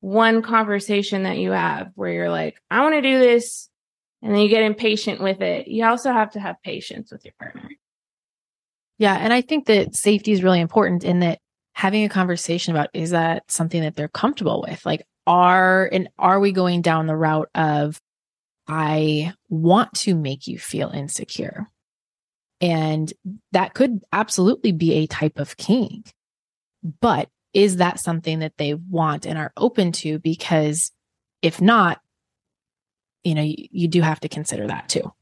one 0.00 0.42
conversation 0.42 1.24
that 1.24 1.38
you 1.38 1.50
have 1.50 1.90
where 1.94 2.12
you're 2.12 2.30
like, 2.30 2.60
I 2.70 2.82
want 2.82 2.94
to 2.94 3.02
do 3.02 3.18
this. 3.18 3.68
And 4.22 4.34
then 4.34 4.40
you 4.40 4.48
get 4.48 4.62
impatient 4.62 5.20
with 5.20 5.42
it. 5.42 5.68
You 5.68 5.84
also 5.84 6.10
have 6.10 6.30
to 6.32 6.40
have 6.40 6.56
patience 6.62 7.12
with 7.12 7.24
your 7.26 7.34
partner. 7.38 7.68
Yeah. 8.96 9.14
And 9.14 9.32
I 9.32 9.42
think 9.42 9.66
that 9.66 9.94
safety 9.94 10.32
is 10.32 10.42
really 10.42 10.60
important 10.60 11.04
in 11.04 11.20
that 11.20 11.40
having 11.74 12.04
a 12.04 12.08
conversation 12.08 12.74
about 12.74 12.88
is 12.94 13.10
that 13.10 13.50
something 13.50 13.82
that 13.82 13.96
they're 13.96 14.08
comfortable 14.08 14.64
with? 14.66 14.84
Like, 14.86 15.06
are 15.26 15.88
and 15.92 16.08
are 16.18 16.38
we 16.38 16.52
going 16.52 16.82
down 16.82 17.06
the 17.06 17.16
route 17.16 17.48
of 17.54 18.00
I 18.66 19.34
want 19.48 19.92
to 20.00 20.14
make 20.14 20.46
you 20.46 20.58
feel 20.58 20.90
insecure? 20.90 21.70
And 22.60 23.12
that 23.52 23.74
could 23.74 24.00
absolutely 24.12 24.72
be 24.72 24.94
a 24.94 25.06
type 25.06 25.38
of 25.38 25.56
kink. 25.56 26.12
But 27.00 27.28
is 27.52 27.76
that 27.76 28.00
something 28.00 28.40
that 28.40 28.56
they 28.56 28.74
want 28.74 29.26
and 29.26 29.38
are 29.38 29.52
open 29.56 29.92
to? 29.92 30.18
Because 30.18 30.92
if 31.42 31.60
not, 31.60 32.00
you 33.22 33.34
know, 33.34 33.42
you, 33.42 33.68
you 33.70 33.88
do 33.88 34.02
have 34.02 34.20
to 34.20 34.28
consider 34.28 34.66
that 34.66 34.88
too. 34.88 35.12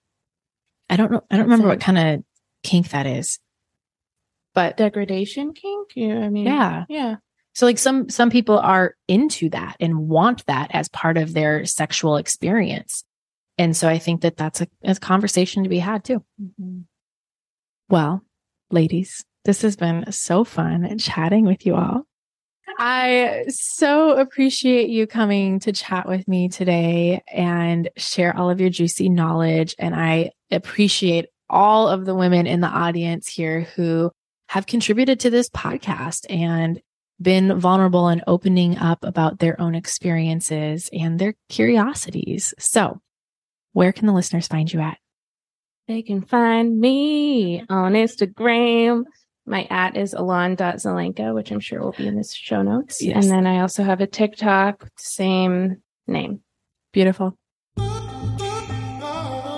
I 0.89 0.97
don't 0.97 1.11
know. 1.11 1.25
I 1.31 1.37
don't 1.37 1.47
remember 1.47 1.69
what 1.69 1.81
kind 1.81 1.99
of 1.99 2.25
kink 2.63 2.91
that 2.91 3.07
is. 3.07 3.39
But 4.55 4.77
Degradation 4.77 5.55
kink? 5.55 5.93
Yeah, 5.97 6.19
I 6.19 6.29
mean, 6.29 6.45
yeah. 6.45 6.85
yeah. 6.89 7.17
So 7.55 7.67
like 7.67 7.79
some 7.79 8.09
some 8.09 8.31
people 8.31 8.59
are 8.59 8.97
into 9.09 9.51
that 9.51 9.77
and 9.81 10.09
want 10.09 10.45
that 10.47 10.71
as 10.73 10.89
part 10.89 11.17
of 11.17 11.33
their 11.35 11.65
sexual 11.65 12.17
experience. 12.17 13.05
And 13.63 13.77
so 13.77 13.89
I 13.89 13.99
think 13.99 14.23
that 14.23 14.37
that's 14.37 14.61
a, 14.61 14.67
a 14.83 14.97
conversation 14.97 15.63
to 15.63 15.69
be 15.69 15.79
had 15.79 16.03
too. 16.03 16.25
Mm-hmm. 16.43 16.81
Well, 17.89 18.23
ladies, 18.73 19.25
this 19.45 19.63
has 19.63 19.77
been 19.77 20.11
so 20.11 20.43
fun 20.43 20.99
chatting 20.99 21.47
with 21.47 21.65
you 21.65 21.77
all. 21.77 22.03
I 22.81 23.45
so 23.49 24.19
appreciate 24.19 24.91
you 24.91 25.07
coming 25.07 25.61
to 25.61 25.73
chat 25.73 26.09
with 26.09 26.27
me 26.27 26.49
today 26.49 27.23
and 27.33 27.89
share 27.97 28.37
all 28.37 28.51
of 28.51 28.61
your 28.61 28.71
juicy 28.71 29.09
knowledge. 29.09 29.77
And 29.79 29.95
I 29.95 30.33
appreciate 30.51 31.27
all 31.49 31.89
of 31.89 32.05
the 32.05 32.17
women 32.17 32.49
in 32.49 32.61
the 32.61 32.67
audience 32.67 33.29
here 33.29 33.61
who 33.77 34.11
have 34.49 34.67
contributed 34.67 35.21
to 35.21 35.31
this 35.31 35.49
podcast 35.51 36.27
and 36.29 36.81
been 37.21 37.61
vulnerable 37.61 38.09
and 38.09 38.25
opening 38.27 38.77
up 38.79 39.05
about 39.05 39.39
their 39.39 39.61
own 39.61 39.77
experiences 39.77 40.91
and 40.93 41.21
their 41.21 41.35
curiosities. 41.49 42.55
So, 42.59 43.01
where 43.73 43.93
can 43.93 44.07
the 44.07 44.13
listeners 44.13 44.47
find 44.47 44.73
you 44.73 44.81
at? 44.81 44.99
They 45.89 46.03
can 46.03 46.23
find 46.23 46.79
me 46.79 47.65
on 47.69 47.93
Instagram. 47.95 49.05
My 49.45 49.67
at 49.71 49.97
is 49.97 50.15
elan.zelenka, 50.15 51.35
which 51.35 51.51
I'm 51.51 51.61
sure 51.61 51.81
will 51.81 51.93
be 51.93 52.07
in 52.07 52.17
the 52.17 52.25
show 52.25 52.63
notes. 52.63 53.03
Yes. 53.03 53.25
And 53.25 53.33
then 53.33 53.47
I 53.47 53.61
also 53.61 53.83
have 53.83 54.01
a 54.01 54.07
TikTok, 54.07 54.89
same 54.97 55.83
name. 56.07 56.41
Beautiful. 56.93 57.37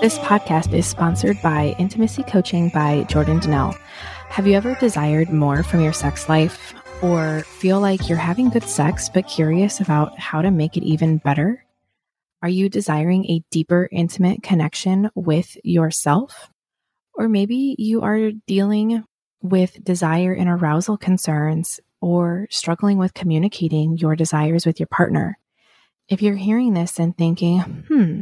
This 0.01 0.17
podcast 0.19 0.73
is 0.73 0.85
sponsored 0.85 1.41
by 1.41 1.75
Intimacy 1.79 2.23
Coaching 2.23 2.69
by 2.69 3.03
Jordan 3.03 3.39
D'Nelle. 3.39 3.75
Have 4.29 4.45
you 4.47 4.53
ever 4.53 4.75
desired 4.75 5.29
more 5.29 5.63
from 5.63 5.81
your 5.81 5.93
sex 5.93 6.27
life 6.27 6.73
or 7.01 7.41
feel 7.41 7.79
like 7.79 8.07
you're 8.09 8.17
having 8.17 8.49
good 8.49 8.63
sex 8.63 9.09
but 9.09 9.27
curious 9.27 9.79
about 9.79 10.17
how 10.19 10.41
to 10.41 10.51
make 10.51 10.77
it 10.77 10.83
even 10.83 11.17
better? 11.17 11.64
Are 12.45 12.57
you 12.57 12.69
desiring 12.69 13.25
a 13.25 13.41
deeper, 13.49 13.89
intimate 13.91 14.43
connection 14.43 15.09
with 15.15 15.57
yourself? 15.63 16.51
Or 17.15 17.27
maybe 17.27 17.75
you 17.79 18.03
are 18.03 18.33
dealing 18.45 19.03
with 19.41 19.83
desire 19.83 20.31
and 20.31 20.47
arousal 20.47 20.95
concerns 20.95 21.79
or 22.01 22.45
struggling 22.51 22.99
with 22.99 23.15
communicating 23.15 23.97
your 23.97 24.15
desires 24.15 24.63
with 24.63 24.79
your 24.79 24.85
partner. 24.85 25.39
If 26.07 26.21
you're 26.21 26.35
hearing 26.35 26.75
this 26.75 26.99
and 26.99 27.17
thinking, 27.17 27.61
hmm, 27.61 28.21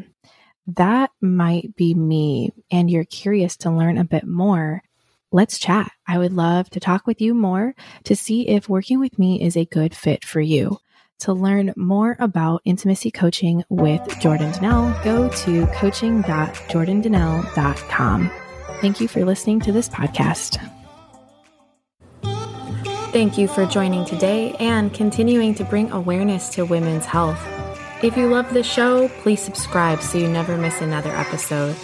that 0.67 1.09
might 1.19 1.75
be 1.75 1.93
me, 1.93 2.51
and 2.71 2.89
you're 2.89 3.03
curious 3.03 3.57
to 3.57 3.71
learn 3.71 3.97
a 3.97 4.05
bit 4.05 4.25
more, 4.25 4.83
let's 5.33 5.59
chat. 5.59 5.91
I 6.07 6.17
would 6.17 6.31
love 6.31 6.69
to 6.69 6.79
talk 6.79 7.07
with 7.07 7.19
you 7.19 7.33
more 7.33 7.75
to 8.05 8.15
see 8.15 8.47
if 8.47 8.69
working 8.69 9.01
with 9.01 9.19
me 9.19 9.41
is 9.41 9.57
a 9.57 9.65
good 9.65 9.93
fit 9.93 10.23
for 10.23 10.39
you. 10.39 10.77
To 11.23 11.31
learn 11.31 11.71
more 11.77 12.17
about 12.19 12.61
intimacy 12.65 13.09
coaching 13.09 13.63
with 13.69 14.01
Jordan 14.19 14.51
D'Nelle, 14.51 14.93
go 15.05 15.29
to 15.29 15.65
coaching.jordandnelle.com. 15.67 18.31
Thank 18.81 18.99
you 18.99 19.07
for 19.07 19.23
listening 19.23 19.61
to 19.61 19.71
this 19.71 19.87
podcast. 19.87 20.59
Thank 23.13 23.37
you 23.37 23.47
for 23.47 23.65
joining 23.65 24.03
today 24.03 24.53
and 24.59 24.93
continuing 24.93 25.55
to 25.55 25.63
bring 25.63 25.89
awareness 25.93 26.49
to 26.55 26.65
women's 26.65 27.05
health. 27.05 27.41
If 28.03 28.17
you 28.17 28.27
love 28.27 28.53
the 28.53 28.61
show, 28.61 29.07
please 29.21 29.41
subscribe 29.41 30.01
so 30.01 30.17
you 30.17 30.27
never 30.27 30.57
miss 30.57 30.81
another 30.81 31.15
episode 31.15 31.77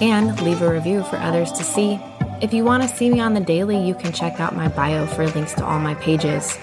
and 0.00 0.40
leave 0.40 0.62
a 0.62 0.72
review 0.72 1.04
for 1.04 1.16
others 1.16 1.52
to 1.52 1.64
see. 1.64 2.00
If 2.40 2.54
you 2.54 2.64
want 2.64 2.82
to 2.82 2.88
see 2.88 3.10
me 3.10 3.20
on 3.20 3.34
the 3.34 3.40
daily, 3.40 3.86
you 3.86 3.94
can 3.94 4.14
check 4.14 4.40
out 4.40 4.56
my 4.56 4.68
bio 4.68 5.04
for 5.04 5.26
links 5.26 5.52
to 5.52 5.66
all 5.66 5.80
my 5.80 5.96
pages. 5.96 6.56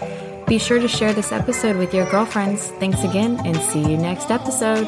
Be 0.53 0.59
sure 0.59 0.77
to 0.77 0.87
share 0.87 1.13
this 1.13 1.31
episode 1.31 1.77
with 1.77 1.95
your 1.95 2.07
girlfriends. 2.11 2.67
Thanks 2.73 3.03
again 3.03 3.41
and 3.43 3.57
see 3.57 3.79
you 3.79 3.97
next 3.97 4.29
episode. 4.29 4.85